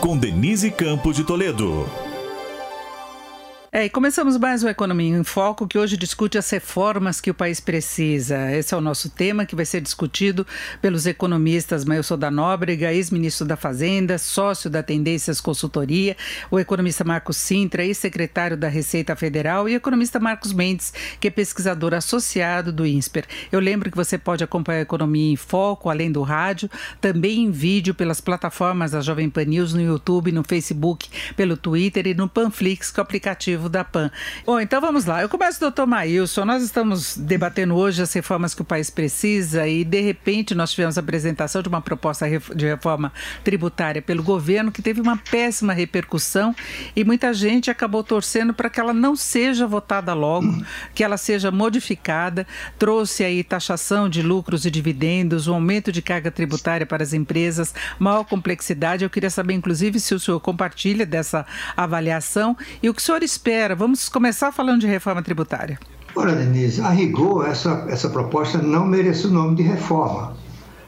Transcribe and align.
Com 0.00 0.16
Denise 0.16 0.70
Campos 0.70 1.16
de 1.16 1.24
Toledo. 1.24 2.05
É, 3.76 3.84
e 3.84 3.90
começamos 3.90 4.38
mais 4.38 4.64
o 4.64 4.68
Economia 4.70 5.18
em 5.18 5.22
Foco, 5.22 5.68
que 5.68 5.76
hoje 5.76 5.98
discute 5.98 6.38
as 6.38 6.48
reformas 6.48 7.20
que 7.20 7.30
o 7.30 7.34
país 7.34 7.60
precisa. 7.60 8.50
Esse 8.50 8.72
é 8.72 8.76
o 8.78 8.80
nosso 8.80 9.10
tema, 9.10 9.44
que 9.44 9.54
vai 9.54 9.66
ser 9.66 9.82
discutido 9.82 10.46
pelos 10.80 11.04
economistas 11.04 11.84
Mailson 11.84 12.16
da 12.16 12.30
Nóbrega, 12.30 12.90
ex-ministro 12.90 13.46
da 13.46 13.54
Fazenda, 13.54 14.16
sócio 14.16 14.70
da 14.70 14.82
Tendências 14.82 15.42
Consultoria, 15.42 16.16
o 16.50 16.58
economista 16.58 17.04
Marcos 17.04 17.36
Sintra, 17.36 17.84
ex-secretário 17.84 18.56
da 18.56 18.66
Receita 18.66 19.14
Federal, 19.14 19.68
e 19.68 19.74
o 19.74 19.76
economista 19.76 20.18
Marcos 20.18 20.54
Mendes, 20.54 20.94
que 21.20 21.28
é 21.28 21.30
pesquisador 21.30 21.92
associado 21.92 22.72
do 22.72 22.86
INSPER. 22.86 23.26
Eu 23.52 23.60
lembro 23.60 23.90
que 23.90 23.96
você 23.98 24.16
pode 24.16 24.42
acompanhar 24.42 24.78
a 24.78 24.82
Economia 24.84 25.34
em 25.34 25.36
Foco, 25.36 25.90
além 25.90 26.10
do 26.10 26.22
rádio, 26.22 26.70
também 26.98 27.40
em 27.40 27.50
vídeo 27.50 27.94
pelas 27.94 28.22
plataformas 28.22 28.92
da 28.92 29.02
Jovem 29.02 29.28
Pan 29.28 29.44
News, 29.44 29.74
no 29.74 29.82
YouTube, 29.82 30.32
no 30.32 30.42
Facebook, 30.42 31.10
pelo 31.36 31.58
Twitter 31.58 32.06
e 32.06 32.14
no 32.14 32.26
Panflix, 32.26 32.90
que 32.90 32.98
é 32.98 33.02
o 33.02 33.04
aplicativo 33.04 33.65
da 33.68 33.84
PAN. 33.84 34.10
Bom, 34.44 34.60
então 34.60 34.80
vamos 34.80 35.04
lá. 35.04 35.22
Eu 35.22 35.28
começo, 35.28 35.60
doutor 35.60 35.86
Maílson. 35.86 36.44
Nós 36.44 36.62
estamos 36.62 37.16
debatendo 37.16 37.74
hoje 37.74 38.02
as 38.02 38.12
reformas 38.12 38.54
que 38.54 38.62
o 38.62 38.64
país 38.64 38.90
precisa 38.90 39.66
e, 39.66 39.84
de 39.84 40.00
repente, 40.00 40.54
nós 40.54 40.70
tivemos 40.70 40.96
a 40.98 41.00
apresentação 41.00 41.62
de 41.62 41.68
uma 41.68 41.80
proposta 41.80 42.26
de 42.54 42.66
reforma 42.66 43.12
tributária 43.42 44.02
pelo 44.02 44.22
governo 44.22 44.70
que 44.70 44.82
teve 44.82 45.00
uma 45.00 45.16
péssima 45.16 45.72
repercussão 45.72 46.54
e 46.94 47.04
muita 47.04 47.32
gente 47.32 47.70
acabou 47.70 48.02
torcendo 48.02 48.52
para 48.52 48.68
que 48.68 48.78
ela 48.78 48.92
não 48.92 49.16
seja 49.16 49.66
votada 49.66 50.12
logo, 50.14 50.64
que 50.94 51.02
ela 51.02 51.16
seja 51.16 51.50
modificada. 51.50 52.46
Trouxe 52.78 53.24
aí 53.24 53.42
taxação 53.42 54.08
de 54.08 54.22
lucros 54.22 54.64
e 54.64 54.70
dividendos, 54.70 55.48
um 55.48 55.54
aumento 55.54 55.90
de 55.90 56.02
carga 56.02 56.30
tributária 56.30 56.86
para 56.86 57.02
as 57.02 57.12
empresas, 57.12 57.74
maior 57.98 58.24
complexidade. 58.24 59.04
Eu 59.04 59.10
queria 59.10 59.30
saber, 59.30 59.54
inclusive, 59.54 59.98
se 60.00 60.14
o 60.14 60.20
senhor 60.20 60.40
compartilha 60.40 61.06
dessa 61.06 61.46
avaliação 61.76 62.56
e 62.82 62.88
o 62.88 62.94
que 62.94 63.00
o 63.00 63.04
senhor 63.04 63.22
espera 63.22 63.55
Vamos 63.76 64.08
começar 64.08 64.52
falando 64.52 64.80
de 64.80 64.86
reforma 64.86 65.22
tributária. 65.22 65.78
Ora, 66.14 66.34
Denise, 66.34 66.80
a 66.80 66.90
rigor, 66.90 67.48
essa, 67.48 67.86
essa 67.88 68.08
proposta 68.08 68.58
não 68.58 68.86
merece 68.86 69.26
o 69.26 69.30
nome 69.30 69.56
de 69.56 69.62
reforma. 69.62 70.34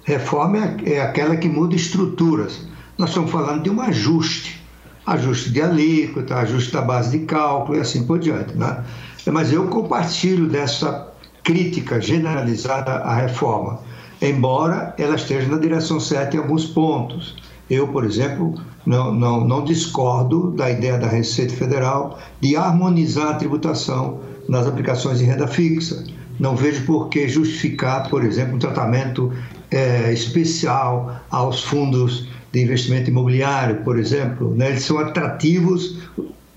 Reforma 0.04 0.58
é, 0.58 0.94
é 0.94 1.00
aquela 1.00 1.36
que 1.36 1.48
muda 1.48 1.74
estruturas. 1.76 2.66
Nós 2.96 3.10
estamos 3.10 3.30
falando 3.30 3.62
de 3.62 3.70
um 3.70 3.80
ajuste. 3.80 4.62
Ajuste 5.06 5.50
de 5.50 5.62
alíquota, 5.62 6.36
ajuste 6.36 6.72
da 6.72 6.82
base 6.82 7.18
de 7.18 7.24
cálculo 7.24 7.78
e 7.78 7.80
assim 7.80 8.06
por 8.06 8.18
diante. 8.18 8.54
Né? 8.54 8.84
Mas 9.26 9.52
eu 9.52 9.66
compartilho 9.68 10.46
dessa 10.46 11.08
crítica 11.42 12.00
generalizada 12.00 12.92
à 12.92 13.14
reforma, 13.14 13.80
embora 14.20 14.94
ela 14.98 15.16
esteja 15.16 15.48
na 15.48 15.58
direção 15.58 15.98
certa 15.98 16.36
em 16.36 16.40
alguns 16.40 16.66
pontos. 16.66 17.36
Eu, 17.70 17.88
por 17.88 18.04
exemplo, 18.04 18.54
não, 18.88 19.14
não, 19.14 19.46
não 19.46 19.62
discordo 19.62 20.50
da 20.52 20.70
ideia 20.70 20.96
da 20.96 21.06
Receita 21.06 21.52
Federal 21.54 22.18
de 22.40 22.56
harmonizar 22.56 23.28
a 23.28 23.34
tributação 23.34 24.20
nas 24.48 24.66
aplicações 24.66 25.18
de 25.18 25.26
renda 25.26 25.46
fixa. 25.46 26.04
Não 26.40 26.56
vejo 26.56 26.86
por 26.86 27.10
que 27.10 27.28
justificar, 27.28 28.08
por 28.08 28.24
exemplo, 28.24 28.56
um 28.56 28.58
tratamento 28.58 29.30
é, 29.70 30.10
especial 30.10 31.20
aos 31.28 31.62
fundos 31.62 32.28
de 32.50 32.62
investimento 32.62 33.10
imobiliário, 33.10 33.82
por 33.84 33.98
exemplo. 33.98 34.54
Né? 34.54 34.70
Eles 34.70 34.84
são 34.84 34.98
atrativos 34.98 35.98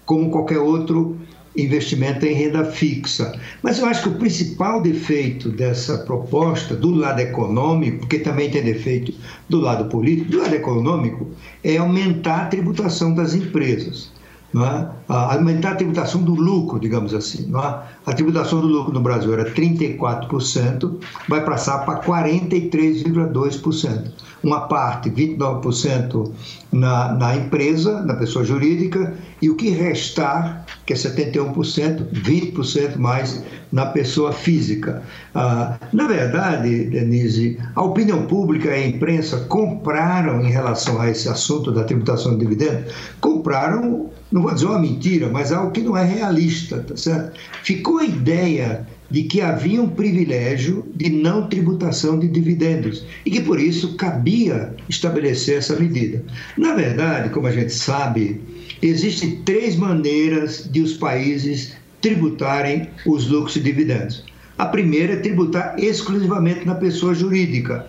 como 0.06 0.30
qualquer 0.30 0.60
outro 0.60 1.18
investimento 1.56 2.26
em 2.26 2.34
renda 2.34 2.66
fixa. 2.66 3.38
Mas 3.62 3.80
eu 3.80 3.86
acho 3.86 4.04
que 4.04 4.10
o 4.10 4.20
principal 4.20 4.82
defeito 4.82 5.50
dessa 5.50 5.98
proposta, 6.00 6.76
do 6.76 6.92
lado 6.92 7.20
econômico, 7.20 8.00
porque 8.00 8.20
também 8.20 8.50
tem 8.50 8.64
defeito 8.64 9.14
do 9.50 9.60
lado 9.60 9.90
político, 9.90 10.32
do 10.32 10.40
lado 10.40 10.56
econômico, 10.56 11.30
é 11.64 11.78
aumentar 11.78 12.42
a 12.42 12.46
tributação 12.46 13.14
das 13.14 13.34
empresas. 13.34 14.11
É? 14.54 14.86
aumentar 15.08 15.72
a 15.72 15.76
tributação 15.76 16.22
do 16.24 16.36
lucro, 16.36 16.78
digamos 16.78 17.14
assim. 17.14 17.50
É? 17.56 17.60
A 18.06 18.14
tributação 18.14 18.60
do 18.60 18.68
lucro 18.68 18.94
no 18.94 19.00
Brasil 19.00 19.34
era 19.34 19.50
34%, 19.50 21.00
vai 21.30 21.46
passar 21.46 21.86
para 21.86 22.02
43,2%. 22.02 24.12
Uma 24.44 24.62
parte, 24.62 25.08
29% 25.10 26.32
na, 26.72 27.14
na 27.14 27.36
empresa, 27.36 28.02
na 28.02 28.16
pessoa 28.16 28.44
jurídica, 28.44 29.14
e 29.42 29.50
o 29.50 29.56
que 29.56 29.70
restar, 29.70 30.66
que 30.86 30.94
é 30.94 30.96
71%, 30.96 32.08
20% 32.12 32.98
mais 32.98 33.44
na 33.72 33.86
pessoa 33.86 34.34
física. 34.34 35.04
Ah, 35.34 35.78
na 35.94 36.08
verdade, 36.08 36.86
Denise, 36.86 37.60
a 37.76 37.84
opinião 37.84 38.26
pública 38.26 38.70
e 38.70 38.84
a 38.84 38.88
imprensa 38.88 39.46
compraram, 39.48 40.42
em 40.42 40.50
relação 40.50 41.00
a 41.00 41.10
esse 41.10 41.30
assunto 41.30 41.72
da 41.72 41.84
tributação 41.84 42.34
de 42.34 42.40
dividendos, 42.40 42.92
compraram 43.22 44.10
não 44.32 44.42
vou 44.42 44.54
dizer 44.54 44.66
uma 44.66 44.80
mentira, 44.80 45.30
mas 45.30 45.52
algo 45.52 45.72
que 45.72 45.82
não 45.82 45.98
é 45.98 46.06
realista, 46.06 46.80
tá 46.80 46.96
certo? 46.96 47.38
Ficou 47.64 47.98
a 47.98 48.06
ideia 48.06 48.88
de 49.10 49.24
que 49.24 49.42
havia 49.42 49.82
um 49.82 49.90
privilégio 49.90 50.86
de 50.96 51.10
não 51.10 51.48
tributação 51.48 52.18
de 52.18 52.30
dividendos 52.30 53.04
e 53.26 53.32
que 53.32 53.42
por 53.42 53.60
isso 53.60 53.96
cabia 53.96 54.74
estabelecer 54.88 55.58
essa 55.58 55.76
medida. 55.76 56.24
Na 56.58 56.74
verdade, 56.74 57.30
como 57.30 57.48
a 57.48 57.52
gente 57.52 57.74
sabe, 57.74 58.40
existem 58.82 59.42
três 59.44 59.76
maneiras 59.76 60.70
de 60.72 60.80
os 60.82 60.94
países 60.94 61.74
tributarem 62.00 62.90
os 63.06 63.28
lucros 63.28 63.58
e 63.58 63.60
dividendos. 63.60 64.24
A 64.58 64.66
primeira 64.66 65.14
é 65.14 65.18
tributar 65.18 65.76
exclusivamente 65.78 66.66
na 66.66 66.76
pessoa 66.76 67.14
jurídica. 67.14 67.88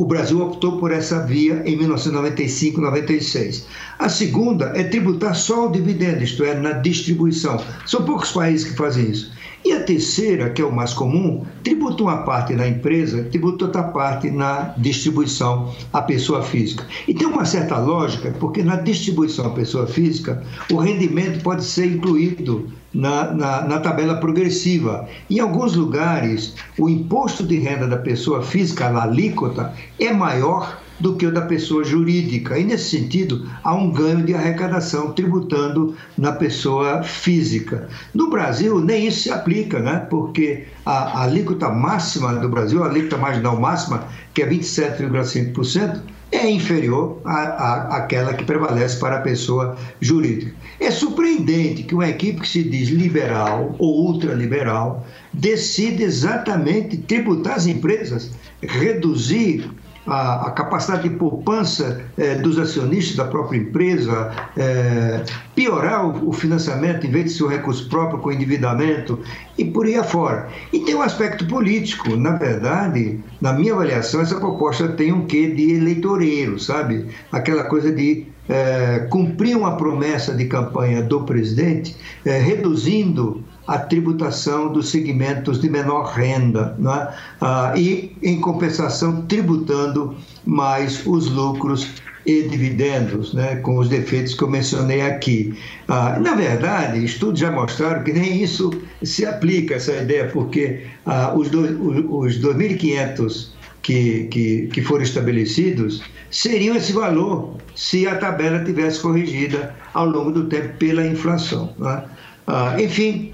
O 0.00 0.04
Brasil 0.06 0.40
optou 0.40 0.78
por 0.78 0.92
essa 0.92 1.26
via 1.26 1.62
em 1.66 1.76
1995-96. 1.78 3.64
A 3.98 4.08
segunda 4.08 4.72
é 4.74 4.82
tributar 4.82 5.36
só 5.36 5.66
o 5.66 5.70
dividendo, 5.70 6.24
isto 6.24 6.42
é, 6.42 6.54
na 6.54 6.72
distribuição. 6.72 7.62
São 7.84 8.02
poucos 8.06 8.32
países 8.32 8.66
que 8.66 8.74
fazem 8.74 9.10
isso. 9.10 9.30
E 9.64 9.72
a 9.72 9.82
terceira, 9.82 10.50
que 10.50 10.62
é 10.62 10.64
o 10.64 10.72
mais 10.72 10.94
comum, 10.94 11.44
tributa 11.62 12.02
uma 12.02 12.18
parte 12.18 12.54
na 12.54 12.66
empresa, 12.66 13.24
tributa 13.24 13.66
outra 13.66 13.82
parte 13.82 14.30
na 14.30 14.74
distribuição 14.78 15.74
à 15.92 16.00
pessoa 16.00 16.42
física. 16.42 16.86
E 17.06 17.12
tem 17.12 17.26
uma 17.26 17.44
certa 17.44 17.78
lógica, 17.78 18.34
porque 18.40 18.62
na 18.62 18.76
distribuição 18.76 19.46
à 19.46 19.50
pessoa 19.50 19.86
física, 19.86 20.42
o 20.72 20.76
rendimento 20.76 21.42
pode 21.42 21.64
ser 21.64 21.86
incluído 21.86 22.70
na, 22.92 23.32
na, 23.32 23.62
na, 23.62 23.80
tabela 23.80 24.16
progressiva. 24.16 25.06
Em 25.28 25.38
alguns 25.38 25.74
lugares, 25.74 26.54
o 26.78 26.88
imposto 26.88 27.44
de 27.44 27.58
renda 27.58 27.86
da 27.86 27.96
pessoa 27.96 28.42
física, 28.42 28.86
a 28.86 29.02
alíquota, 29.02 29.72
é 29.98 30.12
maior 30.12 30.79
do 31.00 31.16
que 31.16 31.26
o 31.26 31.32
da 31.32 31.42
pessoa 31.42 31.82
jurídica. 31.82 32.58
E, 32.58 32.64
nesse 32.64 32.98
sentido, 32.98 33.48
há 33.64 33.74
um 33.74 33.90
ganho 33.90 34.22
de 34.24 34.34
arrecadação 34.34 35.12
tributando 35.12 35.96
na 36.16 36.32
pessoa 36.32 37.02
física. 37.02 37.88
No 38.14 38.28
Brasil, 38.28 38.80
nem 38.80 39.06
isso 39.06 39.22
se 39.22 39.30
aplica, 39.30 39.80
né? 39.80 40.06
porque 40.10 40.66
a, 40.84 41.20
a 41.20 41.22
alíquota 41.24 41.68
máxima 41.70 42.34
do 42.34 42.48
Brasil, 42.48 42.84
a 42.84 42.88
alíquota 42.88 43.16
marginal 43.16 43.58
máxima, 43.58 44.04
que 44.34 44.42
é 44.42 44.48
27,5%, 44.48 46.00
é 46.32 46.48
inferior 46.48 47.20
à, 47.24 47.38
à, 47.38 47.96
àquela 47.96 48.34
que 48.34 48.44
prevalece 48.44 48.98
para 48.98 49.16
a 49.16 49.20
pessoa 49.20 49.76
jurídica. 50.00 50.54
É 50.78 50.90
surpreendente 50.90 51.82
que 51.82 51.94
uma 51.94 52.08
equipe 52.08 52.40
que 52.40 52.48
se 52.48 52.62
diz 52.62 52.88
liberal 52.88 53.74
ou 53.78 54.06
ultraliberal 54.06 55.04
decida 55.32 56.02
exatamente 56.02 56.96
tributar 56.98 57.54
as 57.54 57.66
empresas, 57.66 58.30
reduzir 58.62 59.68
a, 60.10 60.48
a 60.48 60.50
capacidade 60.50 61.08
de 61.08 61.14
poupança 61.14 62.02
é, 62.18 62.34
dos 62.34 62.58
acionistas 62.58 63.16
da 63.16 63.24
própria 63.24 63.58
empresa, 63.58 64.32
é, 64.56 65.24
piorar 65.54 66.04
o, 66.04 66.30
o, 66.30 66.32
financiamento 66.32 67.06
em 67.06 67.10
vez 67.10 67.26
de 67.26 67.30
ser 67.30 67.46
recurso 67.46 67.88
próprio 67.88 68.18
com 68.18 68.32
endividamento 68.32 69.20
e 69.56 69.64
por 69.64 69.86
aí 69.86 69.94
afora. 69.94 70.48
E 70.72 70.80
tem 70.80 70.96
um 70.96 71.02
aspecto 71.02 71.46
político. 71.46 72.16
Na 72.16 72.32
verdade, 72.32 73.20
na 73.40 73.52
minha 73.52 73.72
avaliação, 73.72 74.20
essa 74.20 74.34
proposta 74.34 74.88
tem 74.88 75.12
um 75.12 75.26
quê 75.26 75.48
de 75.48 75.74
eleitoreiro, 75.74 76.58
sabe? 76.58 77.06
Aquela 77.30 77.64
coisa 77.64 77.92
de 77.92 78.26
é, 78.48 79.06
cumprir 79.10 79.56
uma 79.56 79.76
promessa 79.76 80.34
de 80.34 80.46
campanha 80.46 81.02
do 81.02 81.22
presidente, 81.22 81.96
é, 82.24 82.36
reduzindo 82.38 83.44
a 83.70 83.78
tributação 83.78 84.72
dos 84.72 84.90
segmentos 84.90 85.60
de 85.60 85.70
menor 85.70 86.12
renda, 86.12 86.74
né? 86.76 87.08
ah, 87.40 87.72
e, 87.76 88.10
em 88.20 88.40
compensação, 88.40 89.22
tributando 89.22 90.16
mais 90.44 91.06
os 91.06 91.30
lucros 91.30 91.86
e 92.26 92.42
dividendos, 92.42 93.32
né, 93.32 93.56
com 93.56 93.78
os 93.78 93.88
defeitos 93.88 94.34
que 94.34 94.42
eu 94.42 94.50
mencionei 94.50 95.02
aqui. 95.02 95.56
Ah, 95.86 96.18
na 96.18 96.34
verdade, 96.34 97.04
estudos 97.04 97.38
já 97.38 97.52
mostraram 97.52 98.02
que 98.02 98.12
nem 98.12 98.42
isso 98.42 98.72
se 99.04 99.24
aplica, 99.24 99.76
essa 99.76 99.92
ideia, 99.92 100.26
porque 100.26 100.86
ah, 101.06 101.32
os, 101.36 101.46
os 101.46 102.40
2.500 102.40 103.50
que, 103.82 104.24
que, 104.32 104.66
que 104.72 104.82
foram 104.82 105.04
estabelecidos 105.04 106.02
seriam 106.28 106.74
esse 106.74 106.92
valor 106.92 107.56
se 107.76 108.04
a 108.08 108.16
tabela 108.16 108.64
tivesse 108.64 108.98
corrigida 108.98 109.72
ao 109.94 110.06
longo 110.06 110.32
do 110.32 110.46
tempo 110.46 110.76
pela 110.76 111.06
inflação. 111.06 111.72
Né? 111.78 112.02
Ah, 112.48 112.74
enfim, 112.80 113.32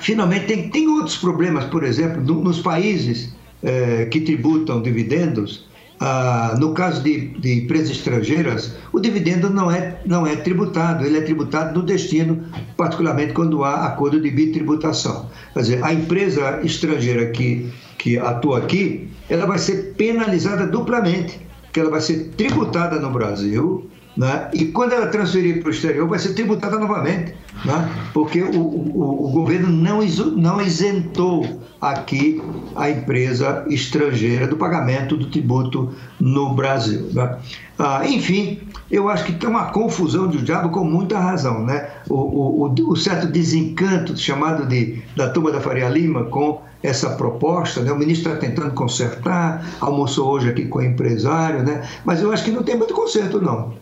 finalmente 0.00 0.46
tem, 0.46 0.68
tem 0.70 0.88
outros 0.88 1.16
problemas, 1.16 1.64
por 1.64 1.84
exemplo, 1.84 2.22
no, 2.22 2.42
nos 2.42 2.60
países 2.60 3.34
eh, 3.62 4.06
que 4.10 4.20
tributam 4.20 4.82
dividendos, 4.82 5.66
ah, 6.04 6.56
no 6.58 6.74
caso 6.74 7.00
de, 7.00 7.28
de, 7.38 7.60
empresas 7.60 7.90
estrangeiras, 7.90 8.74
o 8.92 8.98
dividendo 8.98 9.48
não 9.48 9.70
é, 9.70 10.00
não 10.04 10.26
é 10.26 10.34
tributado, 10.34 11.04
ele 11.06 11.16
é 11.16 11.20
tributado 11.20 11.78
no 11.78 11.86
destino, 11.86 12.44
particularmente 12.76 13.32
quando 13.32 13.62
há 13.62 13.86
acordo 13.86 14.20
de 14.20 14.28
bitributação. 14.28 15.30
Quer 15.54 15.60
dizer, 15.60 15.84
a 15.84 15.94
empresa 15.94 16.60
estrangeira 16.64 17.26
que, 17.26 17.70
que 17.98 18.18
atua 18.18 18.58
aqui, 18.58 19.08
ela 19.30 19.46
vai 19.46 19.58
ser 19.58 19.94
penalizada 19.96 20.66
duplamente, 20.66 21.38
porque 21.62 21.78
ela 21.78 21.90
vai 21.90 22.00
ser 22.00 22.30
tributada 22.36 22.98
no 22.98 23.10
Brasil, 23.10 23.88
né? 24.16 24.50
e 24.52 24.66
quando 24.66 24.92
ela 24.92 25.06
transferir 25.06 25.60
para 25.60 25.68
o 25.68 25.70
exterior, 25.70 26.08
vai 26.08 26.18
ser 26.18 26.34
tributada 26.34 26.78
novamente, 26.78 27.34
né? 27.64 27.90
porque 28.12 28.42
o, 28.42 28.60
o, 28.60 29.26
o 29.26 29.30
governo 29.30 29.68
não, 29.68 30.00
não 30.36 30.60
isentou 30.60 31.62
aqui 31.82 32.40
a 32.76 32.88
empresa 32.88 33.64
estrangeira 33.68 34.46
do 34.46 34.56
pagamento 34.56 35.16
do 35.16 35.26
tributo 35.26 35.92
no 36.20 36.54
Brasil. 36.54 37.10
Né? 37.12 37.38
Ah, 37.76 38.06
enfim, 38.06 38.60
eu 38.88 39.08
acho 39.08 39.24
que 39.24 39.32
tem 39.32 39.50
uma 39.50 39.72
confusão 39.72 40.28
de 40.28 40.42
diabo 40.42 40.68
com 40.70 40.84
muita 40.84 41.18
razão. 41.18 41.64
Né? 41.64 41.90
O, 42.08 42.66
o, 42.66 42.90
o, 42.90 42.96
certo 42.96 43.26
desencanto 43.26 44.16
chamado 44.16 44.64
de, 44.66 45.02
da 45.16 45.28
turma 45.30 45.50
da 45.50 45.60
Faria 45.60 45.88
Lima 45.88 46.24
com 46.24 46.60
essa 46.82 47.10
proposta, 47.10 47.80
né? 47.80 47.90
o 47.90 47.98
ministro 47.98 48.32
está 48.32 48.46
tentando 48.46 48.72
consertar, 48.72 49.64
almoçou 49.80 50.30
hoje 50.30 50.50
aqui 50.50 50.66
com 50.66 50.78
o 50.78 50.82
empresário, 50.82 51.64
né? 51.64 51.88
mas 52.04 52.20
eu 52.20 52.32
acho 52.32 52.44
que 52.44 52.50
não 52.52 52.62
tem 52.62 52.76
muito 52.76 52.94
conserto 52.94 53.40
não. 53.40 53.72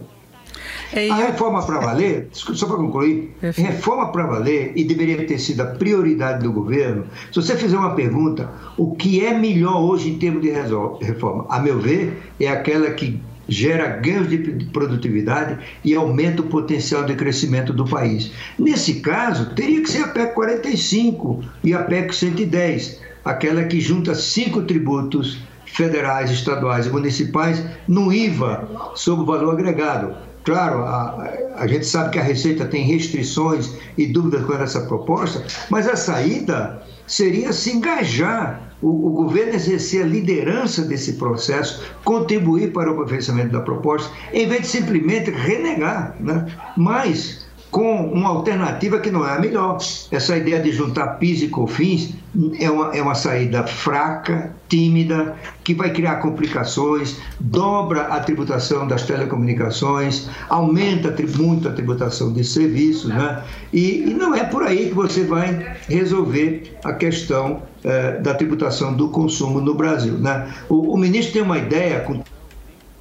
É, 0.93 1.09
a 1.09 1.15
reforma 1.15 1.65
para 1.65 1.79
valer, 1.79 2.29
só 2.33 2.67
para 2.67 2.77
concluir, 2.77 3.33
reforma 3.41 4.11
para 4.11 4.27
valer 4.27 4.73
e 4.75 4.83
deveria 4.83 5.25
ter 5.25 5.39
sido 5.39 5.61
a 5.61 5.67
prioridade 5.67 6.43
do 6.43 6.53
governo. 6.53 7.05
Se 7.31 7.41
você 7.41 7.57
fizer 7.57 7.77
uma 7.77 7.95
pergunta, 7.95 8.51
o 8.77 8.95
que 8.97 9.25
é 9.25 9.33
melhor 9.33 9.81
hoje 9.81 10.11
em 10.11 10.19
termos 10.19 10.43
de 10.43 10.51
reforma? 10.51 11.47
A 11.49 11.61
meu 11.61 11.79
ver, 11.79 12.21
é 12.41 12.49
aquela 12.49 12.91
que 12.91 13.21
gera 13.49 13.89
ganhos 13.89 14.29
de 14.29 14.39
produtividade 14.67 15.59
e 15.85 15.95
aumenta 15.95 16.43
o 16.43 16.47
potencial 16.47 17.05
de 17.05 17.15
crescimento 17.15 17.73
do 17.73 17.85
país. 17.85 18.33
Nesse 18.59 19.01
caso, 19.01 19.55
teria 19.55 19.83
que 19.83 19.91
ser 19.91 20.05
a 20.05 20.09
PEC 20.09 20.35
45 20.35 21.45
e 21.65 21.75
a 21.75 21.83
PEC 21.83 22.15
110, 22.15 23.01
aquela 23.25 23.65
que 23.65 23.81
junta 23.81 24.15
cinco 24.15 24.63
tributos 24.63 25.39
federais, 25.67 26.31
estaduais 26.31 26.87
e 26.87 26.91
municipais 26.91 27.65
no 27.87 28.13
IVA 28.13 28.69
sobre 28.95 29.23
o 29.23 29.27
valor 29.27 29.53
agregado 29.53 30.30
Claro, 30.45 30.85
a, 30.85 31.29
a 31.57 31.67
gente 31.67 31.87
sabe 31.87 32.11
que 32.11 32.19
a 32.19 32.23
Receita 32.23 32.65
tem 32.65 32.85
restrições 32.85 33.75
e 33.97 34.07
dúvidas 34.07 34.45
com 34.45 34.55
essa 34.55 34.81
proposta, 34.83 35.45
mas 35.69 35.87
a 35.87 35.97
saída 35.97 36.83
seria 37.07 37.53
se 37.53 37.73
engajar, 37.73 38.75
o, 38.81 39.09
o, 39.09 39.11
governo 39.11 39.55
exercer 39.55 40.03
a 40.05 40.07
liderança 40.07 40.83
desse 40.83 41.15
processo, 41.15 41.83
contribuir 42.05 42.73
para 42.73 42.91
o 42.91 42.95
aperfeiçoamento 42.95 43.53
da 43.53 43.61
proposta, 43.61 44.11
em 44.33 44.49
vez 44.49 44.63
de 44.63 44.69
simplesmente 44.69 45.31
renegar. 45.31 46.17
Né? 46.19 46.47
Mas 46.77 47.40
com 47.71 48.07
uma 48.07 48.31
alternativa 48.31 48.99
que 48.99 49.11
não 49.11 49.27
é 49.27 49.37
a 49.37 49.39
melhor. 49.39 49.79
Essa 50.11 50.37
ideia 50.37 50.61
de 50.61 50.73
juntar 50.73 51.19
PIS 51.19 51.43
e 51.43 51.49
COFINS 51.49 52.15
é 52.59 52.71
uma, 52.71 52.97
é 52.97 53.03
uma 53.03 53.15
saída 53.15 53.65
fraca, 53.65 54.53
tímida, 54.69 55.37
que 55.63 55.75
vai 55.75 55.91
criar 55.91 56.17
complicações, 56.17 57.17
dobra 57.39 58.03
a 58.03 58.21
tributação 58.21 58.87
das 58.87 59.03
telecomunicações, 59.03 60.29
aumenta 60.49 61.15
muito 61.37 61.69
a 61.69 61.73
tributação 61.73 62.33
de 62.33 62.43
serviços, 62.45 63.11
né? 63.11 63.43
E, 63.73 64.11
e 64.11 64.15
não 64.15 64.35
é 64.35 64.45
por 64.45 64.63
aí 64.63 64.89
que 64.89 64.95
você 64.95 65.25
vai 65.25 65.77
resolver 65.89 66.77
a 66.85 66.93
questão 66.93 67.63
eh, 67.85 68.19
da 68.19 68.35
tributação 68.35 68.95
do 68.95 69.09
consumo 69.09 69.61
no 69.61 69.75
Brasil, 69.75 70.15
né? 70.15 70.53
O, 70.69 70.95
o 70.95 70.97
ministro 70.97 71.35
tem 71.35 71.43
uma 71.43 71.59
ideia 71.59 72.05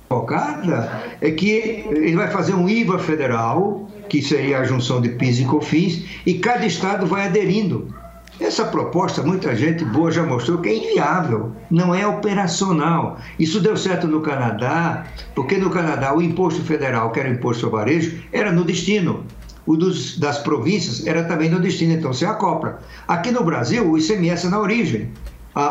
colocada, 0.08 1.02
é 1.22 1.32
que 1.32 1.86
ele 1.90 2.16
vai 2.16 2.30
fazer 2.30 2.54
um 2.54 2.68
IVA 2.68 2.98
federal, 2.98 3.90
que 4.10 4.22
seria 4.22 4.60
a 4.60 4.64
junção 4.66 5.00
de 5.00 5.10
PIS 5.10 5.40
e 5.40 5.46
COFINS, 5.46 6.04
e 6.26 6.34
cada 6.36 6.66
estado 6.66 7.06
vai 7.06 7.28
aderindo. 7.28 7.94
Essa 8.40 8.66
proposta, 8.66 9.22
muita 9.22 9.54
gente 9.54 9.84
boa 9.84 10.10
já 10.10 10.24
mostrou 10.24 10.60
que 10.60 10.70
é 10.70 10.78
inviável, 10.78 11.52
não 11.70 11.94
é 11.94 12.08
operacional. 12.08 13.20
Isso 13.38 13.60
deu 13.60 13.76
certo 13.76 14.08
no 14.08 14.22
Canadá, 14.22 15.06
porque 15.36 15.58
no 15.58 15.70
Canadá 15.70 16.16
o 16.16 16.22
imposto 16.22 16.62
federal, 16.64 17.12
que 17.12 17.20
era 17.20 17.30
o 17.30 17.34
imposto 17.34 17.66
ao 17.66 17.72
varejo, 17.74 18.18
era 18.32 18.50
no 18.52 18.64
destino. 18.64 19.26
O 19.66 19.76
dos, 19.76 20.18
das 20.18 20.40
províncias 20.40 21.06
era 21.06 21.26
também 21.26 21.50
no 21.50 21.60
destino, 21.60 21.94
então 21.94 22.14
se 22.14 22.26
acopla. 22.26 22.80
Aqui 23.08 23.30
no 23.30 23.44
Brasil, 23.44 23.88
o 23.88 23.98
ICMS 23.98 24.48
é 24.48 24.50
na 24.50 24.60
origem. 24.60 25.12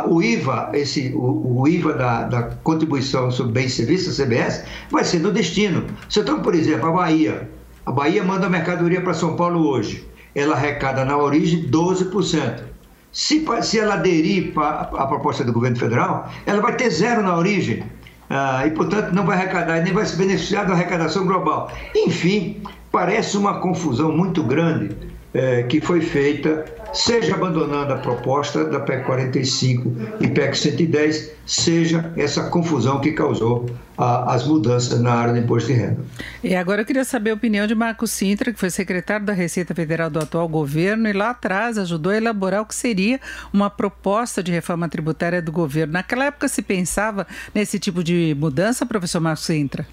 O 0.06 0.22
IVA, 0.22 0.70
esse, 0.74 1.12
o, 1.14 1.60
o 1.60 1.66
IVA 1.66 1.94
da, 1.94 2.24
da, 2.24 2.42
contribuição 2.62 3.30
sobre 3.30 3.52
bens 3.52 3.72
e 3.72 3.76
serviços, 3.76 4.20
a 4.20 4.24
CBS, 4.24 4.64
vai 4.90 5.04
ser 5.04 5.20
no 5.20 5.32
destino. 5.32 5.84
Se 6.08 6.20
então, 6.20 6.40
por 6.42 6.54
exemplo, 6.54 6.88
a 6.88 6.92
Bahia, 6.92 7.48
a 7.88 7.90
Bahia 7.90 8.22
manda 8.22 8.50
mercadoria 8.50 9.00
para 9.00 9.14
São 9.14 9.34
Paulo 9.34 9.66
hoje. 9.66 10.06
Ela 10.34 10.54
arrecada 10.54 11.06
na 11.06 11.16
origem 11.16 11.70
12%. 11.70 12.64
Se, 13.10 13.46
se 13.62 13.78
ela 13.78 13.94
aderir 13.94 14.52
a 14.58 15.06
proposta 15.06 15.42
do 15.42 15.54
governo 15.54 15.78
federal, 15.78 16.30
ela 16.44 16.60
vai 16.60 16.76
ter 16.76 16.90
zero 16.90 17.22
na 17.22 17.34
origem. 17.34 17.82
Ah, 18.28 18.66
e, 18.66 18.70
portanto, 18.72 19.14
não 19.14 19.24
vai 19.24 19.38
arrecadar 19.38 19.80
nem 19.80 19.94
vai 19.94 20.04
se 20.04 20.16
beneficiar 20.16 20.66
da 20.66 20.74
arrecadação 20.74 21.24
global. 21.24 21.72
Enfim, 21.96 22.62
parece 22.92 23.38
uma 23.38 23.58
confusão 23.60 24.12
muito 24.12 24.42
grande 24.42 24.94
eh, 25.34 25.62
que 25.64 25.80
foi 25.80 26.00
feita 26.00 26.64
seja 26.92 27.34
abandonando 27.34 27.92
a 27.92 27.98
proposta 27.98 28.64
da 28.64 28.80
PEC 28.80 29.04
45 29.04 29.92
e 30.20 30.28
PEC 30.28 30.56
110, 30.56 31.32
seja 31.46 32.12
essa 32.16 32.48
confusão 32.50 33.00
que 33.00 33.12
causou 33.12 33.66
a, 33.96 34.34
as 34.34 34.46
mudanças 34.46 35.00
na 35.00 35.12
área 35.12 35.34
do 35.34 35.38
imposto 35.38 35.68
de 35.68 35.78
renda. 35.78 35.98
E 36.42 36.54
agora 36.54 36.82
eu 36.82 36.86
queria 36.86 37.04
saber 37.04 37.30
a 37.30 37.34
opinião 37.34 37.66
de 37.66 37.74
Marco 37.74 38.06
Sintra, 38.06 38.52
que 38.52 38.58
foi 38.58 38.70
secretário 38.70 39.26
da 39.26 39.32
Receita 39.32 39.74
Federal 39.74 40.08
do 40.08 40.18
atual 40.18 40.48
governo 40.48 41.08
e 41.08 41.12
lá 41.12 41.30
atrás 41.30 41.78
ajudou 41.78 42.12
a 42.12 42.16
elaborar 42.16 42.62
o 42.62 42.66
que 42.66 42.74
seria 42.74 43.20
uma 43.52 43.68
proposta 43.68 44.42
de 44.42 44.50
reforma 44.50 44.88
tributária 44.88 45.42
do 45.42 45.52
governo. 45.52 45.92
Naquela 45.92 46.26
época 46.26 46.48
se 46.48 46.62
pensava 46.62 47.26
nesse 47.54 47.78
tipo 47.78 48.02
de 48.02 48.34
mudança, 48.38 48.86
professor 48.86 49.20
Marco 49.20 49.42
Sintra? 49.42 49.86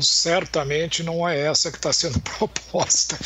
Certamente 0.00 1.02
não 1.02 1.28
é 1.28 1.40
essa 1.46 1.70
que 1.70 1.76
está 1.76 1.92
sendo 1.92 2.20
proposta. 2.38 3.18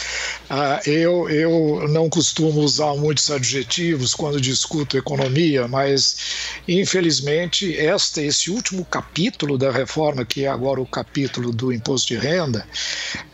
Ah, 0.48 0.80
eu, 0.86 1.28
eu 1.28 1.88
não 1.88 2.08
costumo 2.08 2.60
usar 2.60 2.94
muitos 2.94 3.30
adjetivos 3.30 4.14
quando 4.14 4.40
discuto 4.40 4.96
economia, 4.96 5.68
mas 5.68 6.16
infelizmente 6.66 7.72
este, 7.72 8.22
esse 8.22 8.50
último 8.50 8.84
capítulo 8.84 9.58
da 9.58 9.70
reforma, 9.70 10.24
que 10.24 10.44
é 10.44 10.48
agora 10.48 10.80
o 10.80 10.86
capítulo 10.86 11.52
do 11.52 11.72
imposto 11.72 12.08
de 12.08 12.18
renda, 12.18 12.66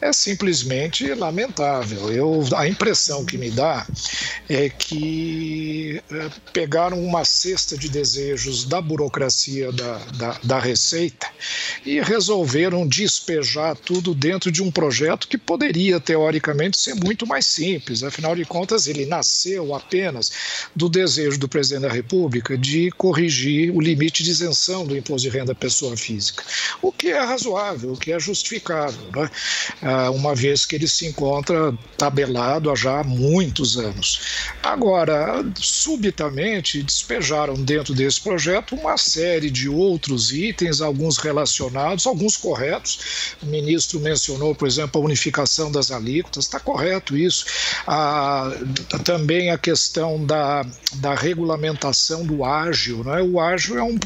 é 0.01 0.13
simplesmente 0.13 1.13
lamentável. 1.15 2.13
Eu, 2.13 2.45
a 2.57 2.67
impressão 2.67 3.25
que 3.25 3.39
me 3.39 3.51
dá 3.51 3.87
é 4.49 4.69
que 4.69 6.03
é, 6.11 6.31
pegaram 6.53 7.03
uma 7.03 7.25
cesta 7.25 7.77
de 7.77 7.89
desejos 7.89 8.65
da 8.65 8.81
burocracia 8.81 9.73
da, 9.73 9.99
da, 10.17 10.41
da 10.43 10.59
Receita 10.59 11.27
e 11.85 12.01
resolveram 12.01 12.87
dispensar 12.87 13.22
despejar 13.23 13.77
tudo 13.77 14.15
dentro 14.15 14.51
de 14.51 14.63
um 14.63 14.71
projeto 14.71 15.29
que 15.29 15.39
poderia, 15.39 16.01
teoricamente, 16.01 16.77
ser 16.77 16.95
muito 16.95 17.27
mais 17.27 17.47
simples. 17.47 18.03
Afinal 18.03 18.35
de 18.35 18.45
contas, 18.45 18.89
ele 18.89 19.07
nasceu 19.07 19.75
apenas 19.75 20.33
do 20.75 20.89
desejo 20.89 21.39
do 21.39 21.49
presidente 21.49 21.83
da 21.83 21.93
República 21.93 22.59
de 22.59 22.91
corrigir 22.93 23.71
o 23.71 23.81
limite 23.81 24.23
de 24.23 24.31
isenção 24.31 24.85
do 24.85 24.97
imposto 24.97 25.29
de 25.29 25.37
renda 25.37 25.53
à 25.53 25.55
pessoa 25.55 25.97
física, 25.97 26.43
o 26.81 26.91
que 26.91 27.09
é 27.09 27.21
razoável, 27.21 27.93
o 27.93 27.97
que 27.97 28.13
é 28.13 28.19
justificável, 28.19 29.07
né? 29.15 29.31
Ah, 29.81 30.11
uma 30.11 30.35
vez 30.35 30.67
que 30.67 30.75
ele 30.75 30.89
se 30.89 31.07
encontra 31.07 31.77
tabelado 31.97 32.71
há 32.71 32.75
já 32.75 33.05
muitos 33.05 33.79
anos. 33.79 34.21
Agora, 34.63 35.45
subitamente, 35.57 36.83
despejaram 36.83 37.55
dentro 37.55 37.95
desse 37.95 38.21
projeto 38.21 38.75
uma 38.75 38.97
série 38.97 39.51
de 39.51 39.69
outros 39.69 40.33
itens, 40.33 40.81
alguns 40.81 41.19
relacionados, 41.19 42.07
alguns 42.07 42.37
corretos, 42.37 42.99
O 43.43 43.47
ministro 43.47 44.01
mencionou, 44.01 44.55
por 44.55 44.67
exemplo, 44.69 45.01
a 45.01 45.05
unificação 45.05 45.71
das 45.71 45.91
alíquotas, 45.91 46.45
está 46.45 46.61
correto 46.61 47.17
isso. 47.17 47.45
Ah, 47.87 48.53
também 49.05 49.51
a 49.51 49.59
questão 49.59 50.25
da, 50.25 50.65
da 50.95 51.15
regulamentação 51.15 52.25
do 52.25 52.45
ágil. 52.45 53.05
Né? 53.05 53.23
O 53.23 53.41
ágil 53.41 53.79
é, 53.79 53.83
um, 53.83 53.99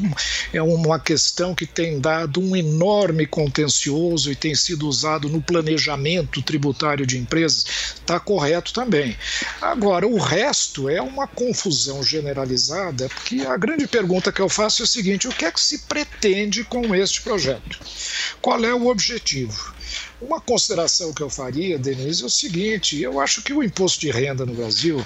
é 0.53 0.63
uma 0.63 0.99
questão 0.99 1.55
que 1.55 1.67
tem 1.67 2.01
dado 2.01 2.41
um 2.41 2.57
enorme 2.57 3.27
contencioso 3.27 4.31
e 4.31 4.37
tem 4.37 4.55
sido 4.55 4.89
usado 4.89 5.29
no 5.29 5.41
planejamento 5.41 6.43
tributário 6.43 7.07
de 7.07 7.19
empresas. 7.19 7.65
Está 7.95 8.19
correto 8.19 8.73
também. 8.73 9.17
Agora, 9.61 10.07
o 10.07 10.19
resto 10.19 10.89
é 10.89 11.01
uma 11.01 11.27
confusão 11.27 12.03
generalizada, 12.03 13.09
porque 13.09 13.43
a 13.43 13.57
grande 13.57 13.87
pergunta 13.87 14.33
que 14.33 14.41
eu 14.41 14.49
faço 14.49 14.83
é 14.83 14.85
o 14.85 14.89
seguinte: 14.89 15.29
o 15.29 15.33
que 15.33 15.45
é 15.45 15.51
que 15.51 15.61
se 15.61 15.79
pretende 15.81 16.65
com 16.65 16.95
este 16.95 17.23
projeto? 17.23 17.79
Qual 18.41 18.63
é 18.65 18.75
o 18.75 18.86
objetivo? 18.91 19.55
Uma 20.19 20.41
consideração 20.41 21.13
que 21.13 21.23
eu 21.23 21.29
faria, 21.29 21.79
Denise, 21.79 22.23
é 22.23 22.27
o 22.27 22.31
seguinte: 22.31 22.99
eu 23.01 23.21
acho 23.21 23.43
que 23.43 23.53
o 23.53 23.63
imposto 23.63 24.01
de 24.01 24.11
renda 24.11 24.47
no 24.47 24.55
Brasil 24.55 25.05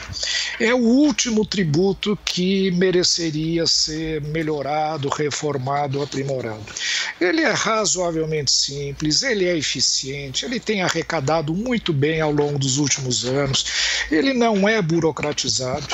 é 0.61 0.73
o 0.73 0.79
último 0.79 1.45
tributo 1.45 2.17
que 2.25 2.71
mereceria 2.71 3.67
ser 3.67 4.21
melhorado, 4.21 5.09
reformado, 5.09 6.01
aprimorado. 6.01 6.65
Ele 7.21 7.43
é 7.43 7.51
razoavelmente 7.51 8.53
simples, 8.53 9.23
ele 9.23 9.47
é 9.47 9.57
eficiente, 9.57 10.45
ele 10.45 10.61
tem 10.61 10.81
arrecadado 10.81 11.55
muito 11.55 11.93
bem 11.93 12.21
ao 12.21 12.31
longo 12.31 12.59
dos 12.59 12.79
últimos 12.79 13.25
anos, 13.25 13.65
ele 14.11 14.33
não 14.33 14.69
é 14.69 14.81
burocratizado. 14.81 15.87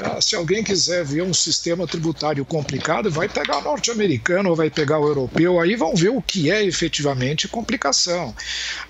Ah, 0.00 0.20
se 0.20 0.36
alguém 0.36 0.62
quiser 0.62 1.04
ver 1.04 1.22
um 1.22 1.34
sistema 1.34 1.86
tributário 1.88 2.44
complicado, 2.44 3.10
vai 3.10 3.28
pegar 3.28 3.58
o 3.58 3.64
norte-americano 3.64 4.50
ou 4.50 4.56
vai 4.56 4.70
pegar 4.70 5.00
o 5.00 5.08
europeu, 5.08 5.58
aí 5.58 5.74
vão 5.74 5.94
ver 5.94 6.10
o 6.10 6.22
que 6.22 6.50
é 6.50 6.64
efetivamente 6.64 7.48
complicação. 7.48 8.34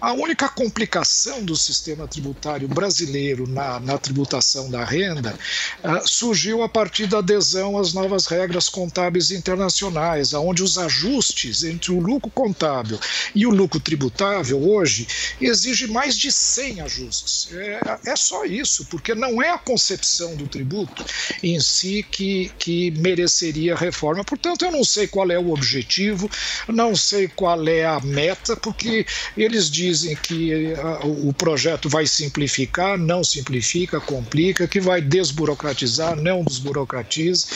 A 0.01 0.13
única 0.13 0.49
complicação 0.49 1.45
do 1.45 1.57
sistema 1.57 2.07
tributário 2.07 2.69
brasileiro 2.69 3.49
na, 3.49 3.81
na 3.81 3.99
tributação 3.99 4.71
da 4.71 4.85
renda 4.85 5.39
uh, 5.85 6.09
surgiu 6.09 6.63
a 6.63 6.69
partir 6.69 7.07
da 7.07 7.19
adesão 7.19 7.79
às 7.79 7.93
novas 7.93 8.27
regras 8.27 8.69
contábeis 8.69 9.31
internacionais, 9.31 10.33
onde 10.33 10.63
os 10.63 10.79
ajustes 10.79 11.63
entre 11.63 11.93
o 11.93 12.01
lucro 12.01 12.31
contábil 12.31 12.99
e 13.35 13.47
o 13.47 13.51
lucro 13.51 13.81
tributável 13.81 14.61
hoje 14.63 15.07
exige 15.41 15.87
mais 15.87 16.17
de 16.17 16.33
100 16.33 16.81
ajustes. 16.83 17.49
É, 17.53 18.11
é 18.13 18.17
só 18.17 18.45
isso, 18.45 18.85
porque 18.87 19.15
não 19.15 19.43
é 19.43 19.51
a 19.51 19.59
concepção 19.59 20.35
do 20.37 20.47
tributo 20.47 21.05
em 21.43 21.61
si 21.61 22.05
que, 22.11 22.51
que 22.59 22.91
mereceria 22.93 23.75
reforma. 23.75 24.25
Portanto, 24.25 24.65
eu 24.65 24.71
não 24.71 24.85
sei 24.85 25.07
qual 25.07 25.31
é 25.31 25.39
o 25.39 25.51
objetivo, 25.51 26.31
não 26.69 26.95
sei 26.97 27.29
qual 27.29 27.67
é 27.69 27.85
a 27.85 28.01
meta, 28.01 28.57
porque 28.57 29.07
eles 29.37 29.60
dizem 29.69 30.17
que 30.17 30.73
uh, 30.73 31.29
o 31.29 31.33
projeto 31.33 31.89
vai 31.89 32.07
simplificar, 32.07 32.97
não 32.97 33.25
simplifica, 33.25 34.01
complica, 34.01 34.69
que 34.69 34.81
vai 34.81 35.01
desburocratizar, 35.01 36.15
não 36.15 36.45
desburocratiza, 36.45 37.47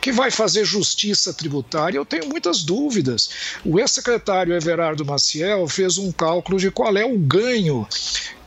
que 0.00 0.10
vai 0.10 0.30
fazer 0.30 0.64
justiça 0.64 1.32
tributária. 1.32 1.98
Eu 1.98 2.06
tenho 2.06 2.28
muitas 2.28 2.64
dúvidas. 2.64 3.28
O 3.64 3.78
ex-secretário 3.78 4.54
Everardo 4.54 5.04
Maciel 5.04 5.68
fez 5.68 5.98
um 5.98 6.10
cálculo 6.10 6.58
de 6.58 6.70
qual 6.70 6.96
é 6.96 7.04
o 7.04 7.18
ganho 7.18 7.86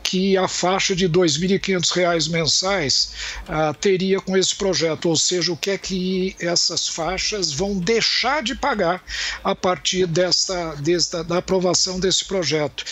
que 0.06 0.36
a 0.36 0.46
faixa 0.46 0.94
de 0.94 1.06
R$ 1.06 1.12
2.500 1.12 2.30
mensais 2.30 3.10
uh, 3.48 3.74
teria 3.74 4.20
com 4.20 4.36
esse 4.36 4.54
projeto, 4.54 5.08
ou 5.08 5.16
seja, 5.16 5.52
o 5.52 5.56
que 5.56 5.70
é 5.70 5.76
que 5.78 6.36
essas 6.38 6.86
faixas 6.86 7.52
vão 7.52 7.76
deixar 7.76 8.40
de 8.40 8.54
pagar 8.54 9.02
a 9.42 9.52
partir 9.52 10.06
desta, 10.06 10.76
desta 10.76 11.24
da 11.24 11.38
aprovação 11.38 11.98
desse 11.98 12.24
projeto 12.24 12.84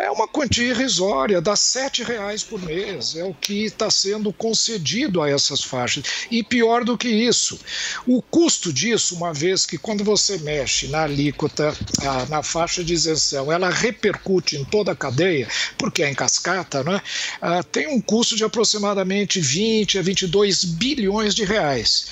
é 0.00 0.10
uma 0.10 0.26
quantia 0.26 0.70
irrisória, 0.70 1.40
dá 1.40 1.54
sete 1.54 2.02
reais 2.02 2.42
por 2.42 2.60
mês, 2.62 3.14
é 3.14 3.24
o 3.24 3.34
que 3.34 3.64
está 3.64 3.90
sendo 3.90 4.32
concedido 4.32 5.20
a 5.22 5.30
essas 5.30 5.62
faixas. 5.62 6.04
E 6.30 6.42
pior 6.42 6.84
do 6.84 6.96
que 6.96 7.08
isso, 7.08 7.58
o 8.06 8.22
custo 8.22 8.72
disso, 8.72 9.14
uma 9.14 9.32
vez 9.32 9.66
que 9.66 9.78
quando 9.78 10.02
você 10.02 10.38
mexe 10.38 10.88
na 10.88 11.02
alíquota, 11.02 11.76
na 12.28 12.42
faixa 12.42 12.82
de 12.82 12.94
isenção, 12.94 13.52
ela 13.52 13.70
repercute 13.70 14.56
em 14.56 14.64
toda 14.64 14.92
a 14.92 14.96
cadeia, 14.96 15.48
porque 15.76 16.02
é 16.02 16.10
em 16.10 16.14
cascata, 16.14 16.82
né? 16.82 17.00
tem 17.70 17.88
um 17.88 18.00
custo 18.00 18.36
de 18.36 18.44
aproximadamente 18.44 19.40
20 19.40 19.98
a 19.98 20.02
22 20.02 20.64
bilhões 20.64 21.34
de 21.34 21.44
reais. 21.44 22.06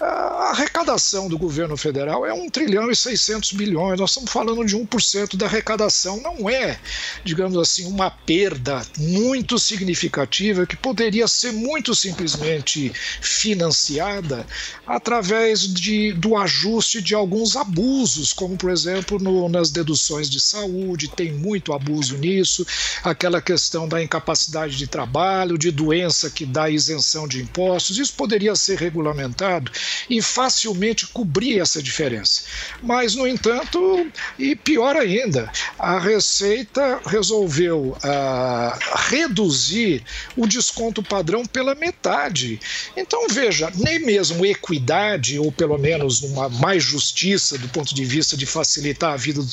A 0.00 0.50
arrecadação 0.50 1.28
do 1.28 1.38
governo 1.38 1.76
federal 1.76 2.26
é 2.26 2.32
1 2.32 2.50
trilhão 2.50 2.90
e 2.90 2.96
600 2.96 3.52
bilhões. 3.52 3.98
Nós 3.98 4.10
estamos 4.10 4.30
falando 4.30 4.64
de 4.64 4.76
1% 4.76 5.36
da 5.36 5.46
arrecadação. 5.46 6.20
Não 6.20 6.50
é, 6.50 6.78
digamos 7.24 7.56
assim, 7.56 7.86
uma 7.86 8.10
perda 8.10 8.82
muito 8.98 9.58
significativa 9.58 10.66
que 10.66 10.76
poderia 10.76 11.28
ser 11.28 11.52
muito 11.52 11.94
simplesmente 11.94 12.92
financiada 13.20 14.44
através 14.86 15.62
de, 15.62 16.12
do 16.12 16.36
ajuste 16.36 17.00
de 17.00 17.14
alguns 17.14 17.56
abusos, 17.56 18.32
como, 18.32 18.56
por 18.56 18.70
exemplo, 18.70 19.18
no, 19.18 19.48
nas 19.48 19.70
deduções 19.70 20.28
de 20.28 20.40
saúde, 20.40 21.08
tem 21.08 21.32
muito 21.32 21.72
abuso 21.72 22.18
nisso, 22.18 22.66
aquela 23.02 23.40
questão 23.40 23.88
da 23.88 24.02
incapacidade 24.02 24.76
de 24.76 24.86
trabalho, 24.86 25.56
de 25.56 25.70
doença 25.70 26.30
que 26.30 26.44
dá 26.44 26.68
isenção 26.68 27.28
de 27.28 27.40
impostos. 27.40 27.98
Isso 27.98 28.14
poderia 28.14 28.54
ser 28.56 28.78
regulamentado 28.78 29.70
e 30.08 30.20
facilmente 30.20 31.06
cobrir 31.06 31.60
essa 31.60 31.82
diferença. 31.82 32.42
Mas, 32.82 33.14
no 33.14 33.26
entanto, 33.26 34.06
e 34.38 34.54
pior 34.54 34.96
ainda, 34.96 35.50
a 35.78 35.98
Receita 35.98 37.00
resolveu 37.06 37.96
ah, 38.02 38.78
reduzir 39.08 40.04
o 40.36 40.46
desconto 40.46 41.02
padrão 41.02 41.44
pela 41.44 41.74
metade. 41.74 42.60
Então, 42.96 43.26
veja, 43.28 43.72
nem 43.74 43.98
mesmo 43.98 44.44
equidade, 44.44 45.38
ou 45.38 45.50
pelo 45.50 45.78
menos 45.78 46.22
uma 46.22 46.48
mais 46.48 46.82
justiça 46.82 47.58
do 47.58 47.68
ponto 47.68 47.94
de 47.94 48.04
vista 48.04 48.36
de 48.36 48.46
facilitar 48.46 49.12
a 49.12 49.16
vida 49.16 49.42
do, 49.42 49.48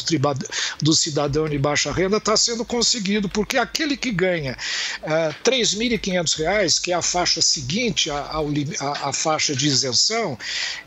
do 0.82 0.94
cidadão 0.94 1.48
de 1.48 1.58
baixa 1.58 1.92
renda, 1.92 2.18
está 2.18 2.36
sendo 2.36 2.66
conseguido, 2.66 3.30
porque 3.30 3.58
aquele 3.58 3.96
que 3.98 4.12
ganha 4.12 4.58
ah, 5.04 5.34
R$ 5.46 5.52
3.500, 5.52 6.82
que 6.82 6.92
é 6.92 6.96
a 6.96 7.02
faixa 7.02 7.42
seguinte 7.42 8.10
à, 8.10 9.12
faixa 9.14 9.56
de 9.56 9.68
isenção, 9.68 10.21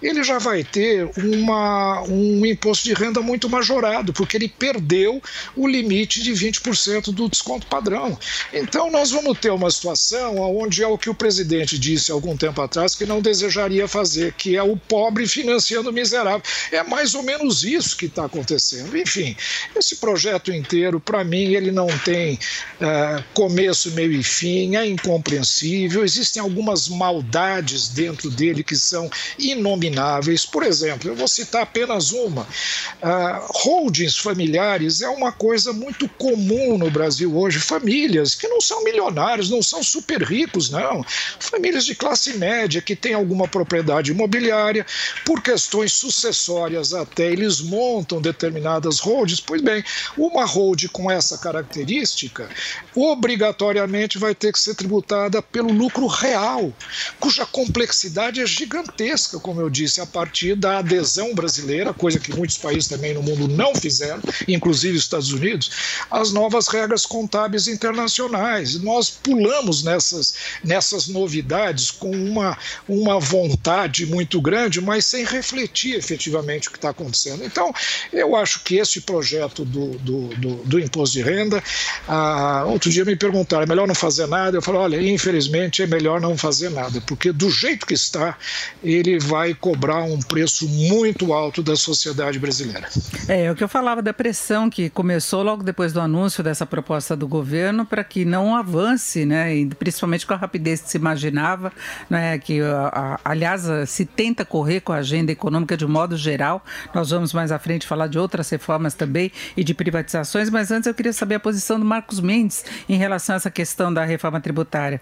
ele 0.02 0.22
já 0.22 0.38
vai 0.38 0.64
ter 0.64 1.08
uma, 1.16 2.02
um 2.02 2.44
imposto 2.44 2.84
de 2.84 2.94
renda 2.94 3.20
muito 3.20 3.48
majorado, 3.48 4.12
porque 4.12 4.36
ele 4.36 4.48
perdeu 4.48 5.22
o 5.56 5.66
limite 5.66 6.22
de 6.22 6.32
20% 6.32 7.12
do 7.12 7.28
desconto 7.28 7.66
padrão. 7.66 8.18
Então, 8.52 8.90
nós 8.90 9.10
vamos 9.10 9.38
ter 9.38 9.50
uma 9.50 9.70
situação 9.70 10.38
onde 10.38 10.82
é 10.82 10.86
o 10.86 10.98
que 10.98 11.10
o 11.10 11.14
presidente 11.14 11.78
disse 11.78 12.10
algum 12.10 12.36
tempo 12.36 12.60
atrás 12.60 12.94
que 12.94 13.06
não 13.06 13.20
desejaria 13.20 13.88
fazer, 13.88 14.32
que 14.34 14.56
é 14.56 14.62
o 14.62 14.76
pobre 14.76 15.26
financiando 15.26 15.90
o 15.90 15.92
miserável. 15.92 16.42
É 16.70 16.82
mais 16.82 17.14
ou 17.14 17.22
menos 17.22 17.64
isso 17.64 17.96
que 17.96 18.06
está 18.06 18.24
acontecendo. 18.24 18.96
Enfim, 18.96 19.36
esse 19.74 19.96
projeto 19.96 20.52
inteiro, 20.52 21.00
para 21.00 21.24
mim, 21.24 21.54
ele 21.54 21.70
não 21.70 21.86
tem 22.04 22.38
uh, 22.80 23.24
começo, 23.32 23.90
meio 23.92 24.12
e 24.12 24.22
fim, 24.22 24.76
é 24.76 24.86
incompreensível, 24.86 26.04
existem 26.04 26.42
algumas 26.42 26.88
maldades 26.88 27.88
dentro 27.88 28.30
dele 28.30 28.62
que 28.62 28.76
são 28.76 29.10
inomináveis. 29.38 30.44
Por 30.44 30.62
exemplo, 30.62 31.10
eu 31.10 31.16
vou 31.16 31.28
citar 31.28 31.62
apenas 31.62 32.12
uma. 32.12 32.42
Uh, 32.42 33.46
holdings 33.64 34.16
familiares 34.16 35.00
é 35.00 35.08
uma 35.08 35.32
coisa 35.32 35.72
muito 35.72 36.08
comum 36.08 36.78
no 36.78 36.90
Brasil 36.90 37.36
hoje. 37.36 37.58
Famílias 37.58 38.34
que 38.34 38.48
não 38.48 38.60
são 38.60 38.84
milionários, 38.84 39.50
não 39.50 39.62
são 39.62 39.82
super 39.82 40.22
ricos, 40.22 40.70
não. 40.70 41.04
Famílias 41.38 41.84
de 41.84 41.94
classe 41.94 42.34
média 42.38 42.80
que 42.80 42.96
têm 42.96 43.14
alguma 43.14 43.48
propriedade 43.48 44.12
imobiliária, 44.12 44.84
por 45.24 45.42
questões 45.42 45.92
sucessórias 45.92 46.92
até, 46.92 47.30
eles 47.30 47.60
montam 47.60 48.20
determinadas 48.20 48.98
holdings. 48.98 49.40
Pois 49.40 49.62
bem, 49.62 49.82
uma 50.16 50.44
hold 50.44 50.88
com 50.88 51.10
essa 51.10 51.38
característica 51.38 52.48
obrigatoriamente 52.94 54.18
vai 54.18 54.34
ter 54.34 54.52
que 54.52 54.58
ser 54.58 54.74
tributada 54.74 55.40
pelo 55.42 55.72
lucro 55.72 56.06
real, 56.06 56.72
cuja 57.18 57.46
complexidade 57.46 58.40
é 58.40 58.46
gigantesca 58.46 59.13
gigantesca, 59.14 59.38
como 59.38 59.60
eu 59.60 59.70
disse, 59.70 60.00
a 60.00 60.06
partir 60.06 60.54
da 60.56 60.78
adesão 60.78 61.34
brasileira, 61.34 61.94
coisa 61.94 62.18
que 62.18 62.34
muitos 62.34 62.58
países 62.58 62.88
também 62.88 63.14
no 63.14 63.22
mundo 63.22 63.48
não 63.48 63.74
fizeram, 63.74 64.20
inclusive 64.48 64.96
os 64.96 65.04
Estados 65.04 65.32
Unidos, 65.32 65.70
às 66.10 66.32
novas 66.32 66.68
regras 66.68 67.06
contábeis 67.06 67.68
internacionais. 67.68 68.78
Nós 68.80 69.10
pulamos 69.10 69.82
nessas, 69.82 70.34
nessas 70.62 71.06
novidades 71.06 71.90
com 71.90 72.10
uma, 72.10 72.58
uma 72.88 73.20
vontade 73.20 74.06
muito 74.06 74.40
grande, 74.40 74.80
mas 74.80 75.06
sem 75.06 75.24
refletir 75.24 75.94
efetivamente 75.94 76.68
o 76.68 76.70
que 76.70 76.78
está 76.78 76.90
acontecendo. 76.90 77.44
Então, 77.44 77.72
eu 78.12 78.34
acho 78.36 78.62
que 78.64 78.76
esse 78.76 79.00
projeto 79.00 79.64
do, 79.64 79.90
do, 79.98 80.28
do, 80.28 80.54
do 80.64 80.80
imposto 80.80 81.16
de 81.16 81.22
renda, 81.22 81.62
ah, 82.08 82.64
outro 82.66 82.90
dia 82.90 83.04
me 83.04 83.16
perguntaram, 83.16 83.62
é 83.62 83.66
melhor 83.66 83.86
não 83.86 83.94
fazer 83.94 84.26
nada? 84.26 84.56
Eu 84.56 84.62
falei, 84.62 84.80
olha, 84.80 85.02
infelizmente 85.02 85.82
é 85.82 85.86
melhor 85.86 86.20
não 86.20 86.36
fazer 86.36 86.70
nada, 86.70 87.00
porque 87.02 87.32
do 87.32 87.50
jeito 87.50 87.86
que 87.86 87.94
está, 87.94 88.36
ele 88.82 89.03
ele 89.04 89.18
vai 89.18 89.52
cobrar 89.54 90.02
um 90.02 90.18
preço 90.18 90.66
muito 90.68 91.32
alto 91.32 91.62
da 91.62 91.76
sociedade 91.76 92.38
brasileira. 92.38 92.88
É, 93.28 93.44
é 93.44 93.52
o 93.52 93.54
que 93.54 93.62
eu 93.62 93.68
falava 93.68 94.00
da 94.00 94.12
pressão 94.12 94.70
que 94.70 94.88
começou 94.88 95.42
logo 95.42 95.62
depois 95.62 95.92
do 95.92 96.00
anúncio 96.00 96.42
dessa 96.42 96.64
proposta 96.64 97.14
do 97.14 97.28
governo 97.28 97.84
para 97.84 98.02
que 98.02 98.24
não 98.24 98.56
avance, 98.56 99.26
né, 99.26 99.54
e 99.54 99.66
principalmente 99.66 100.26
com 100.26 100.32
a 100.32 100.36
rapidez 100.36 100.80
que 100.80 100.90
se 100.90 100.96
imaginava, 100.96 101.72
né, 102.08 102.38
que 102.38 102.60
a, 102.60 103.18
a, 103.24 103.30
aliás 103.30 103.64
se 103.88 104.04
tenta 104.04 104.44
correr 104.44 104.80
com 104.80 104.92
a 104.92 104.96
agenda 104.96 105.30
econômica 105.30 105.76
de 105.76 105.84
um 105.84 105.88
modo 105.88 106.16
geral. 106.16 106.64
Nós 106.94 107.10
vamos 107.10 107.32
mais 107.32 107.52
à 107.52 107.58
frente 107.58 107.86
falar 107.86 108.06
de 108.06 108.18
outras 108.18 108.48
reformas 108.48 108.94
também 108.94 109.30
e 109.56 109.62
de 109.62 109.74
privatizações, 109.74 110.48
mas 110.48 110.70
antes 110.70 110.86
eu 110.86 110.94
queria 110.94 111.12
saber 111.12 111.36
a 111.36 111.40
posição 111.40 111.78
do 111.78 111.84
Marcos 111.84 112.20
Mendes 112.20 112.64
em 112.88 112.96
relação 112.96 113.34
a 113.34 113.36
essa 113.36 113.50
questão 113.50 113.92
da 113.92 114.04
reforma 114.04 114.40
tributária. 114.40 115.00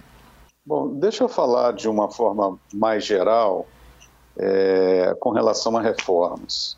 Bom, 0.65 0.97
deixa 0.99 1.25
eu 1.25 1.29
falar 1.29 1.73
de 1.73 1.89
uma 1.89 2.11
forma 2.11 2.59
mais 2.73 3.05
geral 3.05 3.67
é, 4.39 5.15
com 5.21 5.31
relação 5.31 5.77
a 5.77 5.83
reformas. 5.83 6.77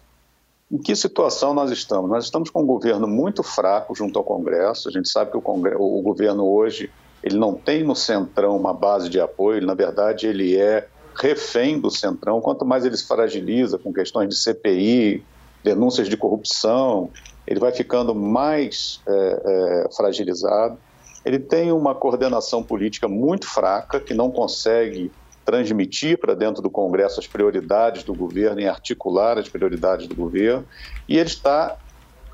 Em 0.70 0.78
que 0.78 0.96
situação 0.96 1.54
nós 1.54 1.70
estamos? 1.70 2.11
Nós 2.11 2.25
estamos 2.25 2.50
com 2.50 2.62
um 2.62 2.66
governo 2.66 3.06
muito 3.06 3.42
fraco 3.42 3.94
junto 3.94 4.18
ao 4.18 4.25
Congresso. 4.25 4.88
A 4.88 4.92
gente 4.92 5.08
sabe 5.08 5.30
que 5.30 5.37
o, 5.37 5.42
Congresso, 5.42 5.80
o 5.80 6.02
governo 6.02 6.44
hoje 6.44 6.90
ele 7.23 7.38
não 7.38 7.54
tem 7.54 7.82
no 7.82 7.94
centrão 7.94 8.56
uma 8.56 8.75
base 8.75 9.08
de 9.08 9.20
apoio. 9.20 9.64
Na 9.64 9.75
verdade, 9.75 10.26
ele 10.26 10.58
é 10.58 10.87
refém 11.16 11.80
do 11.80 11.90
centrão. 11.90 12.40
Quanto 12.40 12.64
mais 12.64 12.84
ele 12.84 12.96
se 12.96 13.06
fragiliza 13.06 13.78
com 13.78 13.92
questões 13.92 14.28
de 14.28 14.37
CPI, 14.37 15.25
denúncias 15.62 16.08
de 16.08 16.16
corrupção, 16.16 17.08
ele 17.46 17.61
vai 17.61 17.73
ficando 17.73 18.14
mais 18.14 19.00
é, 19.06 19.42
é, 19.87 19.94
fragilizado. 19.94 20.76
Ele 21.25 21.38
tem 21.38 21.73
uma 21.73 21.94
coordenação 21.94 22.62
política 22.62 23.08
muito 23.08 23.46
fraca, 23.46 23.99
que 23.99 24.12
não 24.12 24.30
consegue 24.30 25.11
transmitir 25.44 26.18
para 26.18 26.34
dentro 26.34 26.62
do 26.62 26.70
Congresso 26.70 27.20
as 27.20 27.26
prioridades 27.26 28.04
do 28.04 28.14
governo 28.14 28.60
e 28.60 28.68
articular 28.68 29.38
as 29.38 29.48
prioridades 29.48 30.08
do 30.08 30.14
governo, 30.14 30.66
e 31.08 31.18
ele 31.18 31.28
está 31.28 31.76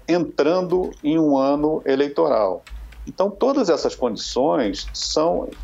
entrando 0.08 0.96
em 1.02 1.18
um 1.18 1.36
ano 1.36 1.82
eleitoral. 1.86 2.66
Então, 3.06 3.30
todas 3.30 3.70
essas 3.70 3.94
condições 3.94 4.90
são 4.92 5.56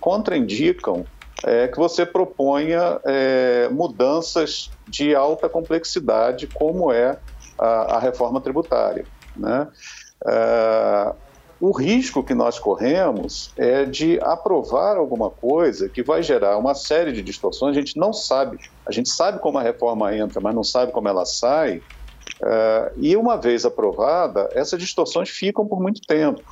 contraindicam 0.00 1.06
é, 1.44 1.68
que 1.68 1.78
você 1.78 2.04
proponha 2.04 3.00
é, 3.04 3.68
mudanças 3.68 4.76
de 4.86 5.14
alta 5.14 5.48
complexidade, 5.48 6.46
como 6.46 6.92
é 6.92 7.18
a, 7.58 7.96
a 7.96 7.98
reforma 7.98 8.40
tributária. 8.40 9.06
Né? 9.34 9.68
É, 10.26 11.14
o 11.62 11.70
risco 11.70 12.24
que 12.24 12.34
nós 12.34 12.58
corremos 12.58 13.52
é 13.56 13.84
de 13.84 14.18
aprovar 14.20 14.96
alguma 14.96 15.30
coisa 15.30 15.88
que 15.88 16.02
vai 16.02 16.20
gerar 16.20 16.58
uma 16.58 16.74
série 16.74 17.12
de 17.12 17.22
distorções. 17.22 17.76
A 17.76 17.78
gente 17.78 17.96
não 17.96 18.12
sabe, 18.12 18.58
a 18.84 18.90
gente 18.90 19.08
sabe 19.08 19.38
como 19.38 19.58
a 19.58 19.62
reforma 19.62 20.12
entra, 20.12 20.40
mas 20.40 20.56
não 20.56 20.64
sabe 20.64 20.90
como 20.90 21.06
ela 21.06 21.24
sai. 21.24 21.78
Uh, 22.42 22.90
e 22.96 23.16
uma 23.16 23.36
vez 23.36 23.64
aprovada, 23.64 24.50
essas 24.54 24.80
distorções 24.80 25.30
ficam 25.30 25.64
por 25.64 25.80
muito 25.80 26.00
tempo. 26.00 26.42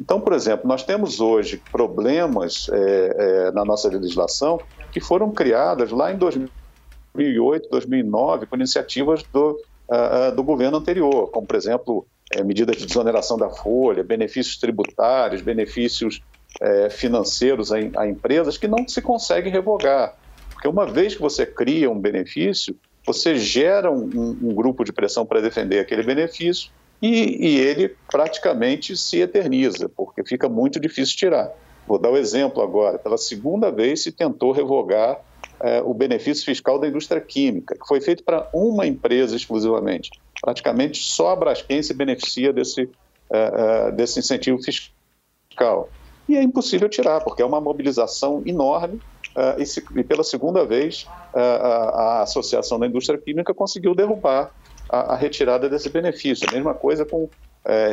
Então, 0.00 0.22
por 0.22 0.32
exemplo, 0.32 0.66
nós 0.66 0.82
temos 0.82 1.20
hoje 1.20 1.62
problemas 1.70 2.64
é, 2.72 3.16
é, 3.18 3.52
na 3.52 3.62
nossa 3.62 3.90
legislação 3.90 4.64
que 4.90 5.02
foram 5.02 5.32
criadas 5.32 5.90
lá 5.90 6.10
em 6.10 6.16
2008, 6.16 7.68
2009, 7.68 8.46
por 8.46 8.58
iniciativas 8.58 9.22
do, 9.30 9.50
uh, 9.90 10.34
do 10.34 10.42
governo 10.42 10.78
anterior, 10.78 11.30
como, 11.30 11.46
por 11.46 11.56
exemplo, 11.56 12.06
é, 12.32 12.42
medidas 12.42 12.76
de 12.76 12.86
desoneração 12.86 13.36
da 13.36 13.48
folha, 13.48 14.02
benefícios 14.02 14.56
tributários, 14.56 15.42
benefícios 15.42 16.20
é, 16.60 16.90
financeiros 16.90 17.72
a, 17.72 17.76
a, 17.96 18.08
empresas 18.08 18.58
que 18.58 18.66
não 18.66 18.86
se 18.88 19.00
consegue 19.00 19.48
revogar. 19.48 20.16
Porque 20.50 20.66
uma 20.66 20.86
vez 20.86 21.14
que 21.14 21.20
você 21.20 21.46
cria 21.46 21.90
um 21.90 21.98
benefício, 21.98 22.74
você 23.04 23.36
gera 23.36 23.90
um, 23.90 24.36
um 24.42 24.54
grupo 24.54 24.84
de 24.84 24.92
pressão 24.92 25.24
para 25.24 25.40
defender 25.40 25.78
aquele 25.78 26.02
benefício 26.02 26.70
e, 27.00 27.46
e, 27.46 27.58
ele 27.58 27.94
praticamente 28.10 28.96
se 28.96 29.20
eterniza, 29.20 29.88
porque 29.88 30.24
fica 30.24 30.48
muito 30.48 30.80
difícil 30.80 31.16
tirar. 31.16 31.52
Vou 31.86 31.98
dar 31.98 32.08
o 32.08 32.14
um 32.14 32.16
exemplo 32.16 32.62
agora. 32.62 32.98
Pela 32.98 33.18
segunda 33.18 33.70
vez 33.70 34.02
se 34.02 34.10
tentou 34.10 34.50
revogar 34.50 35.20
é, 35.60 35.80
o 35.82 35.94
benefício 35.94 36.44
fiscal 36.44 36.78
da 36.80 36.88
indústria 36.88 37.20
química, 37.20 37.76
que 37.76 37.86
foi 37.86 38.00
feito 38.00 38.24
para 38.24 38.48
uma 38.52 38.86
empresa 38.86 39.36
exclusivamente 39.36 40.10
praticamente 40.40 41.02
só 41.02 41.30
a 41.30 41.36
Braskem 41.36 41.82
se 41.82 41.94
beneficia 41.94 42.52
desse, 42.52 42.82
uh, 42.82 43.88
uh, 43.88 43.92
desse 43.92 44.18
incentivo 44.18 44.58
fiscal. 44.62 45.88
E 46.28 46.36
é 46.36 46.42
impossível 46.42 46.88
tirar, 46.88 47.20
porque 47.20 47.42
é 47.42 47.44
uma 47.44 47.60
mobilização 47.60 48.42
enorme 48.44 49.00
uh, 49.36 49.98
e, 49.98 50.04
pela 50.04 50.24
segunda 50.24 50.64
vez 50.64 51.06
a, 51.34 52.22
Associação 52.22 52.78
da 52.78 52.86
Indústria 52.86 53.18
Química 53.18 53.54
conseguiu 53.54 53.94
derrubar 53.94 54.50
a, 54.88 55.14
a 55.14 55.16
retirada 55.16 55.68
desse 55.68 55.88
benefício. 55.88 56.48
A 56.48 56.52
mesma 56.52 56.74
coisa 56.74 57.04
com 57.04 57.28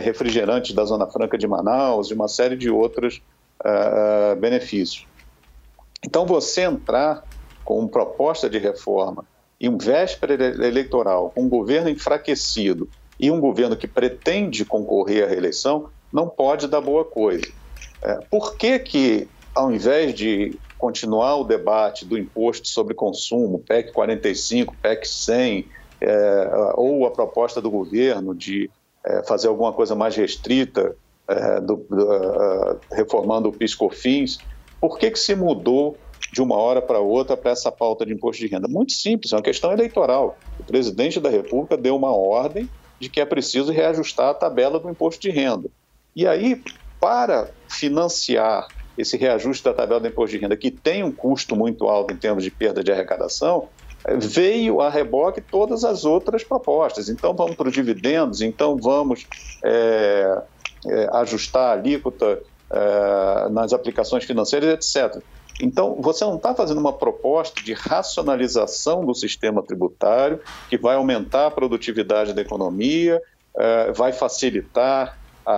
refrigerantes 0.03 0.71
da 0.75 0.85
Zona 0.85 1.07
Franca 1.07 1.35
de 1.35 1.47
Manaus 1.47 2.11
e 2.11 2.13
uma 2.13 2.27
série 2.27 2.55
de 2.55 2.69
outros 2.69 3.23
benefícios. 4.39 5.07
Então, 6.05 6.27
você 6.27 6.61
entrar 6.61 7.23
com 7.65 7.87
proposta 7.87 8.47
de 8.47 8.59
reforma 8.59 9.25
em 9.59 9.77
véspera 9.77 10.33
eleitoral, 10.65 11.31
um 11.35 11.47
governo 11.47 11.89
enfraquecido 11.89 12.89
e 13.19 13.31
um 13.31 13.39
governo 13.39 13.77
que 13.77 13.87
pretende 13.87 14.65
concorrer 14.65 15.23
à 15.23 15.27
reeleição, 15.27 15.89
não 16.11 16.27
pode 16.27 16.67
dar 16.67 16.81
boa 16.81 17.05
coisa. 17.05 17.45
É, 18.03 18.19
por 18.29 18.57
que 18.57 18.79
que, 18.79 19.27
ao 19.55 19.71
invés 19.71 20.13
de 20.13 20.59
continuar 20.77 21.37
o 21.37 21.43
debate 21.43 22.05
do 22.05 22.17
imposto 22.17 22.67
sobre 22.67 22.93
consumo, 22.93 23.59
PEC 23.59 23.93
45, 23.93 24.75
PEC 24.81 25.07
100, 25.07 25.65
é, 26.01 26.73
ou 26.75 27.05
a 27.05 27.11
proposta 27.11 27.61
do 27.61 27.71
governo 27.71 28.35
de 28.35 28.69
é, 29.05 29.23
fazer 29.23 29.47
alguma 29.47 29.71
coisa 29.71 29.95
mais 29.95 30.15
restrita, 30.15 30.95
é, 31.27 31.61
do, 31.61 31.77
do, 31.89 32.03
uh, 32.03 32.79
reformando 32.91 33.47
o 33.47 33.53
PIS-COFINS, 33.53 34.39
por 34.81 34.99
que 34.99 35.09
que 35.09 35.19
se 35.19 35.33
mudou 35.35 35.97
de 36.31 36.41
uma 36.41 36.55
hora 36.55 36.81
para 36.81 36.99
outra 36.99 37.35
para 37.35 37.51
essa 37.51 37.71
pauta 37.71 38.05
de 38.05 38.13
imposto 38.13 38.41
de 38.41 38.47
renda? 38.47 38.67
Muito 38.67 38.93
simples, 38.93 39.33
é 39.33 39.35
uma 39.35 39.41
questão 39.41 39.71
eleitoral. 39.71 40.37
O 40.59 40.63
presidente 40.63 41.19
da 41.19 41.29
República 41.29 41.77
deu 41.77 41.95
uma 41.95 42.15
ordem 42.15 42.69
de 42.99 43.09
que 43.09 43.19
é 43.19 43.25
preciso 43.25 43.71
reajustar 43.71 44.29
a 44.29 44.33
tabela 44.33 44.79
do 44.79 44.89
imposto 44.89 45.21
de 45.21 45.29
renda. 45.29 45.69
E 46.15 46.25
aí, 46.27 46.61
para 46.99 47.49
financiar 47.67 48.67
esse 48.97 49.17
reajuste 49.17 49.63
da 49.63 49.73
tabela 49.73 49.99
do 49.99 50.07
imposto 50.07 50.35
de 50.35 50.41
renda, 50.41 50.55
que 50.55 50.71
tem 50.71 51.03
um 51.03 51.11
custo 51.11 51.55
muito 51.55 51.87
alto 51.87 52.13
em 52.13 52.17
termos 52.17 52.43
de 52.43 52.51
perda 52.51 52.83
de 52.83 52.91
arrecadação, 52.91 53.67
veio 54.17 54.81
a 54.81 54.89
reboque 54.89 55.41
todas 55.41 55.83
as 55.83 56.05
outras 56.05 56.43
propostas. 56.43 57.09
Então, 57.09 57.33
vamos 57.33 57.55
para 57.55 57.67
os 57.67 57.73
dividendos, 57.73 58.41
então 58.41 58.77
vamos 58.77 59.25
é, 59.63 60.41
é, 60.87 61.09
ajustar 61.13 61.69
a 61.69 61.71
alíquota 61.73 62.39
é, 62.71 63.49
nas 63.49 63.73
aplicações 63.73 64.23
financeiras, 64.23 64.95
etc. 64.95 65.21
Então, 65.61 65.97
você 66.01 66.25
não 66.25 66.35
está 66.35 66.53
fazendo 66.55 66.79
uma 66.79 66.93
proposta 66.93 67.61
de 67.61 67.73
racionalização 67.73 69.05
do 69.05 69.13
sistema 69.13 69.63
tributário 69.63 70.39
que 70.69 70.77
vai 70.77 70.95
aumentar 70.95 71.47
a 71.47 71.51
produtividade 71.51 72.33
da 72.33 72.41
economia, 72.41 73.21
eh, 73.57 73.91
vai 73.91 74.11
facilitar 74.11 75.17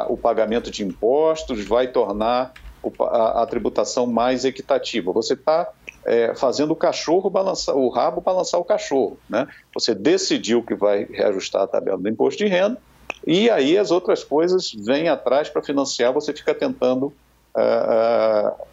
o 0.10 0.18
pagamento 0.18 0.72
de 0.72 0.84
impostos, 0.84 1.64
vai 1.64 1.88
tornar 1.88 2.54
a, 3.00 3.46
tributação 3.46 4.06
mais 4.08 4.46
equitativa. 4.46 5.12
Você 5.12 5.34
está 5.34 5.72
é, 6.06 6.36
fazendo 6.36 6.72
o 6.72 6.76
cachorro 6.76 7.30
balançar, 7.30 7.76
o 7.76 7.90
rabo 7.90 8.22
balançar 8.22 8.60
o 8.60 8.66
cachorro. 8.66 9.20
Né? 9.30 9.48
Você 9.74 9.94
decidiu 9.96 10.64
que 10.64 10.76
vai 10.76 11.06
reajustar 11.06 11.64
a 11.64 11.68
tabela 11.68 11.98
do 11.98 12.10
imposto 12.10 12.44
de 12.44 12.50
renda, 12.50 12.80
e 13.26 13.50
aí 13.50 13.78
as 13.78 13.92
outras 13.92 14.24
coisas 14.24 14.72
vêm 14.86 15.10
atrás 15.10 15.50
para 15.50 15.64
financiar, 15.64 16.14
você 16.14 16.32
fica 16.34 16.54
tentando 16.54 17.08
uh, 17.58 18.66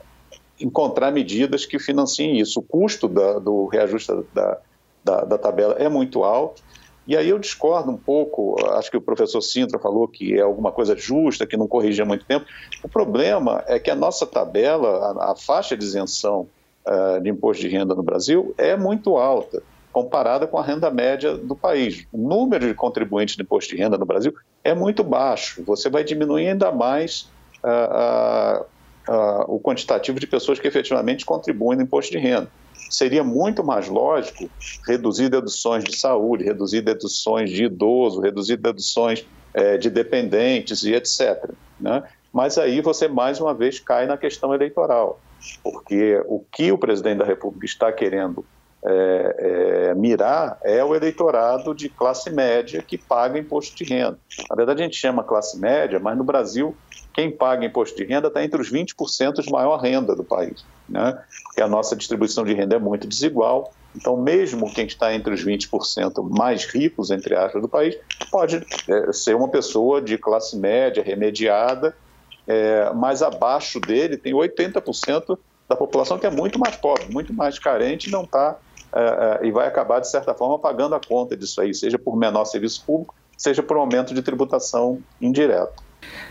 encontrar 0.62 1.10
medidas 1.10 1.66
que 1.66 1.78
financiem 1.78 2.38
isso. 2.38 2.60
O 2.60 2.62
custo 2.62 3.08
da, 3.08 3.38
do 3.38 3.66
reajuste 3.66 4.12
da, 4.32 4.58
da, 5.04 5.24
da, 5.24 5.38
tabela 5.38 5.74
é 5.74 5.88
muito 5.88 6.22
alto. 6.22 6.62
E 7.06 7.16
aí 7.16 7.28
eu 7.28 7.38
discordo 7.38 7.90
um 7.90 7.96
pouco, 7.96 8.56
acho 8.74 8.90
que 8.90 8.96
o 8.96 9.00
professor 9.00 9.40
Sintra 9.40 9.78
falou 9.78 10.06
que 10.06 10.34
é 10.34 10.40
alguma 10.40 10.70
coisa 10.70 10.96
justa, 10.96 11.46
que 11.46 11.56
não 11.56 11.66
corrige 11.66 12.00
há 12.00 12.04
muito 12.04 12.24
tempo. 12.24 12.46
O 12.82 12.88
problema 12.88 13.64
é 13.66 13.78
que 13.78 13.90
a 13.90 13.94
nossa 13.94 14.24
tabela, 14.24 15.16
a, 15.18 15.32
a 15.32 15.36
faixa 15.36 15.76
de 15.76 15.84
isenção 15.84 16.46
uh, 16.86 17.20
de 17.20 17.28
imposto 17.28 17.60
de 17.60 17.68
renda 17.68 17.92
no 17.94 18.04
Brasil 18.04 18.54
é 18.56 18.76
muito 18.76 19.16
alta, 19.16 19.62
comparada 19.92 20.46
com 20.46 20.58
a 20.58 20.62
renda 20.62 20.92
média 20.92 21.36
do 21.36 21.56
país. 21.56 22.06
O 22.12 22.18
número 22.18 22.68
de 22.68 22.74
contribuintes 22.74 23.34
de 23.34 23.42
imposto 23.42 23.74
de 23.74 23.82
renda 23.82 23.98
no 23.98 24.06
Brasil 24.06 24.32
é 24.62 24.72
muito 24.72 25.02
baixo. 25.02 25.60
Você 25.64 25.90
vai 25.90 26.04
diminuir 26.04 26.48
ainda 26.48 26.70
mais 26.70 27.28
uh, 27.64 28.62
uh, 28.62 28.66
uh, 29.08 29.44
o 29.48 29.60
quantitativo 29.60 30.18
de 30.18 30.26
pessoas 30.26 30.58
que 30.58 30.66
efetivamente 30.66 31.24
contribuem 31.24 31.76
no 31.76 31.84
imposto 31.84 32.12
de 32.12 32.18
renda. 32.18 32.50
Seria 32.90 33.24
muito 33.24 33.64
mais 33.64 33.88
lógico 33.88 34.50
reduzir 34.86 35.28
deduções 35.28 35.84
de 35.84 35.96
saúde, 35.96 36.44
reduzir 36.44 36.82
deduções 36.82 37.50
de 37.50 37.64
idoso, 37.64 38.20
reduzir 38.20 38.56
deduções 38.56 39.24
é, 39.54 39.78
de 39.78 39.88
dependentes 39.88 40.82
e 40.82 40.92
etc. 40.92 41.50
Né? 41.80 42.02
Mas 42.32 42.58
aí 42.58 42.80
você 42.80 43.08
mais 43.08 43.40
uma 43.40 43.54
vez 43.54 43.78
cai 43.78 44.06
na 44.06 44.16
questão 44.16 44.54
eleitoral, 44.54 45.20
porque 45.62 46.22
o 46.26 46.40
que 46.40 46.70
o 46.70 46.78
presidente 46.78 47.18
da 47.18 47.24
República 47.24 47.66
está 47.66 47.92
querendo 47.92 48.44
é, 48.84 49.36
é, 49.38 49.94
mirar 49.94 50.58
é 50.64 50.82
o 50.82 50.94
eleitorado 50.94 51.74
de 51.74 51.88
classe 51.88 52.30
média 52.30 52.82
que 52.82 52.98
paga 52.98 53.38
imposto 53.38 53.76
de 53.76 53.84
renda. 53.84 54.18
Na 54.50 54.56
verdade, 54.56 54.82
a 54.82 54.84
gente 54.84 54.96
chama 54.96 55.22
classe 55.22 55.58
média, 55.58 56.00
mas 56.00 56.16
no 56.16 56.24
Brasil, 56.24 56.76
quem 57.14 57.30
paga 57.30 57.64
imposto 57.64 57.96
de 57.96 58.04
renda 58.04 58.28
está 58.28 58.42
entre 58.42 58.60
os 58.60 58.72
20% 58.72 59.40
de 59.40 59.52
maior 59.52 59.76
renda 59.78 60.16
do 60.16 60.24
país, 60.24 60.64
né? 60.88 61.16
porque 61.44 61.62
a 61.62 61.68
nossa 61.68 61.94
distribuição 61.94 62.44
de 62.44 62.54
renda 62.54 62.76
é 62.76 62.78
muito 62.78 63.06
desigual. 63.06 63.70
Então, 63.94 64.16
mesmo 64.16 64.72
quem 64.72 64.86
está 64.86 65.14
entre 65.14 65.34
os 65.34 65.44
20% 65.44 66.28
mais 66.30 66.64
ricos, 66.64 67.10
entre 67.10 67.36
aspas, 67.36 67.60
do 67.60 67.68
país, 67.68 67.94
pode 68.30 68.56
é, 68.88 69.12
ser 69.12 69.36
uma 69.36 69.48
pessoa 69.48 70.00
de 70.00 70.16
classe 70.16 70.58
média, 70.58 71.02
remediada, 71.02 71.94
é, 72.48 72.90
mas 72.94 73.22
abaixo 73.22 73.78
dele 73.78 74.16
tem 74.16 74.32
80% 74.32 75.38
da 75.68 75.76
população 75.76 76.18
que 76.18 76.26
é 76.26 76.30
muito 76.30 76.58
mais 76.58 76.76
pobre, 76.76 77.12
muito 77.12 77.32
mais 77.34 77.58
carente 77.58 78.08
e 78.08 78.12
não 78.12 78.24
está 78.24 78.58
e 79.42 79.50
vai 79.50 79.66
acabar, 79.66 80.00
de 80.00 80.10
certa 80.10 80.34
forma, 80.34 80.58
pagando 80.58 80.94
a 80.94 81.00
conta 81.00 81.36
disso 81.36 81.60
aí, 81.60 81.74
seja 81.74 81.98
por 81.98 82.16
menor 82.16 82.44
serviço 82.44 82.84
público, 82.84 83.14
seja 83.36 83.62
por 83.62 83.76
aumento 83.76 84.14
de 84.14 84.22
tributação 84.22 85.00
indireta. 85.20 85.72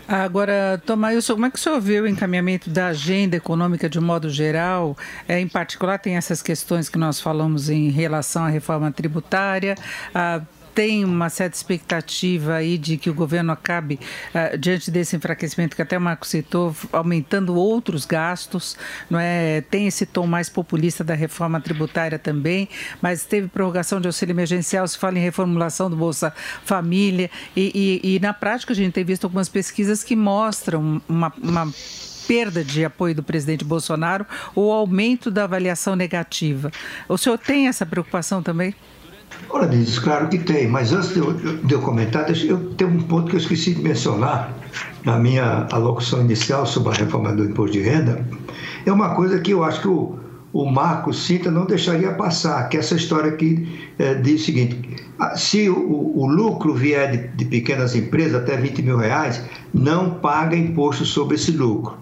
Agora, 0.06 0.80
Tomailson, 0.84 1.34
como 1.34 1.46
é 1.46 1.50
que 1.50 1.56
o 1.56 1.60
senhor 1.60 1.80
vê 1.80 2.00
o 2.00 2.06
encaminhamento 2.06 2.68
da 2.68 2.88
agenda 2.88 3.36
econômica 3.36 3.88
de 3.88 4.00
modo 4.00 4.28
geral? 4.28 4.96
É, 5.26 5.40
em 5.40 5.48
particular, 5.48 5.98
tem 5.98 6.16
essas 6.16 6.42
questões 6.42 6.88
que 6.88 6.98
nós 6.98 7.20
falamos 7.20 7.70
em 7.70 7.88
relação 7.88 8.44
à 8.44 8.48
reforma 8.48 8.90
tributária, 8.92 9.74
a 10.14 10.42
tem 10.74 11.04
uma 11.04 11.28
certa 11.28 11.56
expectativa 11.56 12.54
aí 12.54 12.78
de 12.78 12.96
que 12.96 13.10
o 13.10 13.14
governo 13.14 13.52
acabe, 13.52 13.98
uh, 14.34 14.56
diante 14.58 14.90
desse 14.90 15.16
enfraquecimento 15.16 15.76
que 15.76 15.82
até 15.82 15.96
o 15.96 16.00
Marco 16.00 16.26
citou, 16.26 16.74
aumentando 16.92 17.54
outros 17.54 18.04
gastos, 18.04 18.76
não 19.08 19.18
é? 19.18 19.60
Tem 19.62 19.86
esse 19.86 20.06
tom 20.06 20.26
mais 20.26 20.48
populista 20.48 21.04
da 21.04 21.14
reforma 21.14 21.60
tributária 21.60 22.18
também, 22.18 22.68
mas 23.00 23.24
teve 23.24 23.48
prorrogação 23.48 24.00
de 24.00 24.06
auxílio 24.06 24.32
emergencial, 24.32 24.86
se 24.86 24.98
fala 24.98 25.18
em 25.18 25.22
reformulação 25.22 25.90
do 25.90 25.96
Bolsa 25.96 26.32
Família, 26.64 27.30
e, 27.56 28.00
e, 28.02 28.14
e 28.14 28.20
na 28.20 28.32
prática 28.32 28.72
a 28.72 28.76
gente 28.76 28.92
tem 28.92 29.04
visto 29.04 29.24
algumas 29.24 29.48
pesquisas 29.48 30.02
que 30.02 30.16
mostram 30.16 31.02
uma, 31.08 31.32
uma 31.42 31.72
perda 32.26 32.64
de 32.64 32.84
apoio 32.84 33.14
do 33.14 33.22
presidente 33.22 33.64
Bolsonaro 33.64 34.26
ou 34.54 34.72
aumento 34.72 35.30
da 35.30 35.44
avaliação 35.44 35.96
negativa. 35.96 36.70
O 37.08 37.18
senhor 37.18 37.38
tem 37.38 37.68
essa 37.68 37.84
preocupação 37.84 38.42
também? 38.42 38.74
Ora, 39.50 39.66
diz, 39.66 39.98
claro 39.98 40.28
que 40.28 40.38
tem, 40.38 40.66
mas 40.66 40.92
antes 40.92 41.12
de 41.12 41.18
eu, 41.18 41.32
de 41.34 41.74
eu 41.74 41.80
comentar, 41.80 42.24
deixa, 42.24 42.46
eu 42.46 42.58
tenho 42.74 42.90
um 42.90 43.02
ponto 43.02 43.28
que 43.28 43.36
eu 43.36 43.40
esqueci 43.40 43.74
de 43.74 43.82
mencionar 43.82 44.52
na 45.04 45.18
minha 45.18 45.66
alocução 45.70 46.20
inicial 46.22 46.64
sobre 46.64 46.94
a 46.94 46.96
reforma 46.96 47.32
do 47.32 47.44
imposto 47.44 47.76
de 47.76 47.82
renda. 47.82 48.24
É 48.86 48.92
uma 48.92 49.14
coisa 49.14 49.38
que 49.40 49.50
eu 49.50 49.62
acho 49.62 49.82
que 49.82 49.88
o, 49.88 50.18
o 50.52 50.70
Marco 50.70 51.12
Cinta 51.12 51.50
não 51.50 51.66
deixaria 51.66 52.12
passar, 52.12 52.68
que 52.68 52.76
é 52.76 52.80
essa 52.80 52.94
história 52.94 53.30
aqui 53.30 53.90
é, 53.98 54.14
diz 54.14 54.42
o 54.42 54.44
seguinte: 54.44 54.96
se 55.36 55.68
o, 55.68 56.18
o 56.18 56.26
lucro 56.26 56.74
vier 56.74 57.10
de, 57.10 57.28
de, 57.28 57.44
pequenas 57.44 57.94
empresas 57.94 58.42
até 58.42 58.56
20 58.56 58.82
mil 58.82 58.96
reais, 58.96 59.42
não 59.72 60.14
paga 60.14 60.56
imposto 60.56 61.04
sobre 61.04 61.36
esse 61.36 61.52
lucro. 61.52 62.01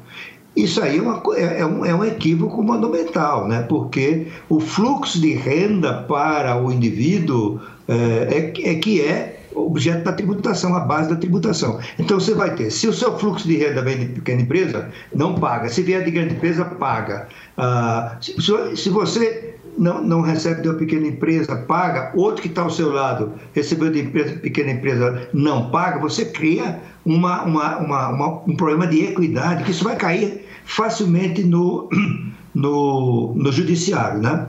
Isso 0.57 0.83
aí 0.83 0.99
é, 0.99 1.03
uma, 1.03 1.23
é, 1.37 1.61
é, 1.61 1.67
um, 1.67 1.85
é 1.85 1.95
um 1.95 2.05
equívoco 2.05 2.63
monumental, 2.63 3.47
né? 3.47 3.63
porque 3.69 4.27
o 4.49 4.59
fluxo 4.59 5.21
de 5.21 5.33
renda 5.35 6.03
para 6.03 6.61
o 6.61 6.73
indivíduo 6.73 7.61
é, 7.89 8.53
é, 8.55 8.71
é 8.71 8.75
que 8.75 9.01
é 9.01 9.41
objeto 9.55 10.05
da 10.05 10.13
tributação, 10.13 10.75
a 10.75 10.81
base 10.81 11.11
da 11.11 11.17
tributação. 11.17 11.79
Então 11.99 12.19
você 12.19 12.35
vai 12.35 12.55
ter, 12.55 12.71
se 12.71 12.89
o 12.89 12.93
seu 12.93 13.19
fluxo 13.19 13.47
de 13.47 13.57
renda 13.57 13.83
vem 13.83 13.99
de 13.99 14.07
pequena 14.07 14.43
empresa, 14.43 14.89
não 15.15 15.35
paga. 15.35 15.69
Se 15.69 15.83
vier 15.83 16.05
de 16.05 16.11
grande 16.11 16.35
empresa, 16.35 16.65
paga. 16.65 17.29
Ah, 17.57 18.17
se, 18.21 18.35
se, 18.77 18.89
você 18.89 19.50
não, 19.81 20.03
não 20.05 20.21
recebe 20.21 20.61
de 20.61 20.69
uma 20.69 20.77
pequena 20.77 21.07
empresa, 21.07 21.57
paga, 21.57 22.13
outro 22.15 22.43
que 22.43 22.49
está 22.49 22.61
ao 22.61 22.71
seu 22.71 22.93
lado 22.93 23.33
recebeu 23.55 23.91
de 23.91 24.01
empresa, 24.01 24.37
pequena 24.37 24.73
empresa, 24.73 25.27
não 25.33 25.71
paga, 25.71 25.99
você 25.99 26.27
cria 26.27 26.79
uma, 27.05 27.43
uma, 27.45 27.79
uma, 27.79 28.09
uma, 28.11 28.29
um 28.47 28.55
problema 28.55 28.87
de 28.87 29.03
equidade, 29.07 29.65
que 29.65 29.71
isso 29.71 29.83
vai 29.83 29.97
cair 29.97 30.47
facilmente 30.67 31.43
no, 31.43 31.89
no, 32.55 33.33
no 33.35 33.51
judiciário, 33.51 34.21
né? 34.21 34.49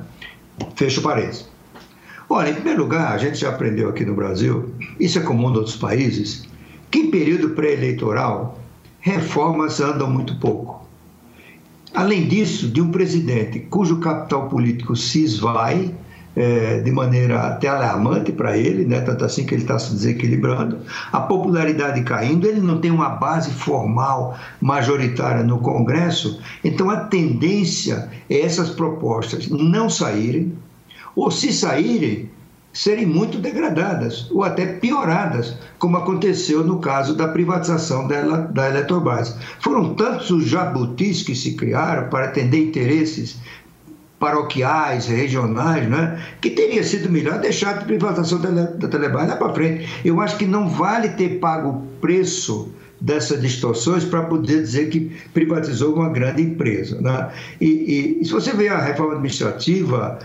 Fecho 0.75 1.01
parênteses. 1.01 1.49
Olha, 2.29 2.49
em 2.49 2.55
primeiro 2.55 2.83
lugar, 2.83 3.13
a 3.13 3.17
gente 3.17 3.37
já 3.37 3.49
aprendeu 3.49 3.87
aqui 3.87 4.03
no 4.03 4.13
Brasil, 4.13 4.69
isso 4.99 5.17
é 5.17 5.21
comum 5.21 5.49
em 5.49 5.55
outros 5.55 5.77
países, 5.77 6.45
que 6.89 6.99
em 6.99 7.09
período 7.09 7.51
pré-eleitoral, 7.51 8.59
reformas 8.99 9.79
andam 9.79 10.09
muito 10.09 10.35
pouco. 10.39 10.80
Além 11.93 12.27
disso, 12.27 12.69
de 12.69 12.81
um 12.81 12.89
presidente 12.89 13.59
cujo 13.59 13.99
capital 13.99 14.47
político 14.47 14.95
se 14.95 15.23
esvai, 15.23 15.93
é, 16.33 16.79
de 16.79 16.91
maneira 16.91 17.41
até 17.41 17.67
alarmante 17.67 18.31
para 18.31 18.57
ele, 18.57 18.85
né? 18.85 19.01
tanto 19.01 19.25
assim 19.25 19.45
que 19.45 19.53
ele 19.53 19.63
está 19.63 19.77
se 19.77 19.91
desequilibrando, 19.91 20.79
a 21.11 21.19
popularidade 21.19 22.01
caindo, 22.03 22.47
ele 22.47 22.61
não 22.61 22.79
tem 22.79 22.89
uma 22.89 23.09
base 23.09 23.51
formal 23.51 24.39
majoritária 24.61 25.43
no 25.43 25.59
Congresso, 25.59 26.39
então 26.63 26.89
a 26.89 27.01
tendência 27.01 28.09
é 28.29 28.39
essas 28.39 28.69
propostas 28.69 29.49
não 29.49 29.89
saírem, 29.89 30.53
ou 31.13 31.29
se 31.29 31.51
saírem, 31.51 32.30
serem 32.73 33.05
muito 33.05 33.37
degradadas 33.37 34.27
ou 34.31 34.43
até 34.43 34.65
pioradas, 34.65 35.55
como 35.77 35.97
aconteceu 35.97 36.63
no 36.63 36.79
caso 36.79 37.15
da 37.15 37.27
privatização 37.27 38.07
da, 38.07 38.21
da 38.21 38.69
Eletrobras. 38.69 39.35
Foram 39.59 39.93
tantos 39.93 40.29
os 40.31 40.45
jabutis 40.45 41.23
que 41.23 41.35
se 41.35 41.55
criaram 41.55 42.09
para 42.09 42.25
atender 42.25 42.67
interesses 42.67 43.37
paroquiais, 44.19 45.07
regionais, 45.07 45.89
né? 45.89 46.23
que 46.39 46.51
teria 46.51 46.83
sido 46.83 47.09
melhor 47.09 47.39
deixar 47.39 47.71
a 47.71 47.81
privatização 47.81 48.39
da, 48.39 48.49
da 48.49 48.87
Telebrás 48.87 49.27
lá 49.27 49.35
para 49.35 49.53
frente. 49.53 49.89
Eu 50.05 50.21
acho 50.21 50.37
que 50.37 50.45
não 50.45 50.69
vale 50.69 51.09
ter 51.09 51.39
pago 51.39 51.69
o 51.69 51.81
preço 51.99 52.71
dessas 53.01 53.41
distorções 53.41 54.05
para 54.05 54.21
poder 54.21 54.61
dizer 54.61 54.89
que 54.89 55.11
privatizou 55.33 55.95
uma 55.95 56.09
grande 56.09 56.43
empresa. 56.43 57.01
Né? 57.01 57.31
E, 57.59 58.19
e, 58.21 58.25
se 58.25 58.31
você 58.31 58.53
vê 58.53 58.69
a 58.69 58.79
reforma 58.79 59.13
administrativa, 59.13 60.19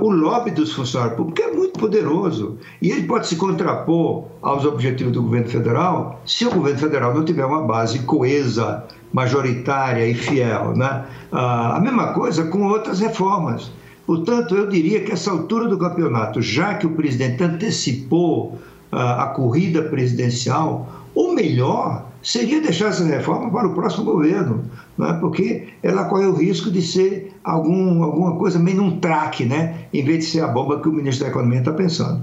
o 0.00 0.10
lobby 0.10 0.50
dos 0.50 0.72
funcionários 0.72 1.16
públicos 1.16 1.44
é 1.44 1.52
muito 1.52 1.78
poderoso 1.78 2.58
e 2.82 2.90
ele 2.90 3.04
pode 3.04 3.28
se 3.28 3.36
contrapor 3.36 4.24
aos 4.42 4.64
objetivos 4.64 5.12
do 5.12 5.22
governo 5.22 5.48
federal 5.48 6.20
se 6.26 6.44
o 6.44 6.50
governo 6.50 6.80
federal 6.80 7.14
não 7.14 7.24
tiver 7.24 7.44
uma 7.44 7.62
base 7.62 8.00
coesa, 8.00 8.84
majoritária 9.12 10.06
e 10.06 10.14
fiel. 10.14 10.76
Né? 10.76 11.04
A 11.30 11.78
mesma 11.80 12.12
coisa 12.12 12.44
com 12.44 12.66
outras 12.66 12.98
reformas. 12.98 13.70
Portanto, 14.04 14.54
eu 14.56 14.68
diria 14.68 15.00
que 15.00 15.12
essa 15.12 15.30
altura 15.32 15.68
do 15.68 15.78
campeonato, 15.78 16.40
já 16.40 16.74
que 16.74 16.86
o 16.86 16.90
presidente 16.90 17.42
antecipou 17.42 18.56
ah, 18.92 19.24
a 19.24 19.26
corrida 19.28 19.82
presidencial, 19.82 20.88
o 21.12 21.32
melhor 21.32 22.05
seria 22.26 22.60
deixar 22.60 22.88
essa 22.88 23.04
reforma 23.04 23.48
para 23.52 23.68
o 23.68 23.72
próximo 23.72 24.04
governo, 24.04 24.64
né? 24.98 25.16
porque 25.20 25.68
ela 25.80 26.06
corre 26.06 26.26
o 26.26 26.34
risco 26.34 26.72
de 26.72 26.82
ser 26.82 27.32
algum, 27.44 28.02
alguma 28.02 28.34
coisa 28.36 28.58
meio 28.58 28.78
num 28.78 28.98
traque, 28.98 29.44
né? 29.44 29.86
em 29.94 30.04
vez 30.04 30.24
de 30.24 30.30
ser 30.32 30.40
a 30.40 30.48
bomba 30.48 30.80
que 30.80 30.88
o 30.88 30.92
ministro 30.92 31.24
da 31.24 31.30
Economia 31.30 31.60
está 31.60 31.72
pensando. 31.72 32.20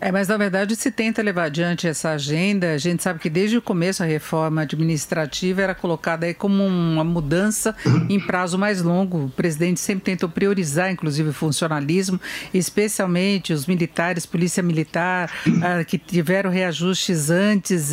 É, 0.00 0.12
mas 0.12 0.28
na 0.28 0.36
verdade 0.36 0.76
se 0.76 0.92
tenta 0.92 1.20
levar 1.22 1.44
adiante 1.44 1.88
essa 1.88 2.10
agenda. 2.10 2.72
A 2.72 2.78
gente 2.78 3.02
sabe 3.02 3.18
que 3.18 3.28
desde 3.28 3.56
o 3.56 3.62
começo 3.62 4.02
a 4.02 4.06
reforma 4.06 4.62
administrativa 4.62 5.60
era 5.60 5.74
colocada 5.74 6.24
aí 6.24 6.32
como 6.32 6.64
uma 6.64 7.02
mudança 7.02 7.74
em 8.08 8.20
prazo 8.20 8.56
mais 8.56 8.80
longo. 8.80 9.24
O 9.24 9.30
presidente 9.30 9.80
sempre 9.80 10.04
tentou 10.04 10.28
priorizar, 10.28 10.92
inclusive, 10.92 11.30
o 11.30 11.32
funcionalismo, 11.32 12.20
especialmente 12.54 13.52
os 13.52 13.66
militares, 13.66 14.24
polícia 14.24 14.62
militar, 14.62 15.32
ah, 15.62 15.82
que 15.82 15.98
tiveram 15.98 16.50
reajustes 16.50 17.28
antes. 17.28 17.92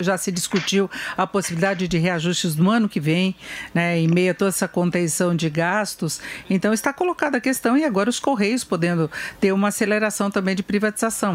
Já 0.00 0.16
se 0.16 0.32
discutiu 0.32 0.90
a 1.14 1.26
possibilidade 1.26 1.86
de 1.86 1.98
reajustes 1.98 2.56
no 2.56 2.70
ano 2.70 2.88
que 2.88 3.00
vem, 3.00 3.34
né, 3.74 3.98
em 3.98 4.08
meio 4.08 4.30
a 4.30 4.34
toda 4.34 4.48
essa 4.48 4.66
contenção 4.66 5.36
de 5.36 5.50
gastos. 5.50 6.20
Então 6.48 6.72
está 6.72 6.90
colocada 6.90 7.36
a 7.36 7.40
questão 7.40 7.76
e 7.76 7.84
agora 7.84 8.08
os 8.08 8.18
Correios 8.18 8.64
podendo 8.64 9.10
ter 9.38 9.52
uma 9.52 9.68
aceleração 9.68 10.30
também 10.30 10.56
de 10.56 10.62
privatização. 10.62 11.34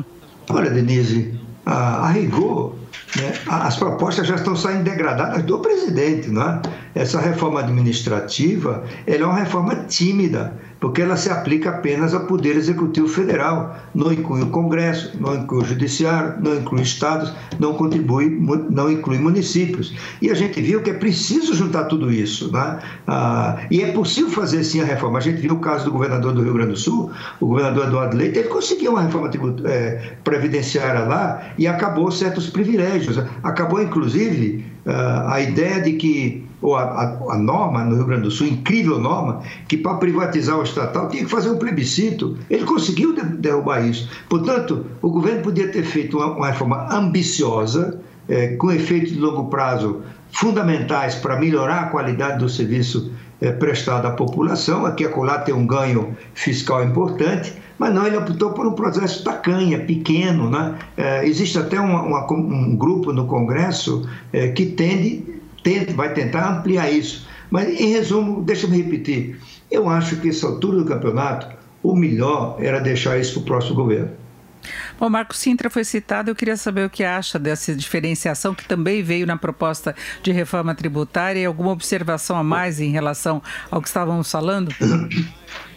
Olha, 0.49 0.69
Denise, 0.69 1.39
a, 1.65 2.07
a 2.07 2.09
rigor, 2.09 2.75
né, 3.15 3.33
as 3.47 3.77
propostas 3.77 4.27
já 4.27 4.35
estão 4.35 4.55
saindo 4.55 4.83
degradadas 4.83 5.43
do 5.43 5.59
presidente. 5.59 6.29
Não 6.29 6.41
é? 6.41 6.61
Essa 6.95 7.19
reforma 7.21 7.59
administrativa 7.59 8.83
ela 9.05 9.23
é 9.23 9.25
uma 9.25 9.35
reforma 9.35 9.75
tímida 9.87 10.57
porque 10.79 11.01
ela 11.01 11.17
se 11.17 11.29
aplica 11.29 11.69
apenas 11.69 12.13
ao 12.13 12.21
Poder 12.21 12.55
Executivo 12.55 13.07
Federal, 13.07 13.75
não 13.93 14.13
inclui 14.13 14.41
o 14.41 14.47
Congresso, 14.47 15.11
não 15.19 15.35
inclui 15.35 15.63
o 15.63 15.65
Judiciário, 15.65 16.35
não 16.41 16.55
inclui 16.55 16.81
estados, 16.81 17.33
não 17.59 17.73
contribui, 17.73 18.29
não 18.69 18.89
inclui 18.89 19.17
municípios. 19.17 19.93
E 20.21 20.29
a 20.29 20.33
gente 20.33 20.61
viu 20.61 20.81
que 20.81 20.89
é 20.89 20.93
preciso 20.93 21.53
juntar 21.53 21.85
tudo 21.85 22.11
isso. 22.11 22.51
Né? 22.51 22.79
Ah, 23.07 23.57
e 23.69 23.81
é 23.81 23.91
possível 23.91 24.31
fazer 24.31 24.63
sim 24.63 24.79
a 24.79 24.85
reforma. 24.85 25.17
A 25.17 25.21
gente 25.21 25.41
viu 25.41 25.55
o 25.55 25.59
caso 25.59 25.85
do 25.85 25.91
governador 25.91 26.33
do 26.33 26.41
Rio 26.41 26.53
Grande 26.53 26.71
do 26.71 26.77
Sul, 26.77 27.11
o 27.39 27.47
governador 27.47 27.87
Eduardo 27.87 28.15
Leite, 28.15 28.39
ele 28.39 28.47
conseguiu 28.47 28.91
uma 28.91 29.01
reforma 29.01 29.29
é, 29.65 30.13
previdenciária 30.23 31.01
lá 31.01 31.53
e 31.57 31.67
acabou 31.67 32.09
certos 32.11 32.49
privilégios. 32.49 33.17
Acabou, 33.43 33.81
inclusive, 33.81 34.65
uh, 34.85 35.27
a 35.27 35.41
ideia 35.41 35.81
de 35.81 35.93
que, 35.93 36.45
ou 36.61 36.75
a, 36.75 36.83
a, 36.83 37.33
a, 37.33 37.37
norma 37.37 37.83
no 37.83 37.95
Rio 37.95 38.05
Grande 38.05 38.23
do 38.23 38.31
Sul, 38.31 38.47
incrível 38.47 38.99
norma, 38.99 39.41
que 39.67 39.77
para 39.77 39.95
privatizar 39.95 40.57
o 40.57 40.63
estatal 40.63 41.09
tinha 41.09 41.23
que 41.23 41.29
fazer 41.29 41.49
um 41.49 41.57
plebiscito. 41.57 42.37
Ele 42.49 42.65
conseguiu 42.65 43.13
de, 43.13 43.23
derrubar 43.23 43.85
isso. 43.85 44.09
Portanto, 44.27 44.85
o 45.01 45.09
governo 45.09 45.41
podia 45.41 45.71
ter 45.71 45.83
feito 45.83 46.17
uma, 46.17 46.27
uma 46.35 46.47
reforma 46.47 46.87
ambiciosa, 46.93 47.99
eh, 48.27 48.55
com 48.57 48.71
efeitos 48.71 49.13
de 49.13 49.19
longo 49.19 49.45
prazo 49.45 50.01
fundamentais 50.31 51.15
para 51.15 51.39
melhorar 51.39 51.81
a 51.81 51.85
qualidade 51.85 52.39
do 52.39 52.49
serviço 52.49 53.11
eh, 53.41 53.51
prestado 53.51 54.05
à 54.05 54.11
população. 54.11 54.85
Aqui 54.85 55.05
a 55.05 55.09
Colar 55.09 55.39
tem 55.39 55.55
um 55.55 55.65
ganho 55.65 56.15
fiscal 56.33 56.83
importante 56.83 57.53
mas 57.79 57.93
não, 57.93 58.05
ele 58.05 58.17
optou 58.17 58.51
por 58.51 58.67
um 58.67 58.73
processo 58.73 59.23
tacanha, 59.23 59.79
pequeno. 59.79 60.49
Né? 60.49 60.75
É, 60.97 61.25
existe 61.25 61.57
até 61.57 61.79
uma, 61.79 62.01
uma, 62.03 62.31
um 62.33 62.75
grupo 62.75 63.13
no 63.13 63.25
Congresso 63.25 64.07
é, 64.33 64.49
que 64.49 64.65
tende, 64.65 65.23
tende, 65.69 65.93
vai 65.93 66.13
tentar 66.13 66.57
ampliar 66.57 66.89
isso. 66.89 67.27
Mas, 67.51 67.67
em 67.67 67.89
resumo, 67.89 68.41
deixa-me 68.41 68.81
repetir: 68.81 69.39
eu 69.69 69.87
acho 69.87 70.17
que 70.17 70.29
essa 70.29 70.47
altura 70.47 70.77
do 70.77 70.85
campeonato, 70.85 71.47
o 71.83 71.95
melhor 71.95 72.57
era 72.59 72.79
deixar 72.79 73.19
isso 73.19 73.33
para 73.33 73.41
o 73.41 73.45
próximo 73.45 73.75
governo. 73.75 74.11
Bom, 74.99 75.09
Marco 75.09 75.35
Sintra 75.35 75.69
foi 75.69 75.85
citado, 75.85 76.29
eu 76.29 76.35
queria 76.35 76.57
saber 76.57 76.85
o 76.85 76.89
que 76.89 77.05
acha 77.05 77.39
dessa 77.39 77.73
diferenciação 77.73 78.53
que 78.53 78.67
também 78.67 79.01
veio 79.01 79.25
na 79.25 79.37
proposta 79.37 79.95
de 80.21 80.33
reforma 80.33 80.75
tributária 80.75 81.39
e 81.39 81.45
alguma 81.45 81.71
observação 81.71 82.35
a 82.35 82.43
mais 82.43 82.81
em 82.81 82.91
relação 82.91 83.41
ao 83.71 83.81
que 83.81 83.87
estávamos 83.87 84.29
falando? 84.29 84.69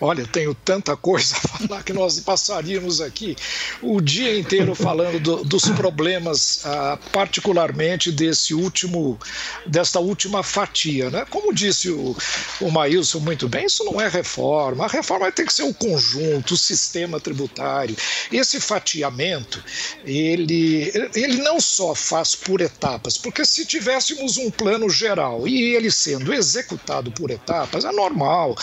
Olha, 0.00 0.26
tenho 0.26 0.54
tanta 0.54 0.96
coisa 0.96 1.36
a 1.36 1.40
falar 1.58 1.82
que 1.82 1.92
nós 1.92 2.18
passaríamos 2.20 3.02
aqui 3.02 3.36
o 3.82 4.00
dia 4.00 4.38
inteiro 4.38 4.74
falando 4.74 5.20
do, 5.20 5.44
dos 5.44 5.64
problemas, 5.70 6.62
ah, 6.64 6.98
particularmente 7.12 8.10
desse 8.10 8.54
último, 8.54 9.18
desta 9.66 10.00
última 10.00 10.42
fatia. 10.42 11.10
Né? 11.10 11.26
Como 11.28 11.52
disse 11.52 11.90
o, 11.90 12.16
o 12.62 12.70
Maílson 12.70 13.20
muito 13.20 13.46
bem, 13.46 13.66
isso 13.66 13.84
não 13.84 14.00
é 14.00 14.08
reforma. 14.08 14.86
A 14.86 14.88
reforma 14.88 15.30
tem 15.30 15.44
que 15.44 15.52
ser 15.52 15.64
o 15.64 15.74
conjunto, 15.74 16.54
o 16.54 16.56
sistema 16.56 17.20
tributário. 17.20 17.94
Esse 18.32 18.58
fatiamento, 18.58 19.62
ele, 20.02 20.90
ele 21.14 21.42
não 21.42 21.60
só 21.60 21.94
faz 21.94 22.34
por 22.34 22.62
etapas, 22.62 23.18
porque 23.18 23.44
se 23.44 23.66
tivéssemos 23.66 24.38
um 24.38 24.50
plano 24.50 24.88
geral 24.88 25.46
e 25.46 25.74
ele 25.74 25.90
sendo 25.90 26.32
executado 26.32 27.12
por 27.12 27.30
etapas, 27.30 27.84
é 27.84 27.92
normal. 27.92 28.56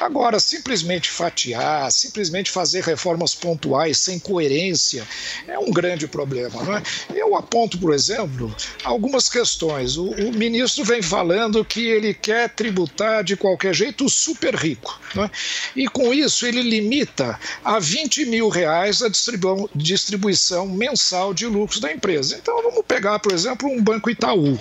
Agora, 0.00 0.38
simplesmente 0.38 1.10
fatiar, 1.10 1.90
simplesmente 1.90 2.50
fazer 2.50 2.82
reformas 2.82 3.34
pontuais 3.34 3.98
sem 3.98 4.18
coerência, 4.18 5.06
é 5.46 5.58
um 5.58 5.70
grande 5.70 6.06
problema. 6.06 6.62
Não 6.62 6.76
é? 6.76 6.82
Eu 7.14 7.36
aponto, 7.36 7.78
por 7.78 7.92
exemplo, 7.92 8.54
algumas 8.84 9.28
questões. 9.28 9.96
O, 9.96 10.10
o 10.10 10.32
ministro 10.32 10.84
vem 10.84 11.02
falando 11.02 11.64
que 11.64 11.86
ele 11.86 12.14
quer 12.14 12.48
tributar 12.50 13.24
de 13.24 13.36
qualquer 13.36 13.74
jeito 13.74 14.04
o 14.04 14.10
super 14.10 14.54
rico. 14.54 14.98
É? 15.16 15.30
E 15.74 15.88
com 15.88 16.14
isso 16.14 16.46
ele 16.46 16.62
limita 16.62 17.38
a 17.64 17.78
20 17.78 18.26
mil 18.26 18.48
reais 18.48 19.02
a 19.02 19.08
distribu 19.08 19.68
distribuição 19.74 20.66
mensal 20.66 21.34
de 21.34 21.46
lucros 21.46 21.80
da 21.80 21.92
empresa. 21.92 22.36
Então 22.36 22.62
vamos 22.62 22.84
pegar, 22.86 23.18
por 23.18 23.32
exemplo, 23.32 23.68
um 23.68 23.82
Banco 23.82 24.10
Itaú. 24.10 24.58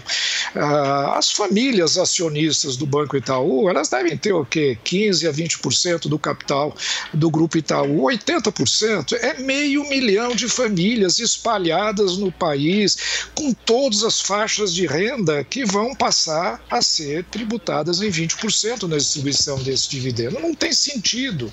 Ah, 0.56 1.16
as 1.18 1.32
famílias 1.32 1.98
acionistas 1.98 2.76
do 2.76 2.86
Banco 2.86 3.16
Itaú, 3.16 3.70
elas 3.70 3.90
devem 3.90 4.18
ter 4.18 4.34
o 4.34 4.46
quê? 4.46 4.78
15 4.84 5.19
a 5.28 5.34
20% 5.34 6.08
do 6.08 6.20
capital 6.20 6.76
do 7.14 7.30
Grupo 7.30 7.58
Itaú, 7.58 8.04
80% 8.04 9.14
é 9.14 9.40
meio 9.40 9.88
milhão 9.90 10.36
de 10.36 10.48
famílias 10.48 11.20
espalhadas 11.20 12.18
no 12.18 12.32
país, 12.32 13.30
com 13.34 13.54
todas 13.54 14.04
as 14.04 14.22
faixas 14.22 14.74
de 14.74 14.86
renda 14.86 15.44
que 15.44 15.66
vão 15.66 15.96
passar 15.96 16.62
a 16.70 16.82
ser 16.82 17.24
tributadas 17.26 18.02
em 18.02 18.10
20% 18.10 18.84
na 18.84 18.98
distribuição 18.98 19.58
desse 19.64 19.90
dividendo. 19.90 20.40
Não 20.40 20.54
tem 20.54 20.74
sentido, 20.74 21.52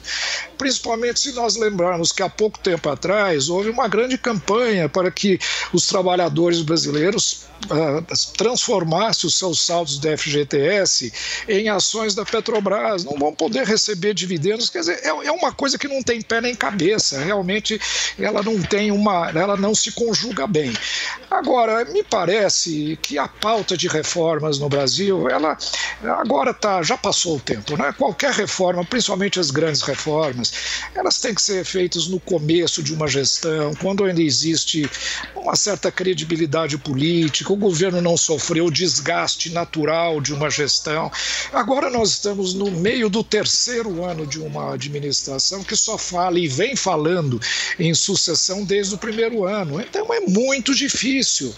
principalmente 0.59 1.21
se 1.21 1.33
nós 1.33 1.57
lembrarmos 1.57 2.13
que 2.13 2.23
há 2.23 2.29
pouco 2.29 2.59
tempo 2.59 2.89
atrás 2.89 3.49
houve 3.49 3.71
uma 3.71 3.89
grande 3.89 4.19
campanha 4.19 4.89
para 4.89 5.11
que 5.11 5.39
os 5.73 5.87
trabalhadores 5.87 6.63
brasileiros 6.63 7.47
uh, 7.65 8.33
transformassem 8.37 9.27
os 9.27 9.39
seus 9.39 9.61
saldos 9.61 9.99
da 9.99 10.17
FGTS 10.17 11.13
em 11.49 11.69
ações 11.69 12.15
da 12.15 12.25
Petrobras, 12.25 13.05
não 13.05 13.19
vão 13.19 13.35
poder 13.35 13.56
receber 13.65 14.15
dividendos 14.15 14.71
quer 14.71 14.81
dizer, 14.81 15.01
é, 15.03 15.09
é 15.09 15.33
uma 15.33 15.53
coisa 15.53 15.79
que 15.79 15.89
não 15.89 16.03
tem 16.03 16.21
pé 16.21 16.41
nem 16.41 16.55
cabeça, 16.55 17.19
realmente 17.21 17.81
ela 18.19 18.43
não 18.43 18.61
tem 18.63 18.91
uma, 18.91 19.31
ela 19.31 19.57
não 19.57 19.75
se 19.75 19.93
conjuga 19.93 20.47
bem. 20.47 20.73
Agora, 21.31 21.85
me 21.85 22.03
parece 22.03 22.99
que 23.03 23.19
a 23.19 23.29
pauta 23.29 23.77
de 23.77 23.89
reformas 23.89 24.59
no 24.59 24.69
Brasil, 24.69 25.29
ela 25.29 25.57
agora 26.19 26.55
tá, 26.55 26.83
já 26.83 26.97
passou 26.97 27.37
o 27.37 27.41
tempo, 27.41 27.77
né? 27.77 27.93
Qualquer 27.97 28.33
reforma, 28.33 28.85
principalmente 28.85 29.41
as 29.41 29.51
grandes 29.51 29.83
reformas, 29.83 30.53
elas 30.95 31.19
têm 31.19 31.35
que 31.35 31.43
ser 31.43 31.65
feitas 31.65 32.07
no 32.07 32.21
começo 32.21 32.83
de 32.83 32.93
uma 32.93 33.09
gestão, 33.09 33.75
quando 33.75 34.05
ainda 34.05 34.23
existe 34.23 34.89
uma 35.35 35.57
certa 35.57 35.91
credibilidade 35.91 36.79
política, 36.79 37.53
o 37.53 37.57
governo 37.57 38.01
não 38.01 38.17
sofreu 38.17 38.67
o 38.67 38.71
desgaste 38.71 39.51
natural 39.51 40.21
de 40.21 40.33
uma 40.33 40.51
gestão. 40.51 41.11
Agora 41.53 41.91
nós 41.91 42.11
estamos 42.11 42.55
no 42.55 42.71
meio 42.71 43.09
do 43.09 43.23
terceiro 43.37 44.03
ano 44.03 44.27
de 44.27 44.41
uma 44.41 44.73
administração 44.73 45.63
que 45.63 45.77
só 45.77 45.99
fala 45.99 46.39
e 46.39 46.49
vem 46.49 46.75
falando 46.75 47.39
em 47.79 47.93
sucessão 47.93 48.65
desde 48.65 48.95
o 48.95 48.99
primeiro 48.99 49.45
ano. 49.45 49.79
Então 49.79 50.11
é 50.11 50.21
muito 50.21 50.75
difícil. 50.75 51.55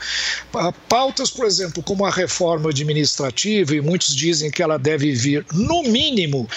Pautas, 0.89 1.31
por 1.31 1.47
exemplo, 1.47 1.81
como 1.81 2.05
a 2.05 2.11
reforma 2.11 2.71
administrativa, 2.71 3.77
e 3.77 3.81
muitos 3.81 4.13
dizem 4.13 4.51
que 4.51 4.61
ela 4.61 4.77
deve 4.77 5.13
vir, 5.13 5.47
no 5.53 5.85
mínimo, 5.85 6.49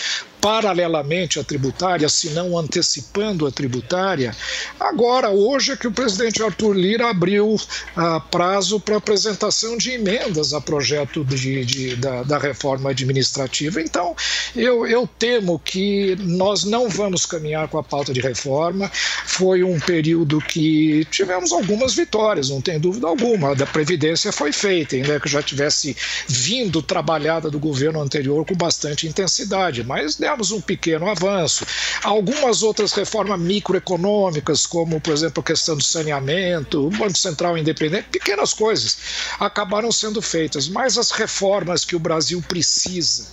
paralelamente 0.42 1.40
à 1.40 1.44
tributária, 1.44 2.10
se 2.10 2.32
não 2.32 2.58
antecipando 2.58 3.46
a 3.46 3.52
tributária. 3.52 4.36
Agora, 4.80 5.30
hoje 5.30 5.74
é 5.74 5.78
que 5.78 5.88
o 5.88 5.92
presidente 5.92 6.42
Arthur 6.42 6.74
Lira 6.74 7.10
abriu 7.10 7.56
ah, 7.96 8.20
prazo 8.20 8.80
para 8.80 8.98
apresentação 8.98 9.78
de 9.78 9.92
emendas 9.92 10.54
a 10.54 10.60
projeto 10.60 11.24
de, 11.24 11.64
de 11.64 11.96
da, 11.96 12.24
da, 12.24 12.38
reforma 12.40 12.90
administrativa. 12.90 13.80
Então, 13.80 14.16
eu, 14.56 14.88
eu 14.88 15.08
temo 15.20 15.60
que 15.60 16.16
nós 16.20 16.64
não 16.64 16.90
vamos 16.90 17.26
caminhar 17.26 17.68
com 17.68 17.78
a 17.78 17.84
pauta 17.84 18.12
de 18.12 18.20
reforma. 18.20 18.90
Foi 19.26 19.64
um 19.64 19.80
período 19.80 20.40
que 20.40 21.06
tivemos 21.12 21.52
algumas 21.52 21.94
vitórias, 21.94 22.50
não 22.50 22.62
tem 22.62 22.80
dúvida 22.80 23.08
alguma. 23.08 23.52
A 23.52 23.54
da 23.54 23.68
Previdência 23.68 24.32
foi 24.32 24.52
feita, 24.52 24.96
ainda 24.96 25.20
que 25.20 25.30
já 25.30 25.44
tivesse 25.44 25.96
vindo 26.28 26.82
trabalhada 26.82 27.50
do 27.52 27.60
governo 27.60 28.02
anterior 28.02 28.44
com 28.46 28.56
bastante 28.56 29.08
intensidade, 29.08 29.84
mas 29.84 30.18
tivemos 30.32 30.52
um 30.52 30.62
pequeno 30.62 31.10
avanço. 31.10 31.66
Algumas 32.04 32.64
outras 32.64 32.94
reformas 32.94 33.40
microeconômicas, 33.40 34.66
como, 34.66 35.00
por 35.00 35.14
exemplo, 35.14 35.42
a 35.42 35.46
questão 35.46 35.76
do 35.76 35.84
saneamento, 35.84 36.88
o 36.88 36.90
Banco 36.90 37.18
Central 37.18 37.58
independente, 37.58 38.08
pequenas 38.10 38.54
coisas, 38.54 38.98
acabaram 39.40 39.92
sendo 39.92 40.22
feitas. 40.22 40.68
Mas 40.68 40.98
as 40.98 41.12
reformas 41.12 41.84
que 41.84 41.96
o 41.96 42.00
Brasil 42.00 42.42
precisa 42.48 43.28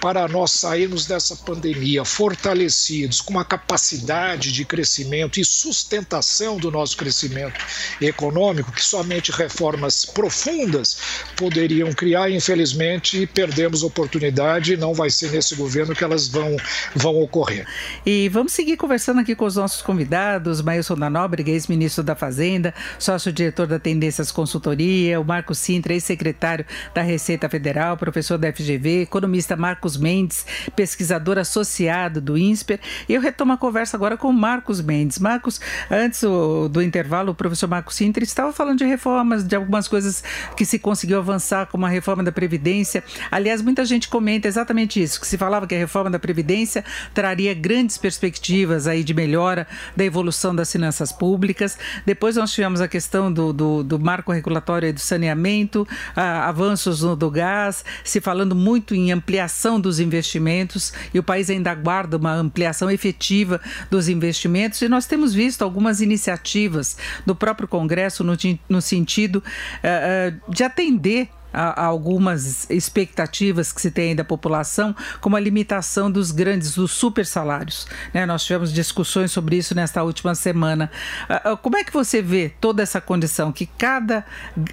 para 0.00 0.28
nós 0.28 0.52
sairmos 0.52 1.06
dessa 1.06 1.36
pandemia 1.36 2.04
fortalecidos, 2.04 3.20
com 3.20 3.32
uma 3.32 3.44
capacidade 3.44 4.52
de 4.52 4.64
crescimento 4.64 5.40
e 5.40 5.44
sustentação 5.44 6.58
do 6.58 6.70
nosso 6.70 6.96
crescimento 6.96 7.64
econômico, 8.00 8.72
que 8.72 8.84
somente 8.84 9.32
reformas 9.32 10.04
profundas 10.04 10.98
poderiam 11.36 11.92
criar, 11.92 12.30
infelizmente, 12.30 13.26
perdemos 13.26 13.82
oportunidade 13.82 14.74
e 14.74 14.76
não 14.76 14.92
vai 14.92 15.10
ser 15.10 15.30
nesse 15.30 15.54
governo 15.54 15.94
que 15.94 16.04
elas 16.04 16.28
vão 16.28 16.41
vão, 16.42 16.56
vão 16.94 17.22
ocorrer. 17.22 17.66
E 18.04 18.28
vamos 18.28 18.52
seguir 18.52 18.76
conversando 18.76 19.20
aqui 19.20 19.34
com 19.34 19.44
os 19.44 19.56
nossos 19.56 19.82
convidados, 19.82 20.60
Mailson 20.60 20.96
da 20.96 21.08
Nóbrega, 21.08 21.50
ex-ministro 21.50 22.02
da 22.02 22.14
Fazenda, 22.14 22.74
sócio-diretor 22.98 23.66
da 23.66 23.78
Tendências 23.78 24.30
Consultoria, 24.30 25.20
o 25.20 25.24
Marco 25.24 25.54
Sintra, 25.54 25.92
ex-secretário 25.92 26.64
da 26.94 27.02
Receita 27.02 27.48
Federal, 27.48 27.96
professor 27.96 28.38
da 28.38 28.52
FGV, 28.52 29.02
economista 29.02 29.56
Marcos 29.56 29.96
Mendes, 29.96 30.44
pesquisador 30.74 31.38
associado 31.38 32.20
do 32.20 32.36
INSPER. 32.36 32.80
E 33.08 33.14
eu 33.14 33.20
retomo 33.20 33.52
a 33.52 33.56
conversa 33.56 33.96
agora 33.96 34.16
com 34.16 34.28
o 34.28 34.32
Marcos 34.32 34.80
Mendes. 34.80 35.18
Marcos, 35.18 35.60
antes 35.90 36.22
do, 36.22 36.68
do 36.68 36.82
intervalo, 36.82 37.32
o 37.32 37.34
professor 37.34 37.68
Marcos 37.68 37.96
Sintra 37.96 38.24
estava 38.24 38.52
falando 38.52 38.78
de 38.78 38.84
reformas, 38.84 39.44
de 39.44 39.54
algumas 39.54 39.86
coisas 39.86 40.22
que 40.56 40.64
se 40.64 40.78
conseguiu 40.78 41.18
avançar, 41.18 41.66
como 41.66 41.86
a 41.86 41.88
reforma 41.88 42.22
da 42.22 42.32
Previdência. 42.32 43.04
Aliás, 43.30 43.62
muita 43.62 43.84
gente 43.84 44.08
comenta 44.08 44.48
exatamente 44.48 45.02
isso, 45.02 45.20
que 45.20 45.26
se 45.26 45.38
falava 45.38 45.66
que 45.66 45.74
a 45.74 45.78
reforma 45.78 46.10
da 46.10 46.18
Previdência 46.18 46.31
Previdência 46.32 46.82
traria 47.12 47.52
grandes 47.52 47.98
perspectivas 47.98 48.86
aí 48.86 49.04
de 49.04 49.12
melhora 49.12 49.66
da 49.94 50.02
evolução 50.02 50.56
das 50.56 50.72
finanças 50.72 51.12
públicas. 51.12 51.76
Depois 52.06 52.36
nós 52.36 52.50
tivemos 52.50 52.80
a 52.80 52.88
questão 52.88 53.30
do, 53.30 53.52
do, 53.52 53.84
do 53.84 53.98
marco 53.98 54.32
regulatório 54.32 54.94
do 54.94 54.98
saneamento, 54.98 55.86
avanços 56.16 57.02
no 57.02 57.14
do 57.14 57.30
gás, 57.30 57.84
se 58.02 58.18
falando 58.18 58.56
muito 58.56 58.94
em 58.94 59.12
ampliação 59.12 59.78
dos 59.78 60.00
investimentos 60.00 60.94
e 61.12 61.18
o 61.18 61.22
país 61.22 61.50
ainda 61.50 61.70
aguarda 61.70 62.16
uma 62.16 62.32
ampliação 62.32 62.90
efetiva 62.90 63.60
dos 63.90 64.08
investimentos 64.08 64.80
e 64.80 64.88
nós 64.88 65.04
temos 65.04 65.34
visto 65.34 65.60
algumas 65.60 66.00
iniciativas 66.00 66.96
do 67.26 67.36
próprio 67.36 67.68
Congresso 67.68 68.24
no, 68.24 68.32
no 68.70 68.80
sentido 68.80 69.36
uh, 69.36 70.48
uh, 70.48 70.50
de 70.50 70.64
atender 70.64 71.28
a, 71.52 71.84
algumas 71.84 72.68
expectativas 72.70 73.72
que 73.72 73.80
se 73.80 73.90
tem 73.90 74.14
da 74.14 74.24
população, 74.24 74.94
como 75.20 75.36
a 75.36 75.40
limitação 75.40 76.10
dos 76.10 76.30
grandes, 76.30 76.74
dos 76.74 76.92
super 76.92 77.26
salários. 77.26 77.86
Né? 78.12 78.24
Nós 78.26 78.44
tivemos 78.44 78.72
discussões 78.72 79.30
sobre 79.32 79.56
isso 79.56 79.74
nesta 79.74 80.02
última 80.02 80.34
semana. 80.34 80.90
Uh, 81.28 81.56
como 81.56 81.76
é 81.76 81.84
que 81.84 81.92
você 81.92 82.22
vê 82.22 82.52
toda 82.60 82.82
essa 82.82 83.00
condição? 83.00 83.52
Que 83.52 83.66
cada 83.66 84.24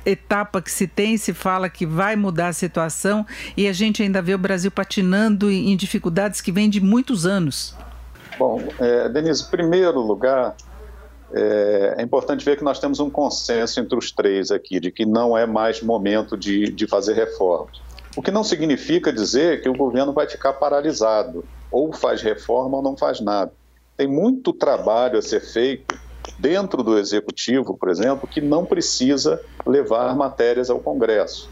etapa 0.06 0.62
que 0.62 0.72
se 0.72 0.88
tem 0.88 1.18
se 1.18 1.34
fala 1.34 1.70
que 1.70 1.86
vai 1.86 2.16
mudar 2.16 2.50
a 2.50 2.54
situação 2.54 3.26
e 3.56 3.68
a 3.68 3.74
gente 3.74 4.02
ainda 4.02 4.22
vê 4.22 4.34
o 4.34 4.38
Brasil 4.38 4.72
patinando 4.72 5.52
em 5.52 5.76
dificuldades 5.76 6.42
que 6.42 6.52
vêm 6.52 6.70
de 6.70 6.80
muitos 6.80 7.26
anos. 7.26 7.76
Bom, 8.38 8.64
é, 8.80 9.10
Denise, 9.10 9.44
em 9.44 9.50
primeiro 9.50 10.00
lugar, 10.00 10.56
é, 11.34 11.96
é, 11.98 12.02
importante 12.02 12.44
ver 12.44 12.58
que 12.58 12.64
nós 12.64 12.80
temos 12.80 13.00
um 13.00 13.10
consenso 13.10 13.80
entre 13.80 13.98
os 13.98 14.12
três 14.12 14.52
aqui, 14.52 14.80
de 14.80 14.92
que 14.92 15.06
não 15.06 15.38
é 15.38 15.46
mais 15.46 15.82
momento 15.82 16.36
de, 16.38 16.72
de 16.72 16.88
fazer 16.88 17.14
reformas. 17.14 17.82
O 18.16 18.22
que 18.22 18.32
não 18.32 18.44
significa 18.44 19.14
dizer 19.14 19.62
que 19.62 19.70
o 19.70 19.76
governo 19.76 20.12
vai 20.12 20.28
ficar 20.28 20.54
paralisado, 20.54 21.46
ou 21.72 21.94
faz 21.94 22.22
reforma 22.22 22.78
ou 22.78 22.84
não 22.84 22.98
faz 22.98 23.22
nada. 23.22 23.52
Tem 23.96 24.08
muito 24.08 24.52
trabalho 24.54 25.20
a 25.20 25.22
ser 25.22 25.42
feito 25.42 25.98
dentro 26.38 26.82
do 26.82 26.98
executivo, 26.98 27.78
por 27.78 27.90
exemplo, 27.90 28.28
que 28.28 28.42
não 28.42 28.66
precisa 28.66 29.40
levar 29.66 30.16
matérias 30.16 30.70
ao 30.70 30.80
Congresso. 30.80 31.50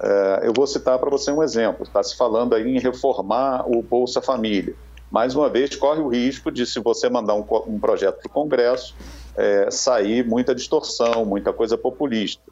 É, 0.00 0.40
eu 0.44 0.52
vou 0.54 0.66
citar 0.66 0.98
para 0.98 1.10
você 1.10 1.30
um 1.30 1.42
exemplo. 1.42 1.82
Está 1.82 2.02
se 2.02 2.16
falando 2.16 2.54
aí 2.54 2.66
em 2.66 2.78
reformar 2.78 3.64
o 3.68 3.82
Bolsa 3.82 4.22
Família 4.22 4.74
mais 5.10 5.34
uma 5.34 5.48
vez, 5.48 5.74
corre 5.74 6.00
o 6.00 6.08
risco 6.08 6.50
de, 6.50 6.66
se 6.66 6.80
você 6.80 7.08
mandar 7.08 7.34
um, 7.34 7.44
um 7.66 7.78
projeto 7.78 8.18
para 8.18 8.28
o 8.28 8.32
Congresso, 8.32 8.94
é, 9.38 9.70
sair 9.70 10.26
muita 10.26 10.54
distorção, 10.54 11.24
muita 11.24 11.52
coisa 11.52 11.78
populista. 11.78 12.42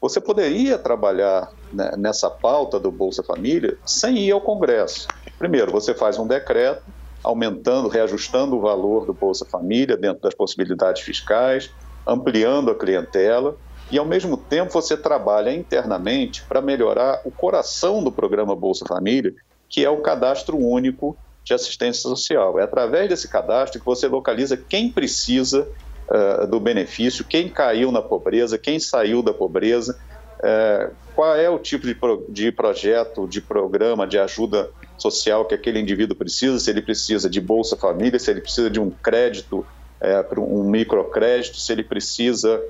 Você 0.00 0.20
poderia 0.20 0.78
trabalhar 0.78 1.48
né, 1.72 1.92
nessa 1.96 2.30
pauta 2.30 2.78
do 2.78 2.92
Bolsa 2.92 3.24
Família 3.24 3.76
sem 3.86 4.18
ir 4.18 4.32
ao 4.32 4.40
Congresso. 4.40 5.08
Primeiro, 5.38 5.72
você 5.72 5.94
faz 5.94 6.18
um 6.18 6.26
decreto 6.26 6.84
aumentando, 7.24 7.88
reajustando 7.88 8.56
o 8.56 8.60
valor 8.60 9.06
do 9.06 9.14
Bolsa 9.14 9.46
Família 9.50 9.96
dentro 9.96 10.20
das 10.20 10.34
possibilidades 10.34 11.02
fiscais, 11.02 11.70
ampliando 12.06 12.70
a 12.70 12.78
clientela 12.78 13.56
e, 13.90 13.98
ao 13.98 14.04
mesmo 14.04 14.36
tempo, 14.36 14.72
você 14.72 14.96
trabalha 14.96 15.52
internamente 15.52 16.46
para 16.46 16.60
melhorar 16.60 17.20
o 17.24 17.32
coração 17.32 18.04
do 18.04 18.12
programa 18.12 18.54
Bolsa 18.54 18.84
Família, 18.86 19.32
que 19.68 19.84
é 19.84 19.90
o 19.90 20.02
cadastro 20.02 20.56
único 20.56 21.18
de 21.44 21.54
assistência 21.54 22.02
social. 22.02 22.58
É 22.58 22.64
através 22.64 23.08
desse 23.08 23.28
cadastro 23.28 23.80
que 23.80 23.86
você 23.86 24.06
localiza 24.06 24.56
quem 24.56 24.92
precisa 24.92 25.66
uh, 26.08 26.46
do 26.46 26.60
benefício, 26.60 27.24
quem 27.24 27.48
caiu 27.48 27.90
na 27.90 28.02
pobreza, 28.02 28.58
quem 28.58 28.78
saiu 28.78 29.22
da 29.22 29.32
pobreza, 29.32 29.98
uh, 30.38 30.94
qual 31.14 31.34
é 31.36 31.48
o 31.48 31.58
tipo 31.58 31.86
de, 31.86 31.94
pro, 31.94 32.24
de 32.28 32.52
projeto, 32.52 33.26
de 33.26 33.40
programa, 33.40 34.06
de 34.06 34.18
ajuda 34.18 34.70
social 34.98 35.44
que 35.44 35.54
aquele 35.54 35.80
indivíduo 35.80 36.16
precisa, 36.16 36.58
se 36.58 36.70
ele 36.70 36.82
precisa 36.82 37.28
de 37.28 37.40
Bolsa 37.40 37.76
Família, 37.76 38.18
se 38.18 38.30
ele 38.30 38.40
precisa 38.40 38.70
de 38.70 38.80
um 38.80 38.90
crédito, 38.90 39.58
uh, 40.00 40.40
um 40.40 40.68
microcrédito, 40.68 41.58
se 41.58 41.72
ele 41.72 41.82
precisa 41.82 42.62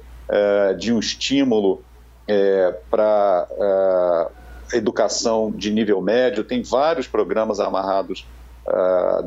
de 0.76 0.92
um 0.92 0.98
estímulo 0.98 1.84
para 2.90 4.28
educação 4.72 5.52
de 5.52 5.70
nível 5.70 6.02
médio, 6.02 6.42
tem 6.42 6.64
vários 6.64 7.06
programas 7.06 7.60
amarrados 7.60 8.26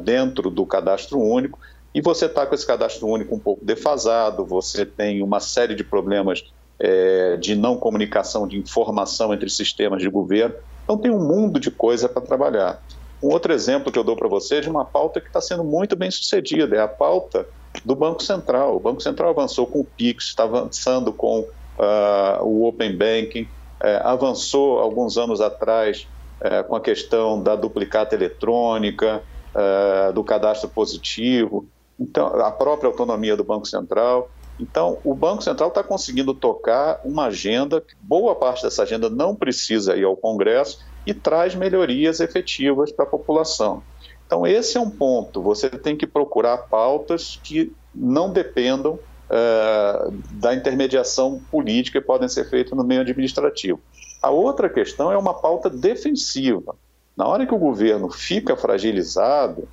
dentro 0.04 0.50
do 0.50 0.66
cadastro 0.66 1.18
único, 1.18 1.58
e 1.94 2.02
você 2.02 2.26
está 2.26 2.46
com 2.46 2.54
esse 2.54 2.66
cadastro 2.66 3.08
único 3.08 3.36
um 3.36 3.40
pouco 3.40 3.64
defasado, 3.66 4.46
você 4.46 4.86
tem 4.86 5.24
uma 5.24 5.40
série 5.40 5.76
de 5.76 5.84
problemas 5.84 6.44
é, 6.80 7.36
de 7.38 7.56
não 7.56 7.76
comunicação, 7.76 8.48
de 8.48 8.58
informação 8.58 9.34
entre 9.34 9.50
sistemas 9.50 10.02
de 10.02 10.10
governo. 10.10 10.56
Então, 10.84 10.98
tem 10.98 11.12
um 11.12 11.20
mundo 11.20 11.60
de 11.60 11.70
coisa 11.70 12.08
para 12.08 12.22
trabalhar. 12.22 12.82
Um 13.22 13.30
outro 13.30 13.52
exemplo 13.52 13.92
que 13.92 14.00
eu 14.00 14.04
dou 14.04 14.16
para 14.16 14.28
você 14.28 14.56
é 14.56 14.62
de 14.62 14.70
uma 14.70 14.86
pauta 14.86 15.20
que 15.20 15.28
está 15.28 15.42
sendo 15.42 15.64
muito 15.64 15.96
bem 15.96 16.10
sucedida, 16.10 16.76
é 16.76 16.80
a 16.80 16.88
pauta 16.88 17.46
do 17.84 17.96
Banco 17.96 18.24
Central. 18.24 18.76
O 18.76 18.80
Banco 18.80 19.02
Central 19.02 19.32
avançou 19.32 19.68
com 19.68 19.82
o 19.82 19.86
PIX, 19.86 20.26
está 20.26 20.44
avançando 20.44 21.12
com 21.12 21.42
uh, 21.42 22.44
o 22.44 22.66
Open 22.66 22.96
Banking, 22.96 23.44
uh, 23.44 24.04
avançou 24.04 24.80
alguns 24.80 25.18
anos 25.18 25.42
atrás 25.42 26.08
é, 26.42 26.64
com 26.64 26.76
a 26.76 26.80
questão 26.80 27.42
da 27.42 27.56
duplicata 27.56 28.16
eletrônica, 28.16 29.22
é, 29.54 30.12
do 30.12 30.24
cadastro 30.24 30.70
positivo, 30.70 31.68
então 32.00 32.28
a 32.28 32.52
própria 32.52 32.88
autonomia 32.88 33.36
do 33.36 33.44
Banco 33.44 33.68
Central. 33.68 34.30
Então, 34.60 34.98
o 35.06 35.16
Banco 35.16 35.42
Central 35.42 35.70
está 35.70 35.82
conseguindo 35.82 36.34
tocar 36.34 37.00
uma 37.06 37.26
agenda, 37.26 37.82
boa 38.02 38.36
parte 38.36 38.64
dessa 38.64 38.84
agenda 38.84 39.10
não 39.10 39.34
precisa 39.34 39.96
ir 39.96 40.04
ao 40.04 40.18
Congresso 40.18 40.80
e 41.06 41.14
traz 41.14 41.56
melhorias 41.56 42.20
efetivas 42.20 42.92
para 42.92 43.06
a 43.06 43.08
população. 43.08 43.82
Então, 44.26 44.46
esse 44.46 44.78
é 44.78 44.80
um 44.80 44.90
ponto. 44.90 45.42
Você 45.42 45.70
tem 45.70 45.96
que 45.96 46.06
procurar 46.06 46.58
pautas 46.58 47.40
que 47.44 47.74
não 47.96 48.32
dependam 48.32 48.94
uh, 48.94 50.14
da 50.32 50.54
intermediação 50.54 51.42
política 51.50 52.00
que 52.00 52.06
podem 52.06 52.28
ser 52.28 52.50
feitas 52.50 52.78
no 52.78 52.84
meio 52.84 53.02
administrativo. 53.02 53.80
A 54.22 54.30
outra 54.30 54.70
questão 54.70 55.12
é 55.12 55.18
uma 55.18 55.34
pauta 55.34 55.70
defensiva. 55.70 56.76
Na 57.16 57.28
hora 57.28 57.46
que 57.48 57.54
o 57.54 57.58
governo 57.58 58.10
fica 58.10 58.56
fragilizado, 58.56 59.68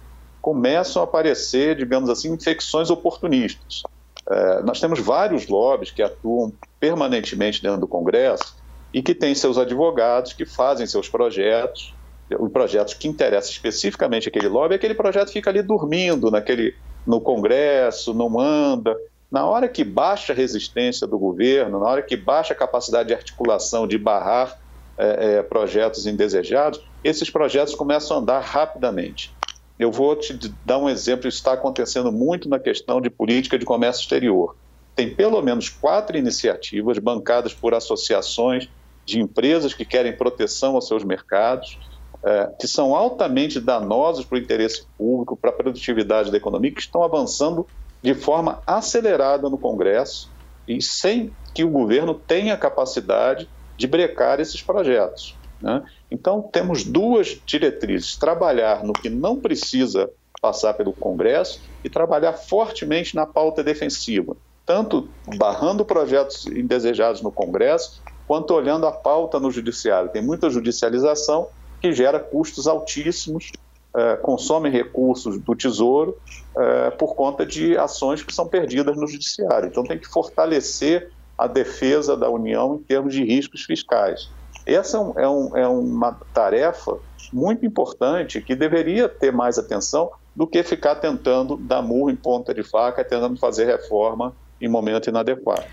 começam 0.46 1.02
a 1.02 1.04
aparecer, 1.04 1.74
digamos 1.74 2.08
assim, 2.08 2.32
infecções 2.32 2.88
oportunistas. 2.88 3.82
É, 4.30 4.62
nós 4.62 4.78
temos 4.78 5.00
vários 5.00 5.48
lobbies 5.48 5.90
que 5.90 6.00
atuam 6.00 6.52
permanentemente 6.78 7.60
dentro 7.60 7.80
do 7.80 7.88
Congresso 7.88 8.54
e 8.94 9.02
que 9.02 9.12
têm 9.12 9.34
seus 9.34 9.58
advogados 9.58 10.32
que 10.32 10.46
fazem 10.46 10.86
seus 10.86 11.08
projetos, 11.08 11.92
os 12.38 12.52
projetos 12.52 12.94
que 12.94 13.08
interessam 13.08 13.50
especificamente 13.50 14.28
aquele 14.28 14.46
lobby, 14.46 14.76
aquele 14.76 14.94
projeto 14.94 15.32
fica 15.32 15.50
ali 15.50 15.62
dormindo 15.62 16.30
naquele, 16.30 16.76
no 17.04 17.20
Congresso, 17.20 18.14
não 18.14 18.38
anda, 18.38 18.96
na 19.28 19.44
hora 19.44 19.66
que 19.66 19.82
baixa 19.82 20.32
a 20.32 20.36
resistência 20.36 21.08
do 21.08 21.18
governo, 21.18 21.80
na 21.80 21.88
hora 21.88 22.02
que 22.02 22.16
baixa 22.16 22.54
a 22.54 22.56
capacidade 22.56 23.08
de 23.08 23.14
articulação, 23.14 23.84
de 23.84 23.98
barrar 23.98 24.56
é, 24.96 25.38
é, 25.38 25.42
projetos 25.42 26.06
indesejados, 26.06 26.80
esses 27.02 27.28
projetos 27.30 27.74
começam 27.74 28.16
a 28.16 28.20
andar 28.20 28.40
rapidamente. 28.44 29.34
Eu 29.78 29.92
vou 29.92 30.16
te 30.16 30.38
dar 30.64 30.78
um 30.78 30.88
exemplo, 30.88 31.28
está 31.28 31.52
acontecendo 31.52 32.10
muito 32.10 32.48
na 32.48 32.58
questão 32.58 33.00
de 33.00 33.10
política 33.10 33.58
de 33.58 33.64
comércio 33.64 34.02
exterior. 34.02 34.56
Tem 34.94 35.14
pelo 35.14 35.42
menos 35.42 35.68
quatro 35.68 36.16
iniciativas 36.16 36.98
bancadas 36.98 37.52
por 37.52 37.74
associações 37.74 38.68
de 39.06 39.20
empresas 39.20 39.74
que 39.74 39.84
querem 39.84 40.16
proteção 40.16 40.74
aos 40.74 40.88
seus 40.88 41.04
mercados, 41.04 41.78
é, 42.24 42.50
que 42.58 42.66
são 42.66 42.96
altamente 42.96 43.60
danosos 43.60 44.24
para 44.24 44.36
o 44.36 44.40
interesse 44.40 44.86
público, 44.96 45.36
para 45.36 45.50
a 45.50 45.54
produtividade 45.54 46.30
da 46.30 46.38
economia, 46.38 46.72
que 46.72 46.80
estão 46.80 47.02
avançando 47.02 47.68
de 48.02 48.14
forma 48.14 48.62
acelerada 48.66 49.48
no 49.50 49.58
Congresso 49.58 50.30
e 50.66 50.82
sem 50.82 51.36
que 51.54 51.64
o 51.64 51.70
governo 51.70 52.14
tenha 52.14 52.56
capacidade 52.56 53.48
de 53.78 53.86
brecar 53.86 54.40
esses 54.40 54.62
projetos. 54.62 55.38
Né? 55.60 55.82
Então, 56.10 56.42
temos 56.42 56.84
duas 56.84 57.40
diretrizes: 57.46 58.16
trabalhar 58.16 58.84
no 58.84 58.92
que 58.92 59.08
não 59.08 59.36
precisa 59.36 60.10
passar 60.40 60.74
pelo 60.74 60.92
Congresso 60.92 61.60
e 61.82 61.88
trabalhar 61.88 62.34
fortemente 62.34 63.14
na 63.14 63.26
pauta 63.26 63.64
defensiva, 63.64 64.36
tanto 64.64 65.08
barrando 65.36 65.84
projetos 65.84 66.46
indesejados 66.46 67.22
no 67.22 67.32
Congresso, 67.32 68.02
quanto 68.26 68.54
olhando 68.54 68.86
a 68.86 68.92
pauta 68.92 69.40
no 69.40 69.50
Judiciário. 69.50 70.10
Tem 70.10 70.22
muita 70.22 70.50
judicialização 70.50 71.48
que 71.80 71.92
gera 71.92 72.20
custos 72.20 72.66
altíssimos 72.66 73.50
é, 73.96 74.14
consomem 74.16 74.70
recursos 74.70 75.38
do 75.38 75.56
Tesouro 75.56 76.18
é, 76.54 76.90
por 76.90 77.14
conta 77.14 77.46
de 77.46 77.78
ações 77.78 78.22
que 78.22 78.34
são 78.34 78.46
perdidas 78.46 78.94
no 78.94 79.06
Judiciário. 79.06 79.68
Então, 79.68 79.82
tem 79.82 79.98
que 79.98 80.06
fortalecer 80.06 81.10
a 81.38 81.46
defesa 81.46 82.14
da 82.14 82.28
União 82.28 82.76
em 82.76 82.82
termos 82.82 83.14
de 83.14 83.24
riscos 83.24 83.64
fiscais. 83.64 84.30
Essa 84.66 84.98
é, 84.98 85.22
é, 85.22 85.28
um, 85.28 85.56
é 85.56 85.68
uma 85.68 86.12
tarefa 86.34 86.98
muito 87.32 87.64
importante 87.64 88.40
que 88.40 88.56
deveria 88.56 89.08
ter 89.08 89.32
mais 89.32 89.58
atenção 89.58 90.10
do 90.34 90.46
que 90.46 90.62
ficar 90.62 90.96
tentando 90.96 91.56
dar 91.56 91.80
murro 91.80 92.10
em 92.10 92.16
ponta 92.16 92.52
de 92.52 92.62
faca, 92.62 93.04
tentando 93.04 93.38
fazer 93.38 93.66
reforma 93.66 94.36
em 94.60 94.68
momento 94.68 95.08
inadequado. 95.08 95.64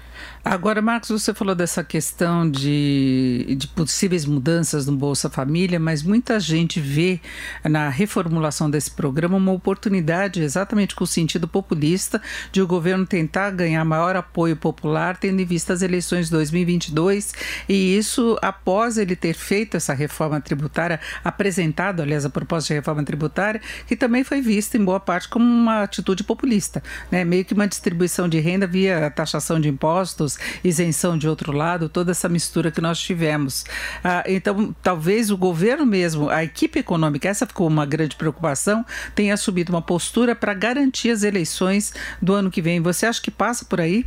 Agora, 0.46 0.82
Marcos, 0.82 1.10
você 1.10 1.34
falou 1.34 1.56
dessa 1.56 1.86
questão 1.86 2.50
de, 2.50 3.56
de 3.58 3.66
possíveis 3.66 4.26
mudanças 4.26 4.86
no 4.86 4.94
Bolsa 4.94 5.30
Família, 5.30 5.80
mas 5.80 6.04
muita 6.04 6.38
gente 6.38 6.82
vê 6.82 7.22
na 7.64 7.88
reformulação 7.88 8.70
desse 8.70 8.92
programa 8.92 9.38
uma 9.38 9.54
oportunidade, 9.54 10.41
exatamente 10.41 10.96
com 10.96 11.06
o 11.06 11.08
sentido 11.08 11.48
populista, 11.48 12.22
de 12.52 12.62
o 12.62 12.68
governo 12.68 13.06
tentar 13.06 13.52
ganhar 13.52 13.86
maior 13.86 14.18
apoio 14.18 14.58
popular, 14.58 15.16
tendo 15.16 15.39
em 15.39 15.46
vista 15.46 15.72
as 15.72 15.82
eleições 15.82 16.26
de 16.26 16.32
2022, 16.32 17.34
e 17.70 17.98
isso 17.98 18.38
após 18.41 18.98
ele 18.98 19.16
ter 19.16 19.36
feito 19.36 19.78
essa 19.78 19.94
reforma 19.94 20.41
tributária, 20.41 21.00
apresentado, 21.24 22.02
aliás, 22.02 22.26
a 22.26 22.30
proposta 22.30 22.68
de 22.68 22.74
reforma 22.74 23.02
tributária, 23.06 23.62
que 23.88 23.96
também 23.96 24.26
foi 24.26 24.41
vista 24.41 24.76
em 24.76 24.84
boa 24.84 25.00
parte 25.00 25.30
como 25.30 25.46
uma 25.46 25.84
atitude 25.84 26.22
populista, 26.22 26.84
né? 27.10 27.24
meio 27.24 27.46
que 27.46 27.54
uma 27.54 27.66
distribuição 27.66 28.28
de 28.28 28.41
renda 28.41 28.68
via 28.68 29.10
taxação 29.10 29.58
de 29.58 29.70
impostos 29.70 30.33
isenção 30.64 31.18
de 31.18 31.28
outro 31.28 31.52
lado, 31.52 31.90
toda 31.90 32.12
essa 32.12 32.30
mistura 32.30 32.72
que 32.72 32.82
nós 32.82 33.00
tivemos. 33.00 33.64
Ah, 34.04 34.24
então, 34.28 34.76
talvez 34.82 35.32
o 35.32 35.38
governo 35.38 35.86
mesmo, 35.86 36.30
a 36.30 36.44
equipe 36.44 36.80
econômica, 36.80 37.30
essa 37.30 37.46
ficou 37.46 37.68
uma 37.68 37.86
grande 37.86 38.16
preocupação, 38.16 38.86
tenha 39.16 39.34
assumido 39.34 39.72
uma 39.72 39.82
postura 39.82 40.36
para 40.36 40.54
garantir 40.54 41.12
as 41.12 41.24
eleições 41.24 41.94
do 42.22 42.34
ano 42.34 42.52
que 42.52 42.62
vem. 42.62 42.82
Você 42.82 43.06
acha 43.06 43.22
que 43.22 43.32
passa 43.32 43.66
por 43.66 43.80
aí? 43.82 44.06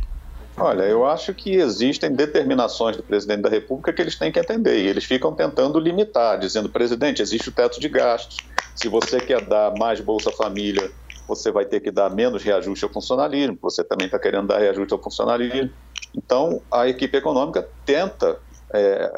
Olha, 0.59 0.83
eu 0.83 1.05
acho 1.05 1.35
que 1.35 1.55
existem 1.55 2.11
determinações 2.11 2.97
do 2.97 3.03
presidente 3.03 3.41
da 3.41 3.49
República 3.49 3.93
que 3.93 4.01
eles 4.01 4.15
têm 4.15 4.31
que 4.31 4.39
entender 4.39 4.79
e 4.79 4.87
eles 4.87 5.03
ficam 5.03 5.31
tentando 5.31 5.79
limitar, 5.79 6.39
dizendo: 6.39 6.67
presidente, 6.67 7.21
existe 7.21 7.49
o 7.49 7.51
teto 7.51 7.79
de 7.79 7.87
gastos. 7.87 8.37
Se 8.75 8.87
você 8.87 9.19
quer 9.19 9.45
dar 9.45 9.73
mais 9.77 10.01
Bolsa 10.01 10.31
Família, 10.31 10.91
você 11.27 11.51
vai 11.51 11.65
ter 11.65 11.79
que 11.79 11.91
dar 11.91 12.09
menos 12.09 12.41
reajuste 12.41 12.85
ao 12.85 12.91
funcionalismo. 12.91 13.57
Você 13.61 13.83
também 13.83 14.07
está 14.07 14.17
querendo 14.17 14.47
dar 14.47 14.57
reajuste 14.57 14.93
ao 14.93 15.01
funcionalismo. 15.01 15.69
Então, 16.15 16.61
a 16.71 16.87
equipe 16.87 17.17
econômica 17.17 17.67
tenta 17.85 18.39
é, 18.73 19.11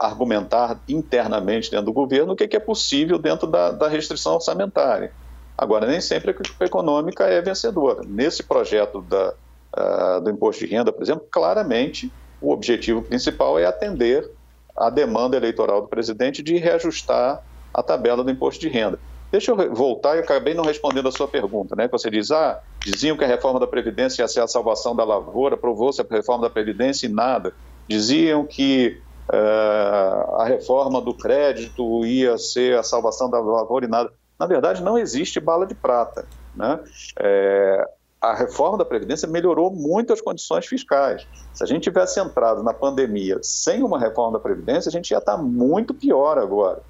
argumentar 0.00 0.80
internamente 0.88 1.70
dentro 1.70 1.86
do 1.86 1.92
governo 1.92 2.32
o 2.32 2.36
que, 2.36 2.56
é 2.56 2.60
possível 2.60 3.18
dentro 3.18 3.46
da, 3.46 3.70
da, 3.70 3.88
restrição 3.88 4.34
orçamentária. 4.34 5.12
Agora, 5.56 5.86
nem 5.86 6.00
sempre 6.00 6.30
a 6.30 6.34
equipe 6.34 6.64
econômica 6.64 7.24
é 7.24 7.40
vencedora. 7.40 8.02
Nesse 8.06 8.42
projeto 8.42 9.02
da, 9.02 9.34
uh, 9.76 10.20
do 10.20 10.30
imposto 10.30 10.64
de 10.64 10.70
renda, 10.70 10.92
por 10.92 11.02
exemplo, 11.02 11.26
claramente 11.30 12.12
o 12.40 12.52
objetivo 12.52 13.02
principal 13.02 13.58
é 13.58 13.66
atender 13.66 14.28
a 14.76 14.90
demanda 14.90 15.36
eleitoral 15.36 15.82
do 15.82 15.88
presidente 15.88 16.42
de 16.42 16.56
reajustar 16.56 17.40
a 17.74 17.82
tabela 17.82 18.22
do 18.22 18.30
imposto 18.30 18.60
de 18.60 18.68
renda. 18.68 19.00
Deixa 19.30 19.50
eu 19.50 19.74
voltar, 19.74 20.16
eu 20.16 20.22
acabei 20.22 20.54
não 20.54 20.64
respondendo 20.64 21.08
a 21.08 21.12
sua 21.12 21.28
pergunta, 21.28 21.76
né? 21.76 21.86
Você 21.88 22.10
diz, 22.10 22.30
ah, 22.30 22.58
diziam 22.82 23.16
que 23.16 23.24
a 23.24 23.26
reforma 23.26 23.60
da 23.60 23.66
Previdência 23.66 24.22
ia 24.22 24.28
ser 24.28 24.40
a 24.40 24.48
salvação 24.48 24.96
da 24.96 25.04
lavoura, 25.04 25.56
provou-se 25.56 26.00
a 26.00 26.06
reforma 26.10 26.48
da 26.48 26.50
Previdência 26.50 27.06
e 27.06 27.10
nada. 27.10 27.52
Diziam 27.86 28.46
que 28.46 28.98
uh, 29.30 30.36
a 30.36 30.44
reforma 30.46 31.00
do 31.00 31.14
crédito 31.14 32.06
ia 32.06 32.38
ser 32.38 32.78
a 32.78 32.82
salvação 32.82 33.28
da 33.28 33.38
lavoura 33.38 33.84
e 33.84 33.88
nada. 33.88 34.10
Na 34.38 34.46
verdade, 34.46 34.82
não 34.82 34.96
existe 34.96 35.40
bala 35.40 35.66
de 35.66 35.74
prata, 35.74 36.26
né? 36.54 36.80
É, 37.20 37.86
a 38.20 38.34
reforma 38.34 38.78
da 38.78 38.84
Previdência 38.84 39.28
melhorou 39.28 39.70
muito 39.70 40.12
as 40.12 40.20
condições 40.20 40.66
fiscais. 40.66 41.26
Se 41.52 41.62
a 41.62 41.66
gente 41.66 41.82
tivesse 41.82 42.18
entrado 42.18 42.62
na 42.62 42.72
pandemia 42.72 43.38
sem 43.42 43.82
uma 43.82 43.98
reforma 43.98 44.38
da 44.38 44.42
Previdência, 44.42 44.88
a 44.88 44.92
gente 44.92 45.10
ia 45.10 45.18
estar 45.18 45.36
muito 45.36 45.92
pior 45.92 46.38
agora. 46.38 46.80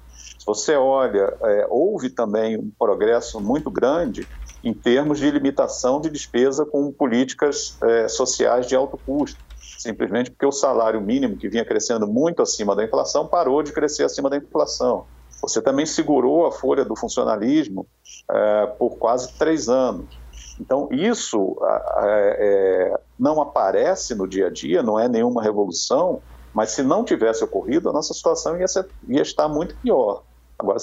Você 0.49 0.75
olha, 0.75 1.37
é, 1.43 1.67
houve 1.69 2.09
também 2.09 2.57
um 2.57 2.71
progresso 2.75 3.39
muito 3.39 3.69
grande 3.69 4.27
em 4.63 4.73
termos 4.73 5.19
de 5.19 5.29
limitação 5.29 6.01
de 6.01 6.09
despesa 6.09 6.65
com 6.65 6.91
políticas 6.91 7.77
é, 7.83 8.07
sociais 8.07 8.65
de 8.65 8.75
alto 8.75 8.97
custo, 8.97 9.37
simplesmente 9.77 10.31
porque 10.31 10.47
o 10.47 10.51
salário 10.51 10.99
mínimo, 11.01 11.37
que 11.37 11.47
vinha 11.47 11.63
crescendo 11.63 12.07
muito 12.07 12.41
acima 12.41 12.75
da 12.75 12.83
inflação, 12.83 13.27
parou 13.27 13.61
de 13.61 13.71
crescer 13.71 14.05
acima 14.05 14.27
da 14.27 14.37
inflação. 14.37 15.05
Você 15.43 15.61
também 15.61 15.85
segurou 15.85 16.47
a 16.47 16.51
folha 16.51 16.83
do 16.83 16.95
funcionalismo 16.95 17.87
é, 18.31 18.65
por 18.79 18.97
quase 18.97 19.37
três 19.37 19.69
anos. 19.69 20.19
Então, 20.59 20.89
isso 20.91 21.55
é, 22.01 22.99
não 23.19 23.39
aparece 23.39 24.15
no 24.15 24.27
dia 24.27 24.47
a 24.47 24.49
dia, 24.49 24.81
não 24.81 24.97
é 24.99 25.07
nenhuma 25.07 25.43
revolução, 25.43 26.23
mas 26.51 26.71
se 26.71 26.81
não 26.81 27.05
tivesse 27.05 27.43
ocorrido, 27.43 27.87
a 27.87 27.93
nossa 27.93 28.15
situação 28.15 28.59
ia, 28.59 28.67
ser, 28.67 28.89
ia 29.07 29.21
estar 29.21 29.47
muito 29.47 29.77
pior. 29.79 30.23
Agora, 30.59 30.77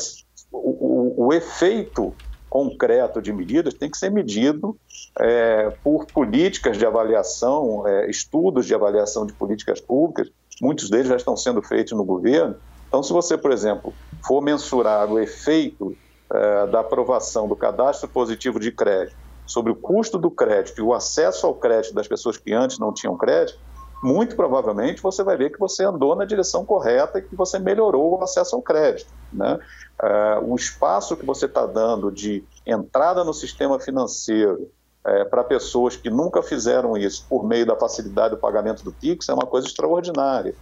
o, 0.51 1.25
o, 1.25 1.27
o 1.27 1.33
efeito 1.33 2.17
concreto 2.49 3.21
de 3.21 3.33
medidas 3.33 3.75
tem 3.75 3.91
que 3.91 3.99
ser 3.99 4.11
medido 4.11 4.79
é, 5.21 5.71
por 5.85 6.07
políticas 6.07 6.79
de 6.79 6.87
avaliação, 6.87 7.87
é, 7.87 8.09
estudos 8.09 8.67
de 8.67 8.75
avaliação 8.75 9.27
de 9.27 9.35
políticas 9.35 9.81
públicas, 9.81 10.29
muitos 10.63 10.89
deles 10.89 11.09
já 11.09 11.17
estão 11.17 11.37
sendo 11.37 11.63
feitos 11.63 11.93
no 11.93 12.05
governo. 12.05 12.57
Então, 12.89 13.03
se 13.03 13.13
você, 13.13 13.37
por 13.37 13.53
exemplo, 13.53 13.95
for 14.27 14.41
mensurar 14.41 15.11
o 15.13 15.19
efeito 15.19 15.99
é, 16.33 16.67
da 16.69 16.81
aprovação 16.81 17.47
do 17.47 17.57
cadastro 17.57 18.09
positivo 18.09 18.59
de 18.59 18.73
crédito 18.73 19.17
sobre 19.47 19.71
o 19.71 19.77
custo 19.77 20.19
do 20.19 20.31
crédito 20.31 20.79
e 20.79 20.83
o 20.83 20.95
acesso 20.95 21.47
ao 21.47 21.55
crédito 21.55 21.95
das 21.95 22.09
pessoas 22.09 22.37
que 22.37 22.53
antes 22.53 22.79
não 22.79 22.93
tinham 22.93 23.17
crédito, 23.17 23.59
muito 24.03 24.37
provavelmente 24.37 25.03
você 25.03 25.23
vai 25.23 25.37
ver 25.37 25.51
que 25.51 25.59
você 25.59 25.85
andou 25.85 26.15
na 26.15 26.25
direção 26.25 26.65
correta 26.65 27.19
e 27.19 27.23
que 27.23 27.35
você 27.35 27.59
melhorou 27.59 28.19
o 28.19 28.23
acesso 28.23 28.55
ao 28.55 28.63
crédito. 28.63 29.11
Né? 29.33 29.59
Uh, 30.03 30.53
o 30.53 30.57
espaço 30.57 31.17
que 31.17 31.25
você 31.25 31.47
está 31.47 31.67
dando 31.67 32.11
de 32.11 32.45
entrada 32.67 33.25
no 33.25 33.33
sistema 33.33 33.81
financeiro 33.81 34.71
uh, 35.05 35.29
para 35.31 35.43
pessoas 35.43 35.97
que 35.97 36.11
nunca 36.11 36.43
fizeram 36.43 36.97
isso 36.97 37.27
por 37.29 37.47
meio 37.47 37.67
da 37.67 37.77
facilidade 37.77 38.35
do 38.35 38.41
pagamento 38.41 38.85
do 38.85 38.93
PIX 38.93 39.29
é 39.29 39.35
uma 39.35 39.47
coisa 39.47 39.67
extraordinária. 39.67 40.55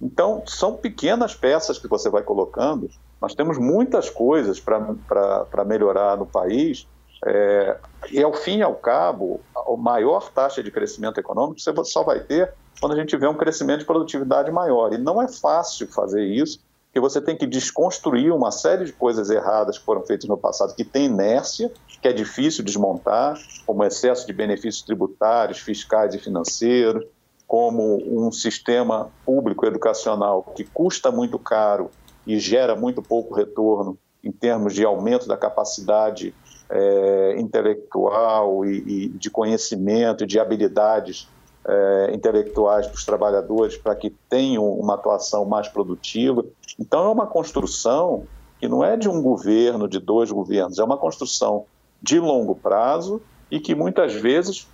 Então, 0.00 0.42
são 0.46 0.76
pequenas 0.76 1.32
peças 1.32 1.78
que 1.78 1.86
você 1.86 2.10
vai 2.10 2.22
colocando. 2.22 2.90
Nós 3.20 3.36
temos 3.36 3.56
muitas 3.56 4.10
coisas 4.10 4.58
para 4.58 5.64
melhorar 5.64 6.16
no 6.16 6.26
país. 6.26 6.88
É, 7.24 7.76
e, 8.10 8.20
ao 8.20 8.32
fim 8.32 8.58
e 8.58 8.62
ao 8.62 8.74
cabo, 8.74 9.40
a 9.54 9.76
maior 9.76 10.28
taxa 10.30 10.60
de 10.60 10.72
crescimento 10.72 11.20
econômico 11.20 11.60
você 11.60 11.72
só 11.84 12.02
vai 12.02 12.18
ter 12.18 12.52
quando 12.80 12.92
a 12.92 12.96
gente 12.96 13.16
vê 13.16 13.26
um 13.26 13.36
crescimento 13.36 13.80
de 13.80 13.86
produtividade 13.86 14.50
maior. 14.50 14.92
E 14.92 14.98
não 14.98 15.20
é 15.22 15.28
fácil 15.28 15.86
fazer 15.88 16.24
isso, 16.24 16.60
porque 16.86 17.00
você 17.00 17.20
tem 17.20 17.36
que 17.36 17.46
desconstruir 17.46 18.32
uma 18.32 18.50
série 18.50 18.84
de 18.84 18.92
coisas 18.92 19.30
erradas 19.30 19.78
que 19.78 19.84
foram 19.84 20.02
feitas 20.02 20.28
no 20.28 20.36
passado, 20.36 20.74
que 20.74 20.84
tem 20.84 21.06
inércia, 21.06 21.72
que 22.00 22.08
é 22.08 22.12
difícil 22.12 22.64
desmontar, 22.64 23.38
como 23.64 23.84
excesso 23.84 24.26
de 24.26 24.32
benefícios 24.32 24.82
tributários, 24.82 25.58
fiscais 25.58 26.14
e 26.14 26.18
financeiros, 26.18 27.04
como 27.46 28.02
um 28.06 28.32
sistema 28.32 29.10
público 29.24 29.66
educacional 29.66 30.42
que 30.56 30.64
custa 30.64 31.10
muito 31.10 31.38
caro 31.38 31.90
e 32.26 32.38
gera 32.38 32.74
muito 32.74 33.02
pouco 33.02 33.34
retorno 33.34 33.98
em 34.22 34.32
termos 34.32 34.74
de 34.74 34.84
aumento 34.84 35.26
da 35.26 35.36
capacidade 35.36 36.34
é, 36.70 37.36
intelectual 37.38 38.64
e, 38.64 38.78
e 38.86 39.08
de 39.08 39.30
conhecimento 39.30 40.26
de 40.26 40.38
habilidades 40.38 41.28
é, 41.66 42.10
intelectuais 42.12 42.86
dos 42.88 43.04
trabalhadores 43.04 43.76
para 43.76 43.94
que 43.94 44.10
tenham 44.28 44.68
uma 44.72 44.94
atuação 44.94 45.44
mais 45.44 45.68
produtiva. 45.68 46.44
Então, 46.78 47.04
é 47.04 47.08
uma 47.08 47.26
construção 47.26 48.24
que 48.60 48.68
não 48.68 48.84
é 48.84 48.96
de 48.96 49.08
um 49.08 49.20
governo, 49.20 49.88
de 49.88 49.98
dois 49.98 50.30
governos, 50.30 50.78
é 50.78 50.84
uma 50.84 50.96
construção 50.96 51.64
de 52.00 52.18
longo 52.18 52.54
prazo 52.54 53.20
e 53.50 53.60
que 53.60 53.74
muitas 53.74 54.14
vezes 54.14 54.66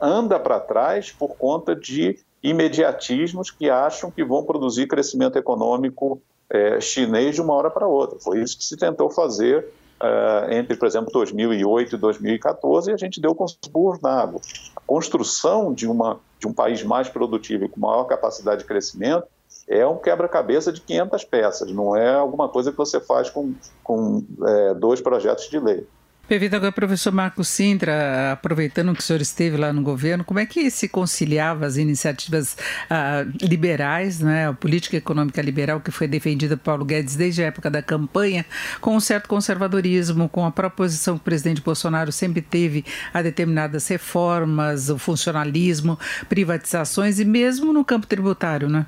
anda 0.00 0.38
para 0.38 0.60
trás 0.60 1.10
por 1.10 1.36
conta 1.36 1.74
de 1.74 2.18
imediatismos 2.42 3.50
que 3.50 3.68
acham 3.68 4.10
que 4.10 4.24
vão 4.24 4.44
produzir 4.44 4.86
crescimento 4.86 5.36
econômico 5.36 6.20
é, 6.50 6.80
chinês 6.80 7.34
de 7.34 7.40
uma 7.40 7.54
hora 7.54 7.70
para 7.70 7.86
outra. 7.86 8.18
Foi 8.18 8.40
isso 8.40 8.58
que 8.58 8.64
se 8.64 8.76
tentou 8.76 9.10
fazer 9.10 9.66
uh, 10.02 10.52
entre, 10.52 10.76
por 10.76 10.86
exemplo, 10.86 11.10
2008 11.12 11.94
e 11.94 11.98
2014, 11.98 12.90
e 12.90 12.94
a 12.94 12.96
gente 12.96 13.20
deu 13.20 13.34
com 13.34 13.46
água. 14.04 14.40
A 14.76 14.80
construção 14.80 15.72
de, 15.72 15.86
uma, 15.86 16.18
de 16.38 16.46
um 16.46 16.52
país 16.52 16.82
mais 16.82 17.08
produtivo 17.08 17.64
e 17.64 17.68
com 17.68 17.80
maior 17.80 18.04
capacidade 18.04 18.62
de 18.62 18.66
crescimento 18.66 19.26
é 19.68 19.86
um 19.86 19.96
quebra-cabeça 19.96 20.72
de 20.72 20.80
500 20.80 21.24
peças, 21.24 21.72
não 21.72 21.94
é 21.94 22.14
alguma 22.14 22.48
coisa 22.48 22.72
que 22.72 22.78
você 22.78 23.00
faz 23.00 23.30
com, 23.30 23.54
com 23.84 24.24
é, 24.44 24.74
dois 24.74 25.00
projetos 25.00 25.48
de 25.48 25.58
lei. 25.58 25.86
Permita 26.30 26.58
agora, 26.58 26.70
professor 26.70 27.12
Marco 27.12 27.42
Sintra, 27.42 28.30
aproveitando 28.30 28.94
que 28.94 29.00
o 29.00 29.02
senhor 29.02 29.20
esteve 29.20 29.56
lá 29.56 29.72
no 29.72 29.82
governo, 29.82 30.22
como 30.22 30.38
é 30.38 30.46
que 30.46 30.70
se 30.70 30.88
conciliava 30.88 31.66
as 31.66 31.76
iniciativas 31.76 32.56
ah, 32.88 33.26
liberais, 33.42 34.20
né, 34.20 34.46
a 34.46 34.52
política 34.52 34.96
econômica 34.96 35.42
liberal 35.42 35.80
que 35.80 35.90
foi 35.90 36.06
defendida 36.06 36.56
por 36.56 36.62
Paulo 36.62 36.84
Guedes 36.84 37.16
desde 37.16 37.42
a 37.42 37.46
época 37.46 37.68
da 37.68 37.82
campanha, 37.82 38.46
com 38.80 38.94
um 38.94 39.00
certo 39.00 39.26
conservadorismo, 39.26 40.28
com 40.28 40.46
a 40.46 40.52
proposição 40.52 41.16
que 41.16 41.22
o 41.22 41.24
presidente 41.24 41.60
Bolsonaro 41.62 42.12
sempre 42.12 42.40
teve 42.40 42.84
a 43.12 43.22
determinadas 43.22 43.88
reformas, 43.88 44.88
o 44.88 44.98
funcionalismo, 44.98 45.98
privatizações 46.28 47.18
e 47.18 47.24
mesmo 47.24 47.72
no 47.72 47.84
campo 47.84 48.06
tributário, 48.06 48.68
né? 48.68 48.86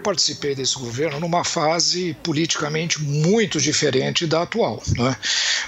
Participei 0.00 0.54
desse 0.54 0.78
governo 0.78 1.20
numa 1.20 1.44
fase 1.44 2.16
politicamente 2.22 3.00
muito 3.02 3.60
diferente 3.60 4.26
da 4.26 4.42
atual. 4.42 4.82
Né? 4.96 5.16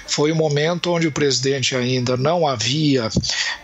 Foi 0.07 0.31
um 0.31 0.35
momento 0.35 0.91
onde 0.91 1.07
o 1.07 1.11
presidente 1.11 1.75
ainda 1.75 2.17
não 2.17 2.47
havia 2.47 3.09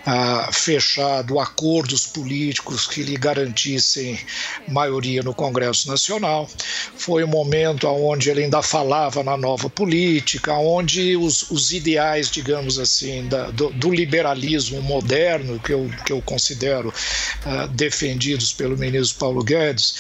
ah, 0.06 0.50
fechado 0.52 1.40
acordos 1.40 2.06
políticos 2.06 2.88
que 2.88 3.04
lhe 3.04 3.18
garantissem 3.18 4.20
maioria 4.68 5.22
no 5.22 5.34
Congresso 5.34 5.88
Nacional. 5.88 6.50
Foi 6.96 7.24
um 7.24 7.28
momento 7.28 7.88
onde 7.88 8.30
ele 8.30 8.44
ainda 8.44 8.62
falava 8.62 9.24
na 9.24 9.38
nova 9.38 9.70
política, 9.70 10.54
onde 10.54 11.16
os, 11.16 11.50
os 11.52 11.72
ideais, 11.72 12.30
digamos 12.32 12.80
assim, 12.80 13.28
da, 13.28 13.52
do, 13.52 13.70
do, 13.70 13.90
liberalismo 13.90 14.82
moderno, 14.82 15.60
que 15.60 15.74
eu, 15.74 15.90
que 16.06 16.14
eu 16.14 16.22
considero 16.22 16.94
ah, 17.46 17.68
defendidos 17.68 18.54
pelo 18.54 18.78
ministro 18.78 19.20
Paulo 19.20 19.44
Guedes, 19.44 19.96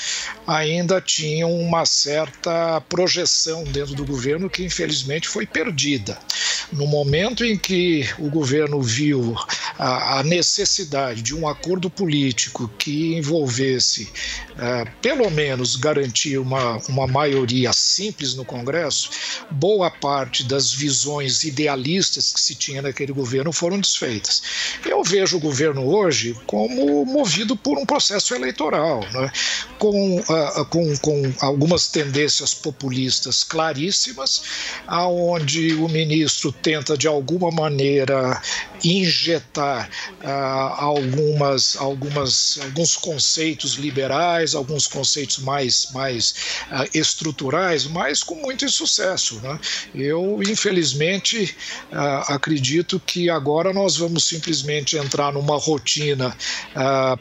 ainda 0.60 1.02
tinham 1.02 1.52
uma 1.54 1.86
certa 1.86 2.82
projeção 2.82 3.64
dentro 3.64 3.96
do 3.96 4.06
governo 4.06 4.50
que 4.50 4.64
infelizmente 4.64 5.28
foi 5.28 5.46
perdida. 5.46 6.18
No 6.72 6.86
momento 6.86 7.44
em 7.44 7.58
que 7.58 8.08
o 8.20 8.30
governo 8.30 8.82
viu 8.82 9.36
a, 9.78 10.22
necessidade 10.24 11.22
de 11.22 11.36
um 11.36 11.48
acordo 11.48 11.90
político 11.90 12.70
que 12.78 13.16
envolvesse, 13.16 14.10
é, 14.58 14.86
pelo 15.02 15.30
menos, 15.32 15.76
garantir 15.76 16.38
uma, 16.38 16.78
uma 16.88 17.08
maioria 17.08 17.74
simples 17.74 18.36
no 18.36 18.46
Congresso, 18.46 19.10
boa 19.50 19.90
parte 19.90 20.44
das 20.44 20.72
visões 20.72 21.44
idealistas 21.44 22.32
que 22.34 22.42
se 22.42 22.54
tinha 22.54 22.82
naquele 22.82 23.14
governo 23.14 23.52
foram 23.52 23.80
desfeitas. 23.80 24.44
Eu 24.86 25.04
vejo 25.04 25.38
o 25.38 25.40
governo 25.40 25.88
hoje 25.88 26.38
como 26.46 27.06
movido 27.06 27.56
por 27.56 27.78
um 27.78 27.86
processo 27.86 28.36
eleitoral, 28.36 29.00
né? 29.12 29.32
com, 29.80 30.20
uh, 30.20 30.49
com, 30.70 30.96
com 30.98 31.34
algumas 31.42 31.88
tendências 31.88 32.54
populistas 32.54 33.44
claríssimas, 33.44 34.42
aonde 34.88 35.74
o 35.74 35.88
ministro 35.88 36.52
tenta 36.52 36.98
de 36.98 37.08
alguma 37.08 37.52
maneira 37.52 38.42
injetar 38.84 39.90
uh, 40.24 40.28
algumas, 40.78 41.76
algumas, 41.78 42.60
alguns 42.62 42.96
conceitos 42.96 43.74
liberais, 43.76 44.56
alguns 44.56 44.88
conceitos 44.88 45.40
mais, 45.40 45.90
mais 45.94 46.36
uh, 46.72 46.98
estruturais, 46.98 47.86
mas 47.86 48.24
com 48.24 48.36
muito 48.36 48.66
insucesso. 48.66 49.40
Né? 49.42 49.60
Eu, 49.94 50.42
infelizmente, 50.44 51.56
uh, 51.92 52.34
acredito 52.34 53.00
que 53.00 53.30
agora 53.30 53.74
nós 53.74 53.98
vamos 53.98 54.26
simplesmente 54.26 54.98
entrar 54.98 55.34
numa 55.34 55.58
rotina 55.58 56.36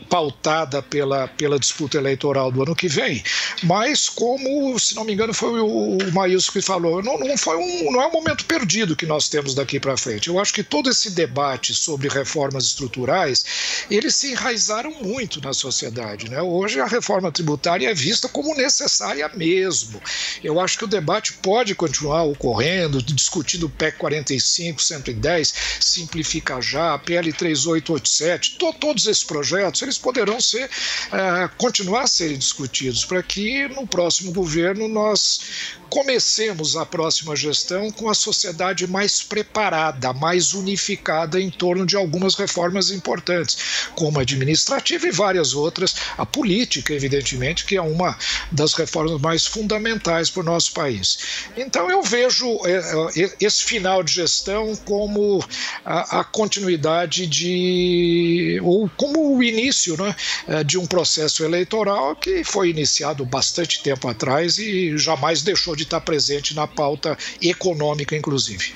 pautada 0.09 0.83
pela, 0.83 1.29
pela 1.29 1.59
disputa 1.59 1.99
eleitoral 1.99 2.51
do 2.51 2.62
ano 2.62 2.74
que 2.74 2.89
vem, 2.89 3.18
mas 3.62 4.09
como, 4.09 4.79
se 4.79 4.95
não 4.95 5.05
me 5.05 5.12
engano, 5.12 5.35
foi 5.35 5.61
o, 5.61 5.99
Maílson 6.12 6.53
que 6.53 6.62
falou, 6.62 7.03
não, 7.03 7.19
não, 7.19 7.37
foi 7.37 7.57
um, 7.57 7.93
não 7.93 8.03
é 8.03 8.07
um 8.07 8.12
momento 8.12 8.45
perdido 8.45 8.97
que 8.97 9.07
nós 9.07 9.29
temos 9.29 9.55
daqui 9.55 9.79
para 9.79 9.97
frente. 9.97 10.29
Eu 10.29 10.39
acho 10.39 10.53
que 10.53 10.62
todo 10.62 10.91
esse 10.91 11.11
debate 11.11 11.75
sobre 11.75 12.09
reformas 12.09 12.64
estruturais, 12.64 13.45
eles 13.91 14.14
se 14.14 14.33
enraizaram 14.33 14.91
muito 15.03 15.41
na 15.41 15.53
sociedade. 15.53 16.31
Né? 16.31 16.41
Hoje 16.41 16.81
a 16.81 16.87
reforma 16.87 17.31
tributária 17.31 17.91
é 17.91 17.95
vista 17.95 18.29
como 18.29 18.55
necessária 18.55 19.31
mesmo. 19.35 20.01
Eu 20.43 20.61
acho 20.61 20.79
que 20.79 20.85
o 20.85 20.89
debate 20.89 21.35
pode 21.35 21.75
continuar 21.75 22.25
ocorrendo, 22.25 23.03
discutindo 23.03 23.66
o 23.66 23.71
PEC 23.71 23.99
45, 23.99 24.83
110, 24.83 25.55
Simplifica 25.81 26.61
Já, 26.61 26.99
PL 26.99 27.33
3887, 27.33 28.57
to, 28.59 28.73
todos 28.75 29.07
esses 29.07 29.25
projetos, 29.25 29.83
eles 29.83 29.99
poderão 29.99 30.41
ser, 30.41 30.66
uh, 30.66 31.49
continuar 31.57 32.03
a 32.03 32.07
serem 32.07 32.39
discutidos 32.39 33.05
para 33.09 33.22
que 33.22 33.66
no 33.68 33.86
próximo 33.86 34.32
governo 34.32 34.86
nós 34.86 35.40
comecemos 35.88 36.76
a 36.76 36.84
próxima 36.84 37.34
gestão 37.34 37.90
com 37.90 38.11
a 38.11 38.14
sociedade 38.14 38.86
mais 38.86 39.22
preparada, 39.22 40.12
mais 40.12 40.52
unificada 40.52 41.40
em 41.40 41.50
torno 41.50 41.86
de 41.86 41.96
algumas 41.96 42.34
reformas 42.34 42.90
importantes, 42.90 43.88
como 43.94 44.18
a 44.18 44.22
administrativa 44.22 45.06
e 45.06 45.11
várias 45.11 45.54
outras, 45.54 45.94
a 46.18 46.26
política, 46.26 46.92
evidentemente, 46.92 47.64
que 47.64 47.76
é 47.76 47.80
uma 47.80 48.16
das 48.52 48.74
reformas 48.74 49.18
mais 49.20 49.46
fundamentais 49.46 50.28
para 50.28 50.42
o 50.42 50.44
nosso 50.44 50.72
país. 50.72 51.18
Então 51.56 51.90
eu 51.90 52.02
vejo 52.02 52.46
é, 52.66 53.22
é, 53.22 53.36
esse 53.40 53.64
final 53.64 54.02
de 54.02 54.12
gestão 54.12 54.76
como 54.84 55.42
a, 55.84 56.22
continuidade 56.24 57.26
de 57.26 58.61
ou 58.62 58.90
como 58.96 59.36
o 59.36 59.42
início 59.42 59.96
né, 59.96 60.14
é, 60.46 60.62
de 60.62 60.76
um 60.76 60.86
processo 60.86 61.42
eleitoral 61.44 62.14
que 62.14 62.44
foi 62.44 62.68
iniciado 62.68 62.97
bastante 63.24 63.82
tempo 63.82 64.09
atrás 64.09 64.59
e 64.59 64.96
jamais 64.96 65.42
deixou 65.42 65.74
de 65.76 65.82
estar 65.82 66.01
presente 66.01 66.55
na 66.55 66.66
pauta 66.66 67.16
econômica, 67.40 68.16
inclusive. 68.16 68.72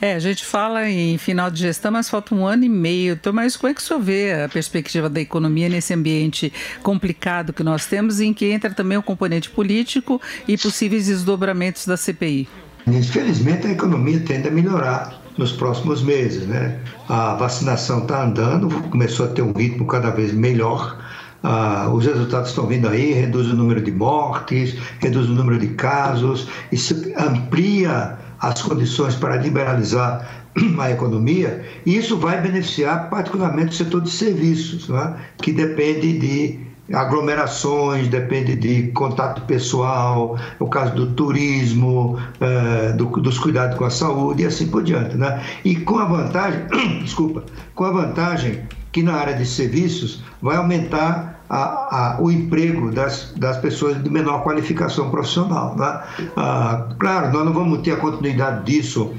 É, 0.00 0.14
a 0.14 0.18
gente 0.18 0.44
fala 0.44 0.88
em 0.88 1.18
final 1.18 1.50
de 1.50 1.60
gestão, 1.60 1.90
mas 1.92 2.08
falta 2.08 2.34
um 2.34 2.46
ano 2.46 2.64
e 2.64 2.68
meio. 2.68 3.14
Então, 3.14 3.32
mas 3.32 3.56
como 3.56 3.70
é 3.70 3.74
que 3.74 3.80
o 3.80 3.84
senhor 3.84 4.00
vê 4.00 4.32
a 4.32 4.48
perspectiva 4.48 5.08
da 5.08 5.20
economia 5.20 5.68
nesse 5.68 5.92
ambiente 5.94 6.52
complicado 6.82 7.52
que 7.52 7.62
nós 7.62 7.86
temos, 7.86 8.20
em 8.20 8.32
que 8.32 8.46
entra 8.46 8.70
também 8.70 8.98
o 8.98 9.02
componente 9.02 9.50
político 9.50 10.20
e 10.46 10.56
possíveis 10.56 11.06
desdobramentos 11.06 11.86
da 11.86 11.96
CPI? 11.96 12.48
Infelizmente, 12.86 13.66
a 13.66 13.70
economia 13.70 14.20
tende 14.20 14.48
a 14.48 14.50
melhorar 14.50 15.20
nos 15.36 15.52
próximos 15.52 16.02
meses. 16.02 16.46
Né? 16.46 16.78
A 17.08 17.34
vacinação 17.34 18.02
está 18.02 18.24
andando, 18.24 18.68
começou 18.90 19.26
a 19.26 19.28
ter 19.28 19.42
um 19.42 19.52
ritmo 19.52 19.86
cada 19.86 20.10
vez 20.10 20.32
melhor. 20.32 21.04
Ah, 21.42 21.88
os 21.92 22.04
resultados 22.04 22.50
estão 22.50 22.66
vindo 22.66 22.88
aí, 22.88 23.12
reduz 23.12 23.48
o 23.48 23.54
número 23.54 23.80
de 23.80 23.92
mortes, 23.92 24.76
reduz 24.98 25.28
o 25.28 25.32
número 25.32 25.58
de 25.58 25.68
casos, 25.68 26.48
isso 26.72 26.94
amplia 27.18 28.18
as 28.40 28.62
condições 28.62 29.14
para 29.14 29.36
liberalizar 29.36 30.44
a 30.78 30.90
economia, 30.90 31.64
e 31.84 31.96
isso 31.96 32.16
vai 32.18 32.40
beneficiar 32.40 33.08
particularmente 33.10 33.70
o 33.70 33.74
setor 33.74 34.00
de 34.02 34.10
serviços, 34.10 34.90
é? 34.90 35.14
que 35.38 35.52
depende 35.52 36.18
de 36.18 36.66
aglomerações, 36.92 38.08
depende 38.08 38.54
de 38.54 38.88
contato 38.92 39.42
pessoal, 39.42 40.38
o 40.58 40.68
caso 40.68 40.94
do 40.94 41.12
turismo, 41.12 42.18
eh, 42.40 42.92
do, 42.92 43.06
dos 43.06 43.38
cuidados 43.38 43.76
com 43.76 43.84
a 43.84 43.90
saúde 43.90 44.44
e 44.44 44.46
assim 44.46 44.68
por 44.68 44.84
diante. 44.84 45.16
Né? 45.16 45.42
E 45.64 45.74
com 45.74 45.98
a 45.98 46.04
vantagem, 46.04 46.60
desculpa, 47.02 47.44
com 47.74 47.84
a 47.84 47.90
vantagem 47.90 48.62
que 48.96 49.02
na 49.02 49.12
área 49.12 49.34
de 49.34 49.44
serviços 49.44 50.22
vai 50.40 50.56
aumentar 50.56 51.44
a, 51.50 52.14
a, 52.14 52.18
o 52.18 52.30
emprego 52.30 52.90
das, 52.90 53.30
das 53.36 53.58
pessoas 53.58 54.02
de 54.02 54.08
menor 54.08 54.42
qualificação 54.42 55.10
profissional. 55.10 55.76
Né? 55.76 56.02
Ah, 56.34 56.88
claro, 56.98 57.30
nós 57.30 57.44
não 57.44 57.52
vamos 57.52 57.82
ter 57.82 57.90
a 57.90 57.96
continuidade 57.98 58.64
disso 58.64 59.12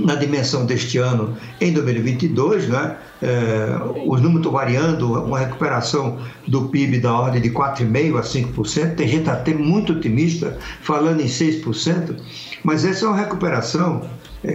na 0.00 0.16
dimensão 0.16 0.66
deste 0.66 0.98
ano 0.98 1.36
em 1.60 1.72
2022, 1.72 2.68
né? 2.68 2.96
É, 3.22 3.78
os 4.04 4.20
números 4.20 4.38
estão 4.38 4.50
variando, 4.50 5.22
uma 5.22 5.38
recuperação 5.38 6.18
do 6.48 6.68
PIB 6.68 6.98
da 6.98 7.14
ordem 7.14 7.40
de 7.40 7.50
4,5% 7.50 8.18
a 8.18 8.22
5%, 8.22 8.96
tem 8.96 9.06
gente 9.06 9.30
até 9.30 9.54
muito 9.54 9.92
otimista 9.92 10.58
falando 10.82 11.20
em 11.20 11.26
6%, 11.26 12.16
mas 12.64 12.84
essa 12.84 13.06
é 13.06 13.08
uma 13.08 13.16
recuperação 13.16 14.02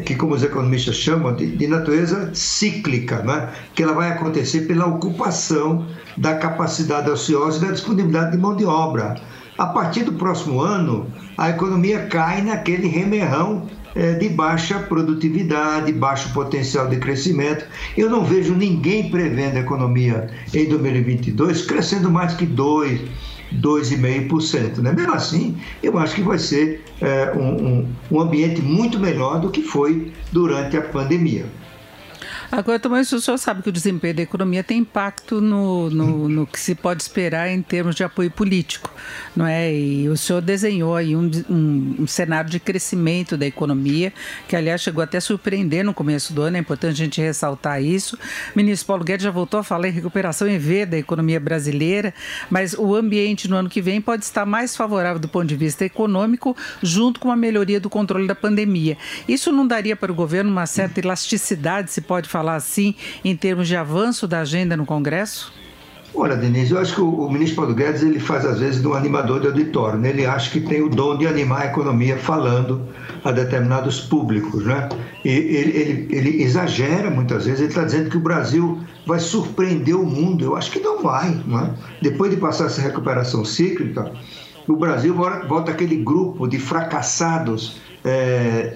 que, 0.05 0.15
como 0.15 0.34
os 0.34 0.43
economistas 0.43 0.95
chamam, 0.95 1.36
de, 1.36 1.55
de 1.55 1.67
natureza 1.67 2.32
cíclica, 2.34 3.21
né? 3.23 3.49
que 3.75 3.84
ela 3.84 3.93
vai 3.93 4.09
acontecer 4.09 4.61
pela 4.61 4.86
ocupação 4.86 5.86
da 6.17 6.36
capacidade 6.36 7.09
ociosa 7.09 7.57
e 7.57 7.67
da 7.67 7.73
disponibilidade 7.73 8.32
de 8.32 8.38
mão 8.38 8.55
de 8.55 8.65
obra. 8.65 9.15
A 9.57 9.67
partir 9.67 10.03
do 10.03 10.13
próximo 10.13 10.61
ano, 10.61 11.07
a 11.38 11.49
economia 11.49 12.05
cai 12.07 12.41
naquele 12.41 12.88
remerrão 12.88 13.67
é, 13.95 14.13
de 14.13 14.29
baixa 14.29 14.79
produtividade, 14.79 15.91
baixo 15.91 16.32
potencial 16.34 16.88
de 16.88 16.97
crescimento. 16.97 17.65
Eu 17.97 18.09
não 18.09 18.23
vejo 18.23 18.55
ninguém 18.55 19.09
prevendo 19.09 19.57
a 19.57 19.59
economia 19.59 20.29
em 20.53 20.67
2022 20.67 21.65
crescendo 21.65 22.09
mais 22.09 22.34
que 22.34 22.45
2%. 22.45 23.07
2,5%. 23.54 24.78
Né? 24.78 24.91
Mesmo 24.91 25.14
assim, 25.14 25.58
eu 25.82 25.97
acho 25.97 26.16
que 26.16 26.22
vai 26.22 26.38
ser 26.38 26.84
é, 27.02 27.34
um, 27.36 27.68
um, 27.68 27.88
um 28.12 28.20
ambiente 28.22 28.62
muito 28.62 28.99
melhor 28.99 29.39
do 29.39 29.49
que 29.49 29.62
foi 29.62 30.12
durante 30.32 30.78
a 30.78 30.82
pandemia. 30.82 31.45
Agora, 32.52 32.78
também 32.78 32.99
o 32.99 33.06
senhor 33.06 33.38
sabe 33.38 33.64
que 33.64 33.70
o 33.70 33.72
desempenho 33.72 34.14
da 34.14 34.24
economia 34.24 34.62
tem 34.62 34.80
impacto 34.80 35.39
no, 35.39 35.89
no, 35.89 36.28
no, 36.28 36.45
que 36.45 36.60
se 36.60 36.76
pode 36.76 37.02
esperar 37.02 37.49
em 37.49 37.62
termos 37.62 37.95
de 37.95 38.04
apoio 38.04 38.30
político, 38.30 38.91
não 39.34 39.47
é? 39.47 39.74
E 39.74 40.10
o 40.10 40.18
senhor 40.18 40.41
desenhou 40.41 40.93
aí 40.93 41.16
um, 41.16 41.32
um, 41.49 41.95
um 41.99 42.08
cenário 42.08 42.49
de 42.49 42.60
crescimento 42.60 43.38
da 43.38 43.45
economia, 43.45 44.12
que 44.49 44.56
aliás 44.58 44.82
chegou 44.82 45.02
até 45.02 45.18
a 45.18 45.22
surpreender 45.22 45.86
no 45.86 45.93
começo 45.93 46.34
do 46.34 46.41
ano, 46.41 46.58
é 46.58 46.60
importante 46.60 47.02
a 47.02 47.06
gente 47.06 47.22
ressaltar 47.22 47.82
isso. 47.82 48.18
O 48.54 48.58
ministro 48.58 48.86
Paulo 48.86 49.06
Guedes 49.06 49.24
já 49.24 49.32
voltou 49.32 49.62
a 49.62 49.64
falar 49.64 49.88
em 49.88 49.91
recuperação 49.91 50.45
em 50.45 50.58
V 50.58 50.86
da 50.86 50.97
economia 50.97 51.39
brasileira, 51.39 52.14
mas 52.49 52.74
o 52.74 52.93
ambiente 52.93 53.47
no 53.47 53.56
ano 53.56 53.70
que 53.70 53.82
vem 53.82 54.02
pode 54.02 54.26
estar 54.26 54.45
mais 54.45 54.76
favorável 54.76 55.20
do 55.20 55.30
ponto 55.30 55.45
de 55.45 55.56
vista 55.56 55.86
econômico, 55.86 56.54
junto 56.84 57.18
com 57.18 57.32
a 57.32 57.36
melhoria 57.38 57.80
do 57.80 57.89
controle 57.89 58.28
da 58.28 58.36
pandemia. 58.36 58.97
Isso 59.26 59.54
não 59.54 59.66
daria 59.66 59.95
para 59.95 60.12
o 60.12 60.16
governo 60.16 60.52
uma 60.52 60.66
certa 60.66 60.99
elasticidade, 60.99 61.93
se 61.93 62.02
pode 62.02 62.28
falar 62.28 62.40
falar 62.41 62.55
assim, 62.55 62.95
em 63.23 63.35
termos 63.35 63.67
de 63.67 63.75
avanço 63.75 64.27
da 64.27 64.39
agenda 64.39 64.75
no 64.75 64.83
Congresso? 64.83 65.53
Olha, 66.13 66.35
Denise, 66.35 66.73
eu 66.73 66.79
acho 66.79 66.95
que 66.95 67.01
o, 67.01 67.29
ministro 67.29 67.57
Paulo 67.57 67.73
Guedes 67.73 68.01
ele 68.01 68.19
faz 68.19 68.45
às 68.45 68.59
vezes 68.59 68.81
de 68.81 68.87
um 68.87 68.93
animador 68.93 69.39
de 69.39 69.47
auditório. 69.47 69.97
Né? 69.97 70.09
Ele 70.09 70.25
acha 70.25 70.49
que 70.51 70.59
tem 70.59 70.81
o 70.81 70.89
dom 70.89 71.17
de 71.17 71.25
animar 71.25 71.61
a 71.61 71.65
economia 71.67 72.17
falando 72.17 72.81
a 73.23 73.31
determinados 73.31 74.01
públicos. 74.01 74.65
Né? 74.65 74.89
E 75.23 75.29
ele, 75.29 75.77
ele, 75.77 76.07
ele 76.11 76.43
exagera 76.43 77.09
muitas 77.09 77.45
vezes, 77.45 77.61
ele 77.61 77.69
está 77.69 77.83
dizendo 77.83 78.09
que 78.09 78.17
o 78.17 78.19
Brasil 78.19 78.79
vai 79.05 79.19
surpreender 79.19 79.95
o 79.95 80.05
mundo. 80.05 80.43
Eu 80.43 80.55
acho 80.57 80.71
que 80.71 80.79
não 80.79 81.01
vai. 81.01 81.29
Né? 81.29 81.73
Depois 82.01 82.31
de 82.31 82.37
passar 82.37 82.65
essa 82.65 82.81
recuperação 82.81 83.45
cíclica, 83.45 84.11
o 84.67 84.75
Brasil 84.75 85.15
volta 85.15 85.71
aquele 85.71 85.95
grupo 85.95 86.45
de 86.45 86.59
fracassados. 86.59 87.79
É, 88.03 88.75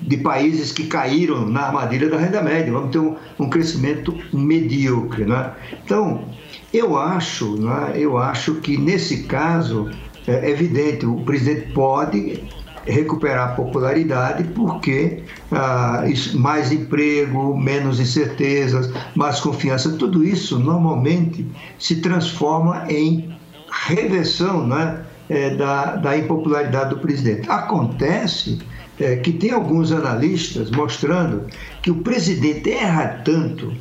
de 0.00 0.16
países 0.18 0.72
que 0.72 0.86
caíram 0.86 1.48
na 1.48 1.62
armadilha 1.62 2.08
da 2.08 2.18
renda 2.18 2.42
média. 2.42 2.72
Vamos 2.72 2.90
ter 2.90 2.98
um, 2.98 3.16
um 3.38 3.48
crescimento 3.48 4.14
medíocre. 4.32 5.24
Né? 5.24 5.52
Então, 5.84 6.24
eu 6.72 6.96
acho, 6.96 7.56
né, 7.56 7.92
eu 7.94 8.18
acho 8.18 8.56
que 8.56 8.76
nesse 8.76 9.24
caso 9.24 9.90
é 10.26 10.50
evidente, 10.50 11.06
o 11.06 11.20
presidente 11.22 11.72
pode 11.72 12.42
recuperar 12.84 13.54
popularidade 13.54 14.44
porque 14.54 15.22
ah, 15.52 16.04
isso, 16.06 16.38
mais 16.38 16.72
emprego, 16.72 17.56
menos 17.56 18.00
incertezas, 18.00 18.90
mais 19.14 19.40
confiança, 19.40 19.90
tudo 19.92 20.24
isso 20.24 20.58
normalmente 20.58 21.46
se 21.78 21.96
transforma 21.96 22.84
em 22.90 23.36
reversão 23.86 24.66
né, 24.66 25.04
é, 25.28 25.50
da, 25.50 25.96
da 25.96 26.16
impopularidade 26.16 26.90
do 26.90 26.98
presidente. 26.98 27.48
Acontece 27.50 28.58
é, 29.00 29.16
que 29.16 29.32
tem 29.32 29.50
alguns 29.50 29.92
analistas 29.92 30.70
mostrando 30.70 31.44
que 31.82 31.90
o 31.90 31.96
presidente 31.96 32.70
erra 32.70 33.22
tanto, 33.24 33.72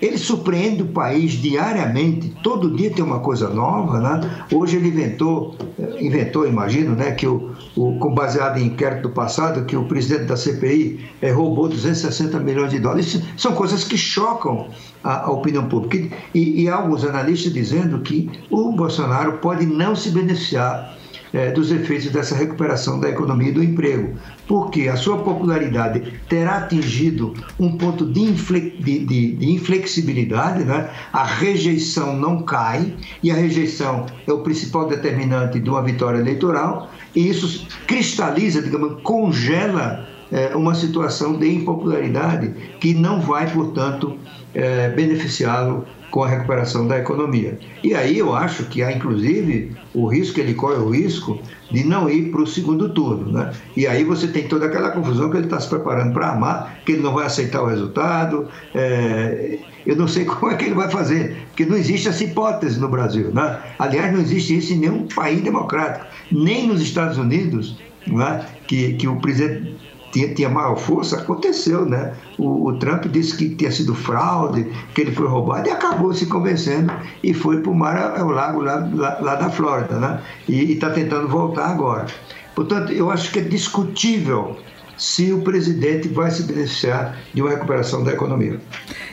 ele 0.00 0.16
surpreende 0.16 0.82
o 0.82 0.86
país 0.86 1.32
diariamente, 1.32 2.34
todo 2.42 2.74
dia 2.74 2.90
tem 2.90 3.04
uma 3.04 3.20
coisa 3.20 3.50
nova, 3.50 4.00
né? 4.00 4.46
Hoje 4.50 4.76
ele 4.76 4.88
inventou, 4.88 5.54
é, 5.78 6.02
inventou, 6.02 6.48
imagino, 6.48 6.96
né, 6.96 7.12
que 7.12 7.26
o, 7.26 7.54
o 7.76 7.98
com 7.98 8.14
baseado 8.14 8.58
em 8.58 8.66
inquérito 8.66 9.02
do 9.02 9.10
passado, 9.10 9.66
que 9.66 9.76
o 9.76 9.84
presidente 9.84 10.24
da 10.24 10.36
CPI 10.36 11.04
é, 11.20 11.30
roubou 11.30 11.68
260 11.68 12.40
milhões 12.40 12.70
de 12.70 12.78
dólares. 12.78 13.08
Isso 13.08 13.22
são 13.36 13.52
coisas 13.52 13.84
que 13.84 13.98
chocam 13.98 14.68
a, 15.04 15.26
a 15.26 15.30
opinião 15.30 15.68
pública. 15.68 16.16
E, 16.34 16.62
e 16.62 16.68
há 16.68 16.76
alguns 16.76 17.04
analistas 17.04 17.52
dizendo 17.52 18.00
que 18.00 18.30
o 18.50 18.72
Bolsonaro 18.72 19.38
pode 19.38 19.66
não 19.66 19.94
se 19.94 20.10
beneficiar 20.10 20.96
é, 21.32 21.50
dos 21.50 21.70
efeitos 21.70 22.10
dessa 22.10 22.34
recuperação 22.34 22.98
da 22.98 23.08
economia 23.08 23.48
e 23.48 23.52
do 23.52 23.62
emprego, 23.62 24.18
porque 24.46 24.88
a 24.88 24.96
sua 24.96 25.18
popularidade 25.18 26.20
terá 26.28 26.58
atingido 26.58 27.34
um 27.58 27.76
ponto 27.76 28.04
de, 28.04 28.20
infle, 28.20 28.70
de, 28.80 29.04
de, 29.04 29.32
de 29.36 29.50
inflexibilidade, 29.50 30.64
né? 30.64 30.90
a 31.12 31.24
rejeição 31.24 32.16
não 32.16 32.42
cai, 32.42 32.94
e 33.22 33.30
a 33.30 33.34
rejeição 33.34 34.06
é 34.26 34.32
o 34.32 34.40
principal 34.40 34.88
determinante 34.88 35.60
de 35.60 35.70
uma 35.70 35.82
vitória 35.82 36.18
eleitoral, 36.18 36.90
e 37.14 37.28
isso 37.28 37.66
cristaliza, 37.86 38.62
digamos, 38.62 39.00
congela 39.02 40.06
é, 40.30 40.54
uma 40.54 40.74
situação 40.74 41.36
de 41.36 41.52
impopularidade 41.52 42.54
que 42.78 42.94
não 42.94 43.20
vai, 43.20 43.50
portanto, 43.50 44.16
é, 44.54 44.88
beneficiá-lo 44.90 45.84
com 46.10 46.24
a 46.24 46.28
recuperação 46.28 46.86
da 46.86 46.98
economia. 46.98 47.58
E 47.82 47.94
aí 47.94 48.18
eu 48.18 48.34
acho 48.34 48.64
que 48.64 48.82
há, 48.82 48.92
inclusive, 48.92 49.72
o 49.94 50.06
risco, 50.06 50.40
ele 50.40 50.54
corre 50.54 50.76
o 50.76 50.90
risco 50.90 51.40
de 51.70 51.84
não 51.84 52.10
ir 52.10 52.30
para 52.30 52.42
o 52.42 52.46
segundo 52.46 52.88
turno. 52.88 53.32
Né? 53.32 53.52
E 53.76 53.86
aí 53.86 54.04
você 54.04 54.26
tem 54.26 54.48
toda 54.48 54.66
aquela 54.66 54.90
confusão 54.90 55.30
que 55.30 55.36
ele 55.36 55.46
está 55.46 55.60
se 55.60 55.68
preparando 55.68 56.12
para 56.12 56.30
amar, 56.30 56.80
que 56.84 56.92
ele 56.92 57.02
não 57.02 57.14
vai 57.14 57.26
aceitar 57.26 57.62
o 57.62 57.66
resultado. 57.66 58.48
É... 58.74 59.58
Eu 59.86 59.96
não 59.96 60.08
sei 60.08 60.24
como 60.26 60.52
é 60.52 60.56
que 60.56 60.64
ele 60.64 60.74
vai 60.74 60.90
fazer, 60.90 61.36
porque 61.48 61.64
não 61.64 61.76
existe 61.76 62.08
essa 62.08 62.24
hipótese 62.24 62.78
no 62.80 62.88
Brasil. 62.88 63.30
Né? 63.32 63.58
Aliás, 63.78 64.12
não 64.12 64.20
existe 64.20 64.56
isso 64.56 64.72
em 64.72 64.78
nenhum 64.78 65.06
país 65.06 65.40
democrático, 65.42 66.06
nem 66.30 66.66
nos 66.66 66.82
Estados 66.82 67.16
Unidos, 67.16 67.78
né? 68.06 68.44
que, 68.66 68.94
que 68.94 69.06
o 69.06 69.16
presidente 69.16 69.76
tinha, 70.12 70.34
tinha 70.34 70.48
maior 70.48 70.76
força, 70.76 71.16
aconteceu, 71.16 71.84
né? 71.84 72.14
O, 72.38 72.68
o, 72.68 72.78
Trump 72.78 73.06
disse 73.06 73.36
que 73.36 73.50
tinha 73.50 73.70
sido 73.70 73.94
fraude, 73.94 74.66
que 74.94 75.00
ele 75.00 75.12
foi 75.12 75.26
roubado 75.26 75.68
e 75.68 75.70
acabou 75.70 76.12
se 76.12 76.26
convencendo 76.26 76.92
e 77.22 77.32
foi 77.32 77.60
para 77.60 77.70
o 77.70 77.74
mar, 77.74 78.14
é 78.16 78.22
o 78.22 78.30
lago 78.30 78.60
lá, 78.60 78.88
lá, 78.92 79.18
lá, 79.20 79.34
da 79.36 79.50
Flórida, 79.50 79.98
né? 79.98 80.20
E 80.48 80.72
está 80.72 80.90
tentando 80.90 81.28
voltar 81.28 81.66
agora. 81.66 82.06
Portanto, 82.54 82.92
eu 82.92 83.10
acho 83.10 83.30
que 83.30 83.38
é 83.38 83.42
discutível 83.42 84.56
se 85.00 85.32
o 85.32 85.40
presidente 85.40 86.08
vai 86.08 86.30
se 86.30 86.42
beneficiar 86.42 87.16
de 87.32 87.40
uma 87.40 87.50
recuperação 87.50 88.04
da 88.04 88.12
economia. 88.12 88.60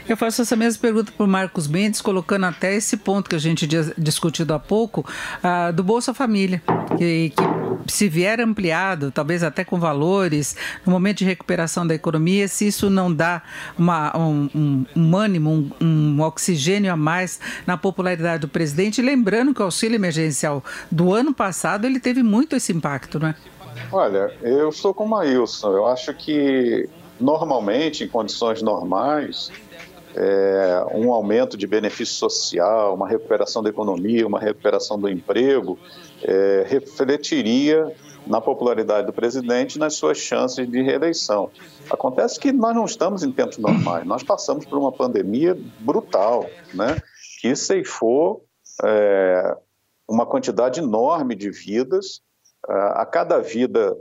Eu 0.08 0.18
faço 0.18 0.42
essa 0.42 0.56
mesma 0.56 0.82
pergunta 0.82 1.14
para 1.16 1.26
o 1.26 1.30
Marcos 1.30 1.68
Mendes, 1.68 2.02
colocando 2.02 2.46
até 2.46 2.76
esse 2.76 2.98
ponto 2.98 3.30
que 3.30 3.36
a 3.36 3.40
gente 3.40 3.66
discutido 3.98 4.54
há 4.54 4.60
pouco, 4.60 5.06
uh, 5.44 5.72
do 5.72 5.84
Bolsa 5.84 6.14
Família, 6.14 6.62
que, 6.98 7.32
que 7.36 7.57
se 7.88 8.10
vier 8.10 8.40
ampliado, 8.40 9.12
talvez 9.12 9.44
até 9.44 9.64
com 9.64 9.80
valores, 9.80 10.56
no 10.86 10.92
momento 10.92 11.20
de 11.20 11.26
recuperação 11.26 11.86
da 11.86 11.94
economia, 11.94 12.48
se 12.48 12.68
isso 12.68 12.90
não 12.90 13.14
dá 13.14 13.42
uma, 13.78 14.16
um, 14.18 14.50
um, 14.54 14.86
um 14.96 15.16
ânimo, 15.16 15.50
um, 15.50 15.86
um, 15.86 16.22
oxigênio 16.22 16.92
a 16.92 16.96
mais 16.96 17.40
na 17.66 17.78
popularidade 17.78 18.42
do 18.42 18.48
presidente, 18.48 19.02
lembrando 19.02 19.54
que 19.54 19.62
o 19.62 19.66
auxílio 19.66 19.96
emergencial 19.96 20.64
do 20.92 21.14
ano 21.14 21.34
passado 21.34 21.86
ele 21.86 22.00
teve 22.00 22.24
muito 22.24 22.56
esse 22.56 22.72
impacto, 22.72 23.20
não 23.20 23.30
é? 23.30 23.36
Olha, 23.92 24.34
eu 24.42 24.72
sou 24.72 24.94
como 24.94 25.16
a 25.16 25.20
Wilson, 25.20 25.72
eu 25.72 25.86
acho 25.86 26.14
que 26.14 26.90
normalmente, 27.20 28.04
em 28.04 28.08
condições 28.08 28.62
normais, 28.62 29.52
é, 30.16 30.86
um 30.94 31.12
aumento 31.14 31.56
de 31.56 31.68
benefício 31.68 32.16
social, 32.16 32.96
uma 32.96 33.08
recuperação 33.08 33.62
da 33.62 33.70
economia, 33.70 34.26
uma 34.26 34.40
recuperação 34.40 35.00
do 35.00 35.08
emprego, 35.08 35.78
é, 36.24 36.66
refletiria 36.68 37.94
na 38.26 38.42
popularidade 38.42 39.08
do 39.08 39.14
presidente 39.14 39.80
nas 39.80 39.96
suas 39.96 40.18
chances 40.18 40.70
de 40.70 40.82
reeleição. 40.82 41.50
Acontece 41.90 42.40
que 42.40 42.52
nós 42.52 42.76
não 42.76 42.86
estamos 42.86 43.24
em 43.24 43.32
tempos 43.32 43.58
normais, 43.58 44.06
nós 44.06 44.24
passamos 44.24 44.66
por 44.66 44.78
uma 44.78 44.92
pandemia 44.92 45.58
brutal, 45.80 46.50
né, 46.74 46.98
que 47.40 47.56
ceifou 47.56 48.46
é, 48.84 49.56
uma 50.08 50.26
quantidade 50.26 50.80
enorme 50.80 51.36
de 51.36 51.50
vidas. 51.50 52.22
A 52.68 53.06
cada 53.06 53.40
vida 53.40 53.96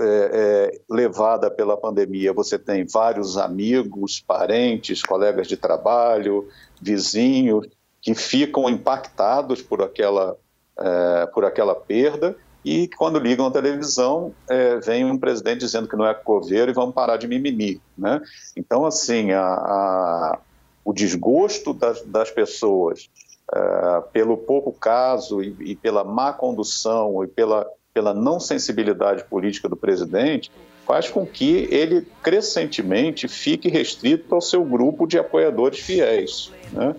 é, 0.00 0.04
é, 0.06 0.80
levada 0.88 1.50
pela 1.50 1.76
pandemia, 1.76 2.32
você 2.32 2.58
tem 2.58 2.86
vários 2.86 3.36
amigos, 3.36 4.18
parentes, 4.18 5.02
colegas 5.02 5.46
de 5.46 5.58
trabalho, 5.58 6.48
vizinhos, 6.80 7.68
que 8.00 8.14
ficam 8.14 8.68
impactados 8.68 9.60
por 9.60 9.82
aquela, 9.82 10.38
é, 10.80 11.26
por 11.26 11.44
aquela 11.44 11.74
perda 11.74 12.36
e 12.64 12.88
quando 12.88 13.18
ligam 13.18 13.46
a 13.46 13.50
televisão, 13.50 14.34
é, 14.48 14.76
vem 14.76 15.04
um 15.04 15.18
presidente 15.18 15.60
dizendo 15.60 15.88
que 15.88 15.96
não 15.96 16.06
é 16.06 16.12
coveiro 16.12 16.70
e 16.70 16.74
vamos 16.74 16.94
parar 16.94 17.16
de 17.16 17.26
mimimi. 17.26 17.80
Né? 17.96 18.20
Então, 18.56 18.84
assim, 18.84 19.32
a, 19.32 19.42
a, 19.42 20.38
o 20.84 20.92
desgosto 20.92 21.72
das, 21.72 22.02
das 22.02 22.30
pessoas 22.30 23.08
é, 23.52 24.02
pelo 24.12 24.36
pouco 24.36 24.72
caso 24.72 25.42
e, 25.42 25.54
e, 25.60 25.76
pela 25.76 26.04
má 26.04 26.32
condução 26.32 27.24
e 27.24 27.26
pela 27.26 27.66
pela 27.92 28.14
não 28.14 28.38
sensibilidade 28.38 29.24
política 29.24 29.68
do 29.68 29.76
presidente, 29.76 30.50
faz 30.86 31.08
com 31.10 31.26
que 31.26 31.68
ele 31.70 32.06
crescentemente 32.22 33.28
fique 33.28 33.68
restrito 33.68 34.34
ao 34.34 34.40
seu 34.40 34.64
grupo 34.64 35.06
de 35.06 35.18
apoiadores 35.18 35.80
fiéis. 35.80 36.52
Né? 36.72 36.94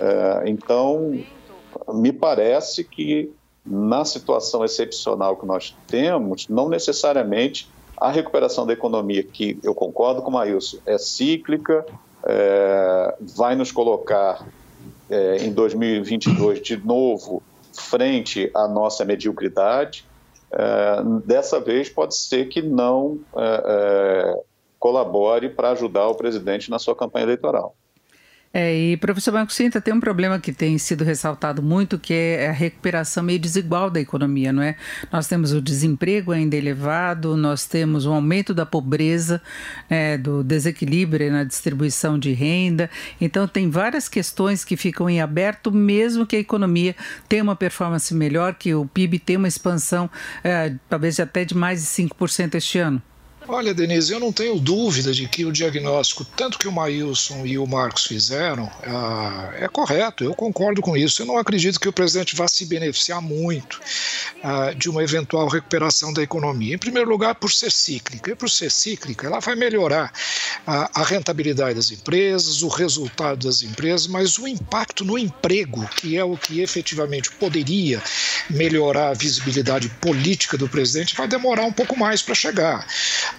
É, 0.00 0.42
então, 0.48 1.22
me 1.88 2.12
parece 2.12 2.84
que 2.84 3.32
na 3.64 4.04
situação 4.04 4.64
excepcional 4.64 5.36
que 5.36 5.46
nós 5.46 5.76
temos, 5.86 6.48
não 6.48 6.68
necessariamente 6.68 7.70
a 7.96 8.10
recuperação 8.10 8.66
da 8.66 8.72
economia, 8.72 9.22
que 9.22 9.58
eu 9.62 9.74
concordo 9.74 10.22
com 10.22 10.30
o 10.30 10.32
Maílson, 10.34 10.78
é 10.84 10.98
cíclica, 10.98 11.86
é, 12.24 13.14
vai 13.36 13.54
nos 13.54 13.70
colocar 13.70 14.46
é, 15.08 15.36
em 15.44 15.52
2022 15.52 16.60
de 16.60 16.76
novo 16.76 17.42
frente 17.72 18.50
à 18.54 18.66
nossa 18.66 19.04
mediocridade, 19.04 20.04
é, 20.50 21.02
dessa 21.24 21.60
vez 21.60 21.88
pode 21.88 22.16
ser 22.16 22.48
que 22.48 22.60
não 22.60 23.20
é, 23.36 23.62
é, 23.64 24.42
colabore 24.78 25.48
para 25.48 25.70
ajudar 25.70 26.08
o 26.08 26.14
presidente 26.14 26.70
na 26.70 26.78
sua 26.78 26.94
campanha 26.94 27.24
eleitoral. 27.24 27.74
É, 28.54 28.74
e 28.74 28.96
professor 28.98 29.32
Marco 29.32 29.52
Cinta, 29.52 29.80
tem 29.80 29.94
um 29.94 30.00
problema 30.00 30.38
que 30.38 30.52
tem 30.52 30.76
sido 30.76 31.04
ressaltado 31.04 31.62
muito, 31.62 31.98
que 31.98 32.12
é 32.12 32.50
a 32.50 32.52
recuperação 32.52 33.22
meio 33.22 33.38
desigual 33.38 33.90
da 33.90 33.98
economia, 33.98 34.52
não 34.52 34.62
é? 34.62 34.76
Nós 35.10 35.26
temos 35.26 35.52
o 35.52 35.60
desemprego 35.62 36.32
ainda 36.32 36.54
elevado, 36.54 37.34
nós 37.34 37.64
temos 37.64 38.04
o 38.04 38.12
aumento 38.12 38.52
da 38.52 38.66
pobreza, 38.66 39.40
é, 39.88 40.18
do 40.18 40.44
desequilíbrio 40.44 41.32
na 41.32 41.44
distribuição 41.44 42.18
de 42.18 42.32
renda, 42.32 42.90
então 43.18 43.48
tem 43.48 43.70
várias 43.70 44.06
questões 44.06 44.64
que 44.64 44.76
ficam 44.76 45.08
em 45.08 45.22
aberto, 45.22 45.72
mesmo 45.72 46.26
que 46.26 46.36
a 46.36 46.40
economia 46.40 46.94
tenha 47.28 47.42
uma 47.42 47.56
performance 47.56 48.14
melhor, 48.14 48.54
que 48.54 48.74
o 48.74 48.84
PIB 48.84 49.18
tenha 49.18 49.38
uma 49.38 49.48
expansão 49.48 50.10
é, 50.44 50.74
talvez 50.90 51.18
até 51.18 51.44
de 51.44 51.56
mais 51.56 51.80
de 51.80 51.86
5% 51.86 52.54
este 52.54 52.78
ano. 52.78 53.02
Olha, 53.54 53.74
Denise, 53.74 54.10
eu 54.10 54.18
não 54.18 54.32
tenho 54.32 54.58
dúvida 54.58 55.12
de 55.12 55.28
que 55.28 55.44
o 55.44 55.52
diagnóstico, 55.52 56.24
tanto 56.24 56.58
que 56.58 56.66
o 56.66 56.72
Maílson 56.72 57.44
e 57.44 57.58
o 57.58 57.66
Marcos 57.66 58.06
fizeram, 58.06 58.64
ah, 58.82 59.52
é 59.58 59.68
correto, 59.68 60.24
eu 60.24 60.34
concordo 60.34 60.80
com 60.80 60.96
isso. 60.96 61.20
Eu 61.20 61.26
não 61.26 61.36
acredito 61.36 61.78
que 61.78 61.86
o 61.86 61.92
presidente 61.92 62.34
vá 62.34 62.48
se 62.48 62.64
beneficiar 62.64 63.20
muito 63.20 63.78
ah, 64.42 64.72
de 64.72 64.88
uma 64.88 65.02
eventual 65.02 65.48
recuperação 65.48 66.14
da 66.14 66.22
economia. 66.22 66.74
Em 66.74 66.78
primeiro 66.78 67.10
lugar, 67.10 67.34
por 67.34 67.52
ser 67.52 67.70
cíclica. 67.70 68.30
E 68.30 68.34
por 68.34 68.48
ser 68.48 68.70
cíclica, 68.70 69.26
ela 69.26 69.38
vai 69.38 69.54
melhorar 69.54 70.10
a 70.66 71.02
rentabilidade 71.02 71.74
das 71.74 71.90
empresas, 71.90 72.62
o 72.62 72.68
resultado 72.68 73.46
das 73.46 73.62
empresas, 73.62 74.06
mas 74.06 74.38
o 74.38 74.46
impacto 74.46 75.04
no 75.04 75.18
emprego, 75.18 75.86
que 75.96 76.16
é 76.16 76.24
o 76.24 76.36
que 76.36 76.60
efetivamente 76.60 77.30
poderia 77.32 78.00
melhorar 78.48 79.08
a 79.08 79.14
visibilidade 79.14 79.88
política 80.00 80.56
do 80.56 80.68
presidente, 80.68 81.16
vai 81.16 81.26
demorar 81.26 81.64
um 81.64 81.72
pouco 81.72 81.98
mais 81.98 82.22
para 82.22 82.34
chegar. 82.34 82.86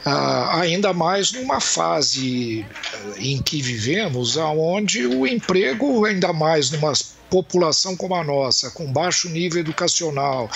Ah, 0.05 0.59
ainda 0.59 0.93
mais 0.93 1.31
numa 1.31 1.61
fase 1.61 2.69
eh, 2.93 3.13
em 3.19 3.41
que 3.41 3.61
vivemos, 3.61 4.35
onde 4.37 5.07
o 5.07 5.25
emprego, 5.25 6.05
ainda 6.05 6.33
mais 6.33 6.71
numa 6.71 6.91
população 7.33 7.97
como 7.97 8.13
a 8.13 8.23
nossa, 8.23 8.69
com 8.69 8.85
baixo 8.93 9.27
nível 9.27 9.59
educacional, 9.59 10.47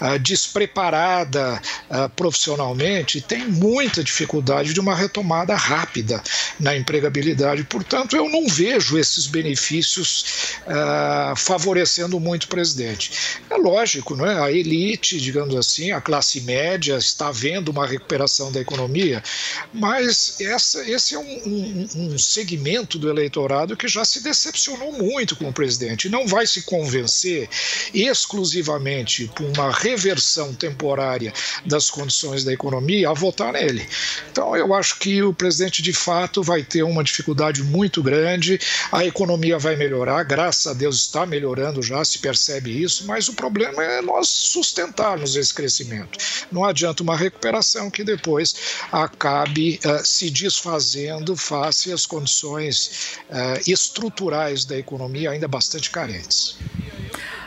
uh, 0.00 0.18
despreparada 0.18 1.60
uh, 1.90 2.08
profissionalmente, 2.16 3.20
tem 3.20 3.46
muita 3.46 4.02
dificuldade 4.02 4.72
de 4.72 4.80
uma 4.80 4.94
retomada 4.94 5.54
rápida 5.54 6.22
na 6.58 6.74
empregabilidade. 6.74 7.64
Portanto, 7.64 8.16
eu 8.16 8.30
não 8.30 8.48
vejo 8.48 8.98
esses 8.98 9.26
benefícios 9.26 10.56
uh, 10.66 11.36
favorecendo 11.36 12.18
muito 12.18 12.44
o 12.44 12.48
presidente. 12.48 13.12
É 13.50 13.56
lógico, 13.58 14.16
não 14.16 14.24
é? 14.24 14.42
a 14.42 14.50
elite, 14.50 15.20
digamos 15.20 15.54
assim, 15.54 15.92
a 15.92 16.00
classe 16.00 16.40
média 16.40 16.96
está 16.96 17.30
vendo 17.30 17.68
uma 17.68 17.86
recuperação 17.86 18.50
da 18.50 18.58
economia, 18.58 19.22
mas 19.70 20.40
essa, 20.40 20.82
esse 20.88 21.14
é 21.14 21.18
um, 21.18 21.42
um, 21.44 21.88
um 21.94 22.18
segmento 22.18 22.98
do 22.98 23.10
eleitorado 23.10 23.76
que 23.76 23.86
já 23.86 24.02
se 24.02 24.22
decepcionou 24.22 24.92
muito 24.92 25.36
com 25.36 25.50
o 25.50 25.52
presidente. 25.52 26.08
Não 26.08 26.21
não 26.22 26.28
vai 26.28 26.46
se 26.46 26.62
convencer 26.62 27.48
exclusivamente 27.92 29.30
por 29.34 29.44
uma 29.46 29.72
reversão 29.72 30.54
temporária 30.54 31.32
das 31.66 31.90
condições 31.90 32.44
da 32.44 32.52
economia 32.52 33.10
a 33.10 33.12
votar 33.12 33.52
nele. 33.52 33.86
Então, 34.30 34.56
eu 34.56 34.72
acho 34.72 34.98
que 35.00 35.20
o 35.22 35.34
presidente, 35.34 35.82
de 35.82 35.92
fato, 35.92 36.42
vai 36.42 36.62
ter 36.62 36.84
uma 36.84 37.02
dificuldade 37.02 37.62
muito 37.64 38.02
grande, 38.02 38.58
a 38.92 39.04
economia 39.04 39.58
vai 39.58 39.74
melhorar, 39.74 40.22
graças 40.22 40.66
a 40.68 40.74
Deus 40.74 40.96
está 40.96 41.26
melhorando 41.26 41.82
já, 41.82 42.04
se 42.04 42.20
percebe 42.20 42.70
isso, 42.82 43.04
mas 43.06 43.28
o 43.28 43.34
problema 43.34 43.82
é 43.82 44.00
nós 44.00 44.28
sustentarmos 44.28 45.34
esse 45.34 45.52
crescimento. 45.52 46.18
Não 46.52 46.64
adianta 46.64 47.02
uma 47.02 47.16
recuperação 47.16 47.90
que 47.90 48.04
depois 48.04 48.54
acabe 48.92 49.80
uh, 49.84 50.06
se 50.06 50.30
desfazendo 50.30 51.34
face 51.34 51.92
às 51.92 52.06
condições 52.06 53.18
uh, 53.28 53.70
estruturais 53.70 54.64
da 54.64 54.78
economia 54.78 55.32
ainda 55.32 55.48
bastante 55.48 55.90
carentes. 55.90 56.11
credits 56.12 56.58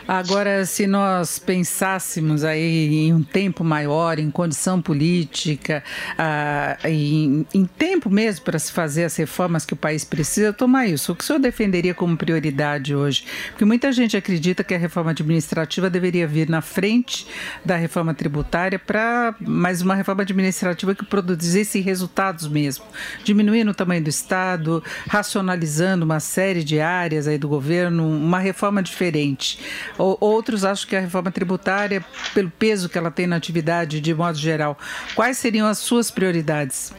Agora, 0.07 0.65
se 0.67 0.85
nós 0.85 1.39
pensássemos 1.39 2.43
aí 2.43 3.07
em 3.07 3.13
um 3.13 3.23
tempo 3.23 3.63
maior, 3.63 4.19
em 4.19 4.29
condição 4.29 4.79
política, 4.79 5.83
ah, 6.17 6.77
em, 6.83 7.45
em, 7.51 7.65
tempo 7.65 8.07
mesmo 8.09 8.45
para 8.45 8.59
se 8.59 8.71
fazer 8.71 9.05
as 9.05 9.15
reformas 9.15 9.65
que 9.65 9.73
o 9.73 9.77
país 9.77 10.05
precisa, 10.05 10.53
tomar 10.53 10.85
isso. 10.85 11.11
O 11.11 11.15
que 11.15 11.23
o 11.23 11.27
senhor 11.27 11.39
defenderia 11.39 11.93
como 11.93 12.15
prioridade 12.15 12.93
hoje? 12.93 13.25
Porque 13.49 13.65
muita 13.65 13.91
gente 13.91 14.15
acredita 14.15 14.63
que 14.63 14.75
a 14.75 14.77
reforma 14.77 15.09
administrativa 15.09 15.89
deveria 15.89 16.27
vir 16.27 16.49
na 16.49 16.61
frente 16.61 17.25
da 17.63 17.75
reforma 17.75 18.13
tributária 18.13 18.77
para 18.77 19.33
mais 19.39 19.81
uma 19.81 19.95
reforma 19.95 20.21
administrativa 20.21 20.93
que 20.93 21.03
produzisse 21.03 21.79
resultados 21.79 22.47
mesmo, 22.47 22.85
diminuindo 23.23 23.71
o 23.71 23.73
tamanho 23.73 24.03
do 24.03 24.09
Estado, 24.09 24.83
racionalizando 25.07 26.05
uma 26.05 26.19
série 26.19 26.63
de 26.63 26.79
áreas 26.79 27.27
aí 27.27 27.39
do 27.39 27.47
governo, 27.47 28.07
uma 28.07 28.39
reforma 28.39 28.83
diferente. 28.83 29.57
Outros 29.97 30.65
acham 30.65 30.89
que 30.89 30.95
a 30.95 30.99
reforma 30.99 31.31
tributária, 31.31 32.03
pelo 32.33 32.49
peso 32.49 32.89
que 32.89 32.97
ela 32.97 33.11
tem 33.11 33.27
na 33.27 33.35
atividade 33.35 34.01
de 34.01 34.13
modo 34.13 34.37
geral, 34.37 34.77
quais 35.15 35.37
seriam 35.37 35.67
as 35.67 35.77
suas 35.77 36.11
prioridades? 36.11 36.93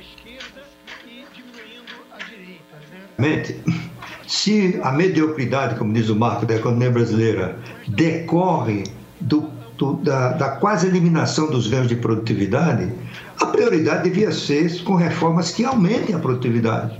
Se 4.27 4.81
a 4.83 4.93
mediocridade, 4.93 5.77
como 5.77 5.93
diz 5.93 6.09
o 6.09 6.17
marco 6.17 6.45
da 6.45 6.57
economia 6.57 6.91
brasileira, 6.91 7.59
decorre 7.87 8.85
do, 9.21 9.51
do, 9.77 9.95
da, 9.95 10.33
da 10.33 10.49
quase 10.57 10.87
eliminação 10.87 11.51
dos 11.51 11.69
ganhos 11.69 11.89
de 11.89 11.97
produtividade, 11.97 12.93
a 13.41 13.47
prioridade 13.47 14.05
devia 14.05 14.33
ser 14.33 14.83
com 14.83 14.95
reformas 14.95 15.53
que 15.53 15.65
aumentem 15.65 16.15
a 16.15 16.19
produtividade. 16.19 16.99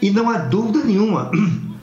E 0.00 0.10
não 0.10 0.28
há 0.30 0.38
dúvida 0.38 0.84
nenhuma 0.84 1.30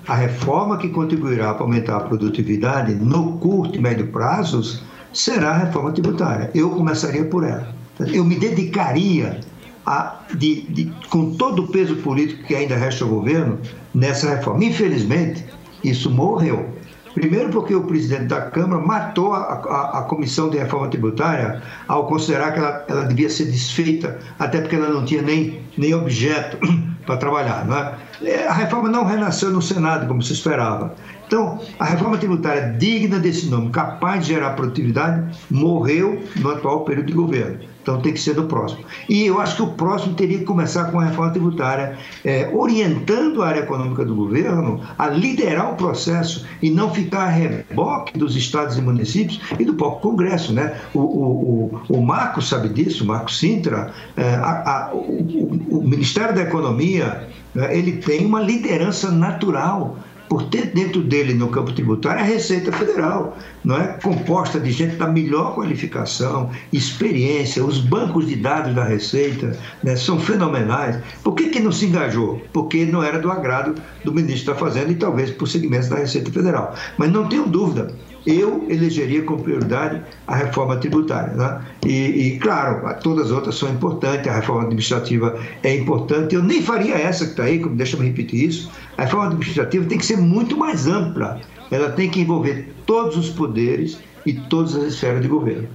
a 0.07 0.15
reforma 0.15 0.77
que 0.77 0.89
contribuirá 0.89 1.53
para 1.53 1.63
aumentar 1.63 1.97
a 1.97 2.01
produtividade 2.01 2.93
no 2.93 3.37
curto 3.37 3.77
e 3.77 3.81
médio 3.81 4.07
prazos 4.07 4.83
será 5.11 5.51
a 5.51 5.57
reforma 5.57 5.91
tributária. 5.91 6.51
Eu 6.53 6.69
começaria 6.71 7.25
por 7.25 7.43
ela. 7.43 7.73
Eu 8.13 8.23
me 8.23 8.35
dedicaria 8.35 9.39
a, 9.85 10.19
de, 10.33 10.61
de, 10.63 10.91
com 11.09 11.31
todo 11.35 11.63
o 11.63 11.67
peso 11.67 11.95
político 11.97 12.43
que 12.43 12.55
ainda 12.55 12.75
resta 12.75 13.03
ao 13.03 13.09
governo 13.09 13.59
nessa 13.93 14.29
reforma. 14.29 14.63
Infelizmente, 14.63 15.45
isso 15.83 16.11
morreu. 16.11 16.69
Primeiro, 17.13 17.49
porque 17.49 17.73
o 17.73 17.83
presidente 17.83 18.25
da 18.25 18.41
Câmara 18.41 18.85
matou 18.85 19.33
a, 19.33 19.39
a, 19.39 19.99
a 19.99 20.01
comissão 20.03 20.49
de 20.49 20.57
reforma 20.57 20.89
tributária 20.89 21.61
ao 21.87 22.07
considerar 22.07 22.51
que 22.51 22.59
ela, 22.59 22.85
ela 22.89 23.03
devia 23.05 23.29
ser 23.29 23.45
desfeita, 23.45 24.19
até 24.37 24.59
porque 24.59 24.75
ela 24.75 24.89
não 24.89 25.05
tinha 25.05 25.21
nem, 25.21 25.61
nem 25.77 25.93
objeto 25.93 26.57
para 27.05 27.17
trabalhar. 27.17 27.65
Não 27.65 27.77
é? 27.77 27.95
é? 28.23 28.47
A 28.47 28.53
reforma 28.53 28.89
não 28.89 29.05
renasceu 29.05 29.51
no 29.51 29.61
Senado, 29.61 30.07
como 30.07 30.21
se 30.21 30.33
esperava. 30.33 30.95
Então, 31.27 31.59
a 31.79 31.85
reforma 31.85 32.17
tributária 32.17 32.73
digna 32.77 33.19
desse 33.19 33.47
nome, 33.47 33.69
capaz 33.71 34.25
de 34.25 34.33
gerar 34.33 34.51
produtividade, 34.51 35.37
morreu 35.49 36.23
no 36.35 36.49
atual 36.49 36.85
período 36.85 37.07
de 37.07 37.13
governo. 37.13 37.74
Então 37.85 38.01
tem 38.01 38.11
que 38.11 38.19
ser 38.19 38.33
do 38.33 38.45
próximo. 38.45 38.83
E 39.07 39.27
eu 39.27 39.39
acho 39.39 39.57
que 39.57 39.61
o 39.61 39.67
próximo 39.67 40.15
teria 40.15 40.39
que 40.39 40.43
começar 40.43 40.85
com 40.85 40.99
a 40.99 41.05
reforma 41.05 41.31
tributária, 41.31 41.99
é, 42.23 42.49
orientando 42.51 43.43
a 43.43 43.47
área 43.47 43.59
econômica 43.59 44.03
do 44.03 44.15
governo 44.15 44.81
a 44.97 45.07
liderar 45.07 45.71
o 45.71 45.75
processo 45.75 46.47
e 46.63 46.71
não 46.71 46.91
ficar 46.91 47.25
a 47.25 47.29
reboque 47.29 48.17
dos 48.17 48.35
estados 48.35 48.75
e 48.75 48.81
municípios 48.81 49.39
e 49.59 49.63
do 49.63 49.75
próprio 49.75 50.01
Congresso. 50.01 50.51
Né? 50.51 50.81
O, 50.95 50.99
o, 50.99 51.81
o, 51.87 51.97
o 51.97 52.01
Marco 52.03 52.41
sabe 52.41 52.69
disso, 52.69 53.03
o 53.03 53.07
Marco 53.07 53.31
Sintra, 53.31 53.93
é, 54.17 54.33
a, 54.33 54.87
a, 54.89 54.95
o, 54.95 55.77
o 55.77 55.83
Ministério 55.87 56.33
da 56.33 56.41
Economia, 56.41 57.27
é, 57.55 57.77
ele 57.77 57.97
tem 57.97 58.25
uma 58.25 58.41
liderança 58.41 59.11
natural 59.11 59.95
por 60.29 60.43
ter 60.43 60.67
dentro 60.67 61.01
dele 61.01 61.33
no 61.33 61.49
campo 61.49 61.71
tributário 61.71 62.21
a 62.21 62.25
Receita 62.25 62.71
Federal, 62.71 63.37
não 63.63 63.77
é 63.77 63.99
composta 64.01 64.59
de 64.59 64.71
gente 64.71 64.95
da 64.95 65.07
melhor 65.07 65.55
qualificação, 65.55 66.49
experiência, 66.71 67.63
os 67.63 67.79
bancos 67.79 68.27
de 68.27 68.35
dados 68.35 68.73
da 68.73 68.83
Receita 68.83 69.57
né, 69.83 69.95
são 69.95 70.19
fenomenais. 70.19 70.97
Por 71.23 71.35
que, 71.35 71.49
que 71.49 71.59
não 71.59 71.71
se 71.71 71.85
engajou? 71.85 72.41
Porque 72.51 72.85
não 72.85 73.03
era 73.03 73.19
do 73.19 73.31
agrado 73.31 73.75
do 74.03 74.13
ministro 74.13 74.53
da 74.53 74.59
Fazenda 74.59 74.91
e 74.91 74.95
talvez 74.95 75.31
por 75.31 75.47
segmentos 75.47 75.89
da 75.89 75.97
Receita 75.97 76.31
Federal. 76.31 76.75
Mas 76.97 77.11
não 77.11 77.27
tenho 77.27 77.45
dúvida, 77.45 77.93
eu 78.25 78.65
elegeria 78.69 79.21
com 79.23 79.37
prioridade 79.37 80.01
a 80.27 80.35
reforma 80.35 80.77
tributária. 80.77 81.33
Né? 81.33 81.61
E, 81.85 81.91
e, 81.91 82.39
claro, 82.39 82.81
todas 83.01 83.27
as 83.27 83.31
outras 83.31 83.55
são 83.55 83.69
importantes, 83.69 84.27
a 84.27 84.35
reforma 84.35 84.63
administrativa 84.63 85.39
é 85.63 85.75
importante. 85.75 86.35
Eu 86.35 86.43
nem 86.43 86.61
faria 86.61 86.95
essa 86.95 87.25
que 87.25 87.31
está 87.31 87.43
aí, 87.43 87.59
como 87.59 87.75
deixa 87.75 87.95
eu 87.95 88.01
repetir 88.01 88.47
isso. 88.49 88.71
A 88.97 89.03
reforma 89.03 89.27
administrativa 89.27 89.85
tem 89.85 89.97
que 89.97 90.05
ser 90.05 90.17
muito 90.17 90.57
mais 90.57 90.87
ampla. 90.87 91.39
Ela 91.71 91.91
tem 91.91 92.09
que 92.09 92.21
envolver 92.21 92.73
todos 92.85 93.17
os 93.17 93.29
poderes 93.29 93.99
e 94.25 94.33
todas 94.33 94.75
as 94.75 94.83
esferas 94.93 95.21
de 95.21 95.27
governo. 95.27 95.67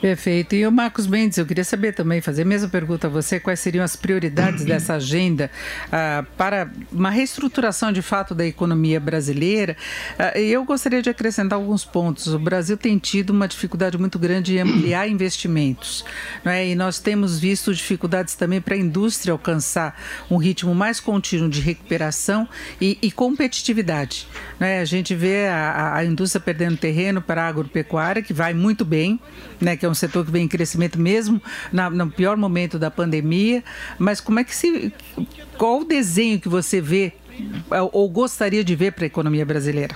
Perfeito. 0.00 0.54
E 0.54 0.64
o 0.64 0.70
Marcos 0.70 1.08
Mendes, 1.08 1.38
eu 1.38 1.46
queria 1.46 1.64
saber 1.64 1.92
também, 1.92 2.20
fazer 2.20 2.42
a 2.42 2.44
mesma 2.44 2.68
pergunta 2.68 3.08
a 3.08 3.10
você, 3.10 3.40
quais 3.40 3.58
seriam 3.58 3.84
as 3.84 3.96
prioridades 3.96 4.62
dessa 4.66 4.94
agenda 4.94 5.50
ah, 5.90 6.24
para 6.36 6.70
uma 6.92 7.10
reestruturação 7.10 7.90
de 7.90 8.00
fato 8.00 8.32
da 8.32 8.46
economia 8.46 9.00
brasileira. 9.00 9.76
Ah, 10.16 10.38
eu 10.38 10.64
gostaria 10.64 11.02
de 11.02 11.10
acrescentar 11.10 11.58
alguns 11.58 11.84
pontos. 11.84 12.28
O 12.28 12.38
Brasil 12.38 12.76
tem 12.76 12.96
tido 12.96 13.30
uma 13.30 13.48
dificuldade 13.48 13.98
muito 13.98 14.20
grande 14.20 14.56
em 14.56 14.60
ampliar 14.60 15.08
investimentos, 15.10 16.04
não 16.44 16.52
é? 16.52 16.68
e 16.68 16.74
nós 16.76 17.00
temos 17.00 17.38
visto 17.38 17.74
dificuldades 17.74 18.36
também 18.36 18.60
para 18.60 18.76
a 18.76 18.78
indústria 18.78 19.32
alcançar 19.32 20.00
um 20.30 20.36
ritmo 20.36 20.74
mais 20.74 21.00
contínuo 21.00 21.48
de 21.48 21.60
recuperação 21.60 22.48
e, 22.80 22.96
e 23.02 23.10
competitividade. 23.10 24.28
Não 24.60 24.66
é? 24.66 24.78
A 24.78 24.84
gente 24.84 25.14
vê 25.14 25.48
a, 25.48 25.96
a 25.96 26.04
indústria 26.04 26.40
perdendo 26.40 26.76
terreno 26.76 27.20
para 27.20 27.42
a 27.42 27.48
agropecuária, 27.48 28.22
que 28.22 28.32
vai 28.32 28.54
muito 28.54 28.84
bem, 28.84 29.18
né? 29.60 29.76
que 29.76 29.86
é 29.86 29.88
um 29.88 29.94
setor 29.94 30.24
que 30.24 30.30
vem 30.30 30.44
em 30.44 30.48
crescimento 30.48 30.98
mesmo 30.98 31.40
na, 31.72 31.90
no 31.90 32.10
pior 32.10 32.36
momento 32.36 32.78
da 32.78 32.90
pandemia. 32.90 33.62
Mas 33.98 34.20
como 34.20 34.38
é 34.40 34.44
que 34.44 34.54
se. 34.54 34.92
Qual 35.56 35.80
o 35.80 35.84
desenho 35.84 36.40
que 36.40 36.48
você 36.48 36.80
vê 36.80 37.12
ou 37.92 38.08
gostaria 38.08 38.64
de 38.64 38.74
ver 38.74 38.92
para 38.92 39.04
a 39.04 39.06
economia 39.06 39.44
brasileira? 39.44 39.94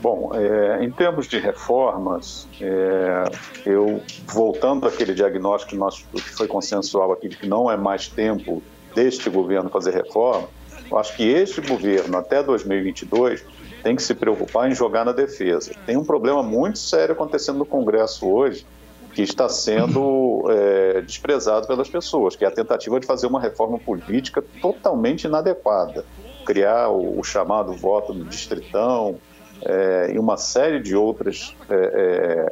Bom, 0.00 0.32
é, 0.34 0.84
em 0.84 0.90
termos 0.90 1.26
de 1.26 1.38
reformas, 1.38 2.46
é, 2.60 3.24
eu 3.64 4.02
voltando 4.26 4.86
àquele 4.86 5.14
diagnóstico 5.14 5.70
que, 5.70 5.78
nós, 5.78 6.04
que 6.12 6.36
foi 6.36 6.46
consensual 6.46 7.10
aqui 7.12 7.28
de 7.28 7.36
que 7.38 7.46
não 7.46 7.70
é 7.70 7.76
mais 7.76 8.06
tempo 8.06 8.62
deste 8.94 9.30
governo 9.30 9.70
fazer 9.70 9.94
reforma, 9.94 10.46
eu 10.90 10.98
acho 10.98 11.16
que 11.16 11.22
este 11.22 11.62
governo 11.62 12.18
até 12.18 12.42
2022 12.42 13.44
tem 13.82 13.96
que 13.96 14.02
se 14.02 14.14
preocupar 14.14 14.70
em 14.70 14.74
jogar 14.74 15.06
na 15.06 15.12
defesa. 15.12 15.72
Tem 15.86 15.96
um 15.96 16.04
problema 16.04 16.42
muito 16.42 16.78
sério 16.78 17.14
acontecendo 17.14 17.58
no 17.58 17.66
Congresso 17.66 18.28
hoje 18.28 18.66
que 19.14 19.22
está 19.22 19.48
sendo 19.48 20.44
é, 20.50 21.00
desprezado 21.00 21.66
pelas 21.66 21.88
pessoas, 21.88 22.34
que 22.34 22.44
é 22.44 22.48
a 22.48 22.50
tentativa 22.50 22.98
de 22.98 23.06
fazer 23.06 23.26
uma 23.26 23.40
reforma 23.40 23.78
política 23.78 24.42
totalmente 24.60 25.24
inadequada, 25.24 26.04
criar 26.44 26.88
o, 26.88 27.20
o 27.20 27.22
chamado 27.22 27.72
voto 27.72 28.12
no 28.12 28.24
distritão, 28.24 29.16
é, 29.62 30.12
e 30.12 30.18
uma 30.18 30.36
série 30.36 30.80
de 30.80 30.96
outras 30.96 31.54
é, 31.70 32.48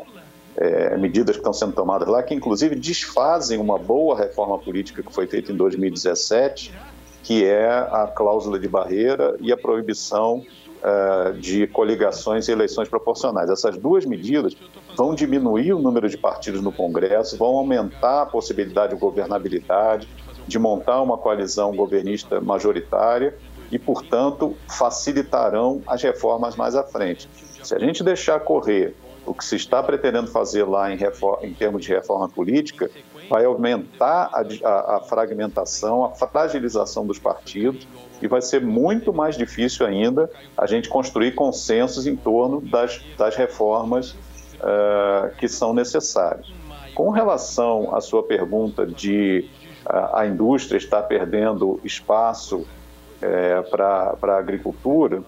é, 0.57 0.93
é, 0.93 0.97
medidas 0.97 1.37
que 1.37 1.41
estão 1.41 1.53
sendo 1.53 1.73
tomadas 1.73 2.09
lá, 2.09 2.23
que 2.23 2.35
inclusive 2.35 2.77
desfazem 2.77 3.59
uma 3.59 3.79
boa 3.79 4.17
reforma 4.17 4.59
política 4.59 5.03
que 5.03 5.13
foi 5.13 5.27
feita 5.27 5.51
em 5.51 5.57
2017, 5.57 6.73
que 7.23 7.45
é 7.45 7.69
a 7.69 8.11
cláusula 8.15 8.59
de 8.59 8.69
barreira 8.69 9.37
e 9.41 9.53
a 9.53 9.57
proibição 9.57 10.45
é, 10.85 11.33
de 11.33 11.67
coligações 11.69 12.49
e 12.49 12.53
eleições 12.53 12.89
proporcionais. 12.89 13.49
Essas 13.49 13.77
duas 13.79 14.05
medidas 14.05 14.57
vão 14.97 15.15
diminuir 15.15 15.73
o 15.73 15.79
número 15.79 16.09
de 16.09 16.19
partidos 16.19 16.61
no 16.61 16.73
Congresso, 16.73 17.37
vão 17.37 17.57
aumentar 17.57 18.23
a 18.23 18.27
possibilidade 18.27 18.95
de 18.95 19.01
governabilidade, 19.01 20.09
de 20.47 20.59
montar 20.59 21.01
uma 21.01 21.17
coalizão 21.17 21.75
governista 21.75 22.41
majoritária 22.41 23.37
e, 23.71 23.79
portanto, 23.79 24.57
facilitarão 24.69 25.81
as 25.87 26.03
reformas 26.03 26.57
mais 26.57 26.75
à 26.75 26.83
frente. 26.83 27.29
Se 27.63 27.75
a 27.75 27.79
gente 27.79 28.03
deixar 28.03 28.41
correr 28.41 28.95
o 29.25 29.33
que 29.33 29.45
se 29.45 29.57
está 29.57 29.83
pretendendo 29.83 30.27
fazer 30.27 30.65
lá 30.65 30.93
em, 30.93 30.97
reforma, 30.97 31.47
em 31.47 31.55
termos 31.55 31.85
de 31.85 31.93
reforma 31.93 32.29
política, 32.29 32.91
vai 33.29 33.45
aumentar 33.45 34.31
a, 34.33 34.69
a, 34.69 34.97
a, 34.97 35.01
fragmentação, 35.01 36.05
a 36.05 36.11
fragilização 36.11 37.07
dos 37.07 37.19
partidos 37.19 37.87
e 38.21 38.29
vai 38.29 38.41
ser 38.41 38.61
muito 38.61 39.13
mais 39.13 39.37
difícil 39.37 39.87
ainda 39.87 40.31
a 40.57 40.67
gente 40.67 40.89
construir 40.89 41.33
consensos 41.33 42.07
em 42.07 42.17
torno 42.17 42.61
das, 42.61 43.01
das 43.17 43.35
reformas 43.37 44.13
uh, 44.13 45.35
que 45.39 45.49
são 45.49 45.75
necessárias. 45.75 46.53
Com 46.95 47.11
relação 47.11 47.95
à 47.95 48.01
sua 48.01 48.23
pergunta 48.23 48.87
de 48.87 49.49
uh, 49.87 50.17
a 50.17 50.27
indústria 50.27 50.79
estar 50.79 51.03
perdendo 51.03 51.81
espaço 51.83 52.67
é, 53.21 53.63
para 53.63 54.17
a 54.21 54.37
agricultura? 54.37 55.23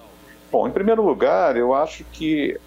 Bom, 0.50 0.68
em 0.68 0.70
primeiro 0.70 1.02
lugar, 1.02 1.56
eu 1.56 1.72
acho 1.74 2.04
que 2.04 2.58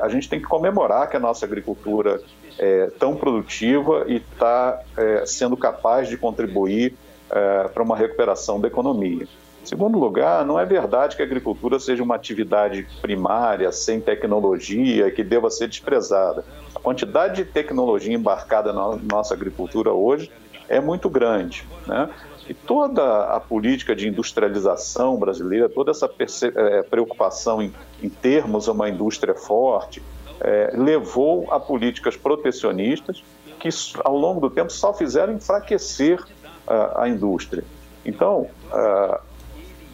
a 0.00 0.08
gente 0.08 0.28
tem 0.28 0.40
que 0.40 0.46
comemorar 0.46 1.08
que 1.08 1.16
a 1.16 1.20
nossa 1.20 1.44
agricultura 1.44 2.20
é 2.58 2.90
tão 2.98 3.14
produtiva 3.16 4.04
e 4.06 4.16
está 4.16 4.80
é, 4.96 5.24
sendo 5.26 5.56
capaz 5.56 6.08
de 6.08 6.16
contribuir 6.16 6.94
é, 7.30 7.68
para 7.68 7.82
uma 7.82 7.96
recuperação 7.96 8.60
da 8.60 8.68
economia. 8.68 9.26
Segundo 9.64 9.98
lugar, 9.98 10.46
não 10.46 10.58
é 10.58 10.64
verdade 10.64 11.14
que 11.14 11.20
a 11.20 11.24
agricultura 11.26 11.78
seja 11.78 12.02
uma 12.02 12.14
atividade 12.14 12.86
primária, 13.02 13.70
sem 13.70 14.00
tecnologia, 14.00 15.10
que 15.10 15.22
deva 15.22 15.50
ser 15.50 15.68
desprezada. 15.68 16.42
A 16.74 16.80
quantidade 16.80 17.36
de 17.36 17.44
tecnologia 17.44 18.14
embarcada 18.14 18.72
na 18.72 18.96
nossa 18.96 19.34
agricultura 19.34 19.92
hoje 19.92 20.30
é 20.68 20.80
muito 20.80 21.10
grande. 21.10 21.66
Né? 21.86 22.08
E 22.48 22.54
toda 22.54 23.24
a 23.24 23.38
política 23.38 23.94
de 23.94 24.08
industrialização 24.08 25.18
brasileira, 25.18 25.68
toda 25.68 25.90
essa 25.90 26.10
é, 26.56 26.82
preocupação 26.82 27.60
em, 27.60 27.72
em 28.02 28.08
termos 28.08 28.68
uma 28.68 28.88
indústria 28.88 29.34
forte, 29.34 30.02
é, 30.40 30.70
levou 30.74 31.52
a 31.52 31.58
políticas 31.58 32.16
protecionistas 32.16 33.22
que, 33.58 33.68
ao 34.04 34.16
longo 34.16 34.40
do 34.40 34.50
tempo, 34.50 34.72
só 34.72 34.94
fizeram 34.94 35.32
enfraquecer 35.34 36.22
a, 36.66 37.02
a 37.02 37.08
indústria. 37.08 37.64
Então, 38.04 38.48
a, 38.72 39.20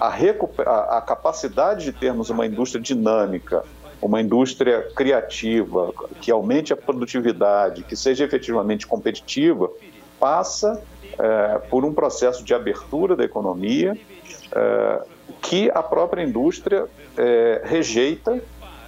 a, 0.01 0.99
a 0.99 1.01
capacidade 1.01 1.85
de 1.85 1.93
termos 1.93 2.31
uma 2.31 2.47
indústria 2.47 2.83
dinâmica, 2.83 3.65
uma 4.01 4.21
indústria 4.21 4.83
criativa, 4.95 5.93
que 6.21 6.31
aumente 6.31 6.73
a 6.73 6.77
produtividade, 6.77 7.83
que 7.85 7.97
seja 7.97 8.25
efetivamente 8.25 8.87
competitiva, 8.87 9.71
passa 10.21 10.83
é, 11.19 11.59
por 11.71 11.85
um 11.85 11.93
processo 11.93 12.45
de 12.45 12.53
abertura 12.53 13.17
da 13.17 13.25
economia 13.25 13.97
é, 14.53 15.03
que 15.41 15.71
a 15.71 15.83
própria 15.83 16.23
indústria 16.23 16.87
é, 17.17 17.63
rejeita, 17.65 18.43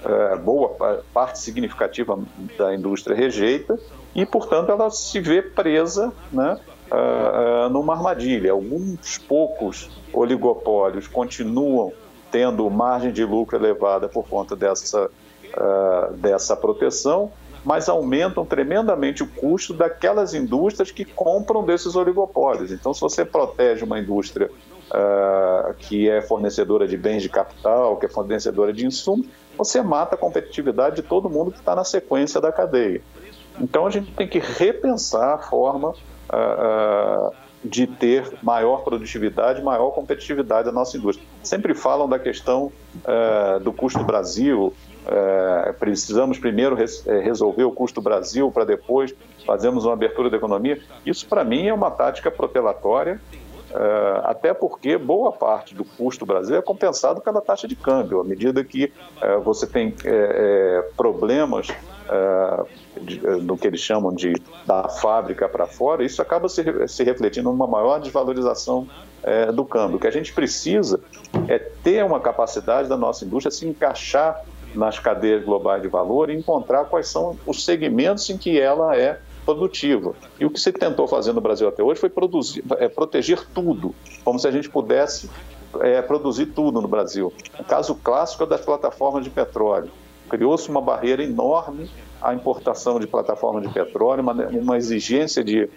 é, 0.06 0.36
boa 0.36 1.02
parte 1.12 1.38
significativa 1.40 2.18
da 2.56 2.74
indústria 2.74 3.16
rejeita, 3.16 3.78
e, 4.14 4.24
portanto, 4.24 4.70
ela 4.70 4.88
se 4.90 5.20
vê 5.20 5.42
presa 5.42 6.12
né, 6.32 6.58
é, 6.90 6.96
é, 6.96 7.68
numa 7.68 7.94
armadilha. 7.94 8.52
Alguns 8.52 9.18
poucos 9.18 9.90
oligopólios 10.12 11.08
continuam 11.08 11.92
tendo 12.30 12.68
margem 12.70 13.12
de 13.12 13.24
lucro 13.24 13.56
elevada 13.56 14.08
por 14.08 14.28
conta 14.28 14.54
dessa, 14.56 15.10
dessa 16.18 16.56
proteção, 16.56 17.30
mas 17.64 17.88
aumentam 17.88 18.44
tremendamente 18.44 19.22
o 19.22 19.26
custo 19.26 19.72
daquelas 19.72 20.34
indústrias 20.34 20.90
que 20.90 21.04
compram 21.04 21.64
desses 21.64 21.96
oligopólios. 21.96 22.72
Então, 22.72 22.92
se 22.92 23.00
você 23.00 23.24
protege 23.24 23.84
uma 23.84 23.98
indústria 23.98 24.50
uh, 24.90 25.74
que 25.74 26.08
é 26.08 26.22
fornecedora 26.22 26.86
de 26.86 26.96
bens 26.96 27.22
de 27.22 27.28
capital, 27.28 27.96
que 27.96 28.06
é 28.06 28.08
fornecedora 28.08 28.72
de 28.72 28.86
insumos, 28.86 29.26
você 29.56 29.82
mata 29.82 30.14
a 30.14 30.18
competitividade 30.18 30.96
de 30.96 31.02
todo 31.02 31.28
mundo 31.30 31.50
que 31.50 31.58
está 31.58 31.74
na 31.74 31.84
sequência 31.84 32.40
da 32.40 32.52
cadeia. 32.52 33.00
Então, 33.60 33.86
a 33.86 33.90
gente 33.90 34.12
tem 34.12 34.28
que 34.28 34.38
repensar 34.38 35.34
a 35.34 35.38
forma 35.38 35.90
uh, 35.90 37.28
uh, 37.28 37.32
de 37.64 37.86
ter 37.86 38.30
maior 38.42 38.84
produtividade, 38.84 39.62
maior 39.62 39.90
competitividade 39.90 40.66
da 40.66 40.72
nossa 40.72 40.96
indústria. 40.96 41.26
Sempre 41.42 41.74
falam 41.74 42.08
da 42.08 42.18
questão 42.18 42.70
do 43.62 43.72
custo 43.72 44.04
Brasil, 44.04 44.72
é, 45.06 45.72
precisamos 45.72 46.36
primeiro 46.36 46.74
res, 46.74 47.06
é, 47.06 47.20
resolver 47.20 47.62
o 47.62 47.70
custo 47.70 48.00
Brasil 48.00 48.50
para 48.50 48.64
depois 48.64 49.14
fazermos 49.46 49.84
uma 49.84 49.92
abertura 49.92 50.28
da 50.28 50.36
economia. 50.36 50.80
Isso, 51.04 51.28
para 51.28 51.44
mim, 51.44 51.68
é 51.68 51.72
uma 51.72 51.90
tática 51.92 52.28
protelatória, 52.28 53.20
até 54.24 54.54
porque 54.54 54.96
boa 54.96 55.32
parte 55.32 55.74
do 55.74 55.84
custo 55.84 56.24
Brasil 56.24 56.56
é 56.56 56.62
compensado 56.62 57.20
pela 57.20 57.40
taxa 57.40 57.68
de 57.68 57.76
câmbio. 57.76 58.20
À 58.20 58.24
medida 58.24 58.64
que 58.64 58.92
é, 59.20 59.36
você 59.38 59.66
tem 59.66 59.94
é, 60.04 60.88
problemas 60.96 61.68
no 63.42 63.58
que 63.58 63.66
eles 63.66 63.80
chamam 63.80 64.14
de 64.14 64.34
da 64.64 64.88
fábrica 64.88 65.48
para 65.48 65.66
fora, 65.66 66.04
isso 66.04 66.22
acaba 66.22 66.48
se, 66.48 66.62
se 66.86 67.02
refletindo 67.02 67.50
numa 67.50 67.66
maior 67.66 67.98
desvalorização 67.98 68.86
do 69.52 69.64
câmbio. 69.64 69.96
O 69.96 70.00
que 70.00 70.06
a 70.06 70.12
gente 70.12 70.32
precisa 70.32 71.00
é 71.48 71.58
ter 71.58 72.04
uma 72.04 72.20
capacidade 72.20 72.88
da 72.88 72.96
nossa 72.96 73.24
indústria 73.24 73.50
se 73.50 73.66
encaixar 73.66 74.40
nas 74.76 74.98
cadeias 74.98 75.44
globais 75.44 75.82
de 75.82 75.88
valor 75.88 76.30
e 76.30 76.36
encontrar 76.36 76.84
quais 76.84 77.08
são 77.08 77.36
os 77.44 77.64
segmentos 77.64 78.28
em 78.30 78.36
que 78.38 78.60
ela 78.60 78.96
é 78.96 79.18
produtiva. 79.46 80.14
E 80.38 80.44
o 80.44 80.50
que 80.50 80.60
se 80.60 80.72
tentou 80.72 81.06
fazer 81.06 81.32
no 81.32 81.40
Brasil 81.40 81.68
até 81.68 81.82
hoje 81.82 82.00
foi 82.00 82.10
produzir, 82.10 82.64
é, 82.78 82.88
proteger 82.88 83.46
tudo, 83.54 83.94
como 84.24 84.38
se 84.38 84.48
a 84.48 84.50
gente 84.50 84.68
pudesse 84.68 85.30
é, 85.80 86.02
produzir 86.02 86.46
tudo 86.46 86.82
no 86.82 86.88
Brasil. 86.88 87.32
O 87.58 87.64
caso 87.64 87.94
clássico 87.94 88.42
é 88.42 88.46
das 88.46 88.60
plataformas 88.60 89.24
de 89.24 89.30
petróleo. 89.30 89.90
Criou-se 90.28 90.68
uma 90.68 90.80
barreira 90.80 91.22
enorme 91.22 91.88
à 92.20 92.34
importação 92.34 92.98
de 92.98 93.06
plataformas 93.06 93.62
de 93.62 93.72
petróleo, 93.72 94.22
uma, 94.22 94.32
uma 94.32 94.76
exigência 94.76 95.44
de, 95.44 95.70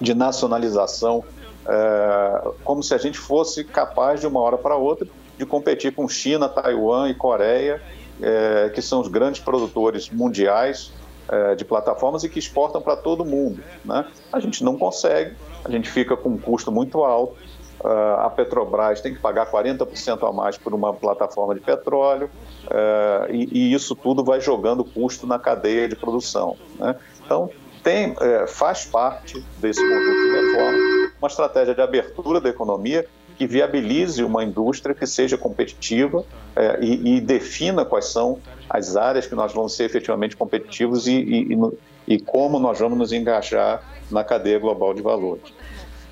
de 0.00 0.12
nacionalização, 0.12 1.24
é, 1.66 2.50
como 2.64 2.82
se 2.82 2.92
a 2.92 2.98
gente 2.98 3.16
fosse 3.16 3.62
capaz, 3.62 4.20
de 4.20 4.26
uma 4.26 4.40
hora 4.40 4.58
para 4.58 4.74
outra, 4.74 5.06
de 5.38 5.46
competir 5.46 5.94
com 5.94 6.08
China, 6.08 6.48
Taiwan 6.48 7.08
e 7.08 7.14
Coreia 7.14 7.80
é, 8.22 8.70
que 8.74 8.82
são 8.82 9.00
os 9.00 9.08
grandes 9.08 9.40
produtores 9.40 10.10
mundiais 10.10 10.92
é, 11.30 11.54
de 11.54 11.64
plataformas 11.64 12.24
e 12.24 12.28
que 12.28 12.38
exportam 12.38 12.82
para 12.82 12.96
todo 12.96 13.24
mundo. 13.24 13.62
Né? 13.84 14.04
A 14.32 14.40
gente 14.40 14.64
não 14.64 14.76
consegue, 14.76 15.36
a 15.64 15.70
gente 15.70 15.88
fica 15.88 16.16
com 16.16 16.30
um 16.30 16.38
custo 16.38 16.72
muito 16.72 17.04
alto. 17.04 17.36
Uh, 17.82 18.20
a 18.20 18.28
Petrobras 18.28 19.00
tem 19.00 19.14
que 19.14 19.20
pagar 19.20 19.50
40% 19.50 20.28
a 20.28 20.30
mais 20.30 20.58
por 20.58 20.74
uma 20.74 20.92
plataforma 20.92 21.54
de 21.54 21.62
petróleo, 21.62 22.28
uh, 22.66 23.32
e, 23.32 23.48
e, 23.50 23.72
isso 23.72 23.96
tudo 23.96 24.22
vai 24.22 24.38
jogando 24.38 24.84
custo 24.84 25.26
na 25.26 25.38
cadeia 25.38 25.88
de 25.88 25.96
produção. 25.96 26.58
Né? 26.78 26.94
Então, 27.24 27.48
tem, 27.82 28.14
é, 28.20 28.46
faz 28.46 28.84
parte 28.84 29.42
desse 29.58 29.80
conjunto 29.80 30.20
de 30.20 30.30
reforma 30.30 31.00
uma 31.20 31.28
estratégia 31.28 31.74
de 31.74 31.80
abertura 31.80 32.40
da 32.40 32.48
economia 32.48 33.06
que 33.40 33.46
viabilize 33.46 34.22
uma 34.22 34.44
indústria 34.44 34.94
que 34.94 35.06
seja 35.06 35.38
competitiva 35.38 36.22
é, 36.54 36.78
e, 36.82 37.16
e, 37.16 37.20
defina 37.22 37.86
quais 37.86 38.04
são 38.04 38.38
as 38.68 38.98
áreas 38.98 39.26
que 39.26 39.34
nós 39.34 39.50
vamos 39.54 39.74
ser 39.74 39.84
efetivamente 39.84 40.36
competitivos 40.36 41.06
e, 41.06 41.12
e, 41.12 41.58
e 42.06 42.20
como 42.20 42.58
nós 42.60 42.78
vamos 42.78 42.98
nos 42.98 43.12
engajar 43.14 43.82
na 44.10 44.22
cadeia 44.22 44.58
global 44.58 44.92
de 44.92 45.00
valores. 45.00 45.54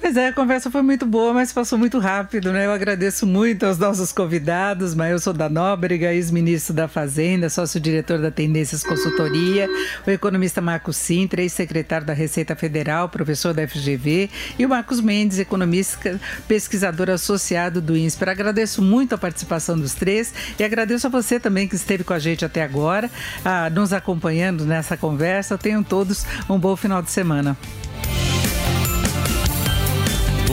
Pois 0.00 0.16
é, 0.16 0.28
a 0.28 0.32
conversa 0.32 0.70
foi 0.70 0.80
muito 0.80 1.04
boa, 1.04 1.34
mas 1.34 1.52
passou 1.52 1.76
muito 1.76 1.98
rápido, 1.98 2.52
né? 2.52 2.66
Eu 2.66 2.72
agradeço 2.72 3.26
muito 3.26 3.66
aos 3.66 3.78
nossos 3.78 4.12
convidados, 4.12 4.94
Mailson 4.94 5.32
da 5.32 5.48
Nóbrega, 5.48 6.14
ex-ministro 6.14 6.72
da 6.72 6.86
Fazenda, 6.86 7.50
sócio-diretor 7.50 8.18
da 8.20 8.30
Tendências 8.30 8.84
Consultoria, 8.84 9.68
o 10.06 10.10
economista 10.10 10.60
Marcos 10.60 10.96
Sintra, 10.96 11.42
ex-secretário 11.42 12.06
da 12.06 12.12
Receita 12.12 12.54
Federal, 12.54 13.08
professor 13.08 13.52
da 13.52 13.66
FGV, 13.66 14.30
e 14.56 14.64
o 14.64 14.68
Marcos 14.68 15.00
Mendes, 15.00 15.40
economista, 15.40 16.18
pesquisador 16.46 17.10
associado 17.10 17.80
do 17.80 17.96
INSPER. 17.96 18.28
Agradeço 18.28 18.80
muito 18.80 19.16
a 19.16 19.18
participação 19.18 19.76
dos 19.76 19.94
três 19.94 20.32
e 20.58 20.62
agradeço 20.62 21.08
a 21.08 21.10
você 21.10 21.40
também 21.40 21.66
que 21.66 21.74
esteve 21.74 22.04
com 22.04 22.12
a 22.12 22.20
gente 22.20 22.44
até 22.44 22.62
agora, 22.62 23.10
ah, 23.44 23.68
nos 23.68 23.92
acompanhando 23.92 24.64
nessa 24.64 24.96
conversa. 24.96 25.58
Tenham 25.58 25.82
todos 25.82 26.24
um 26.48 26.58
bom 26.58 26.76
final 26.76 27.02
de 27.02 27.10
semana. 27.10 27.56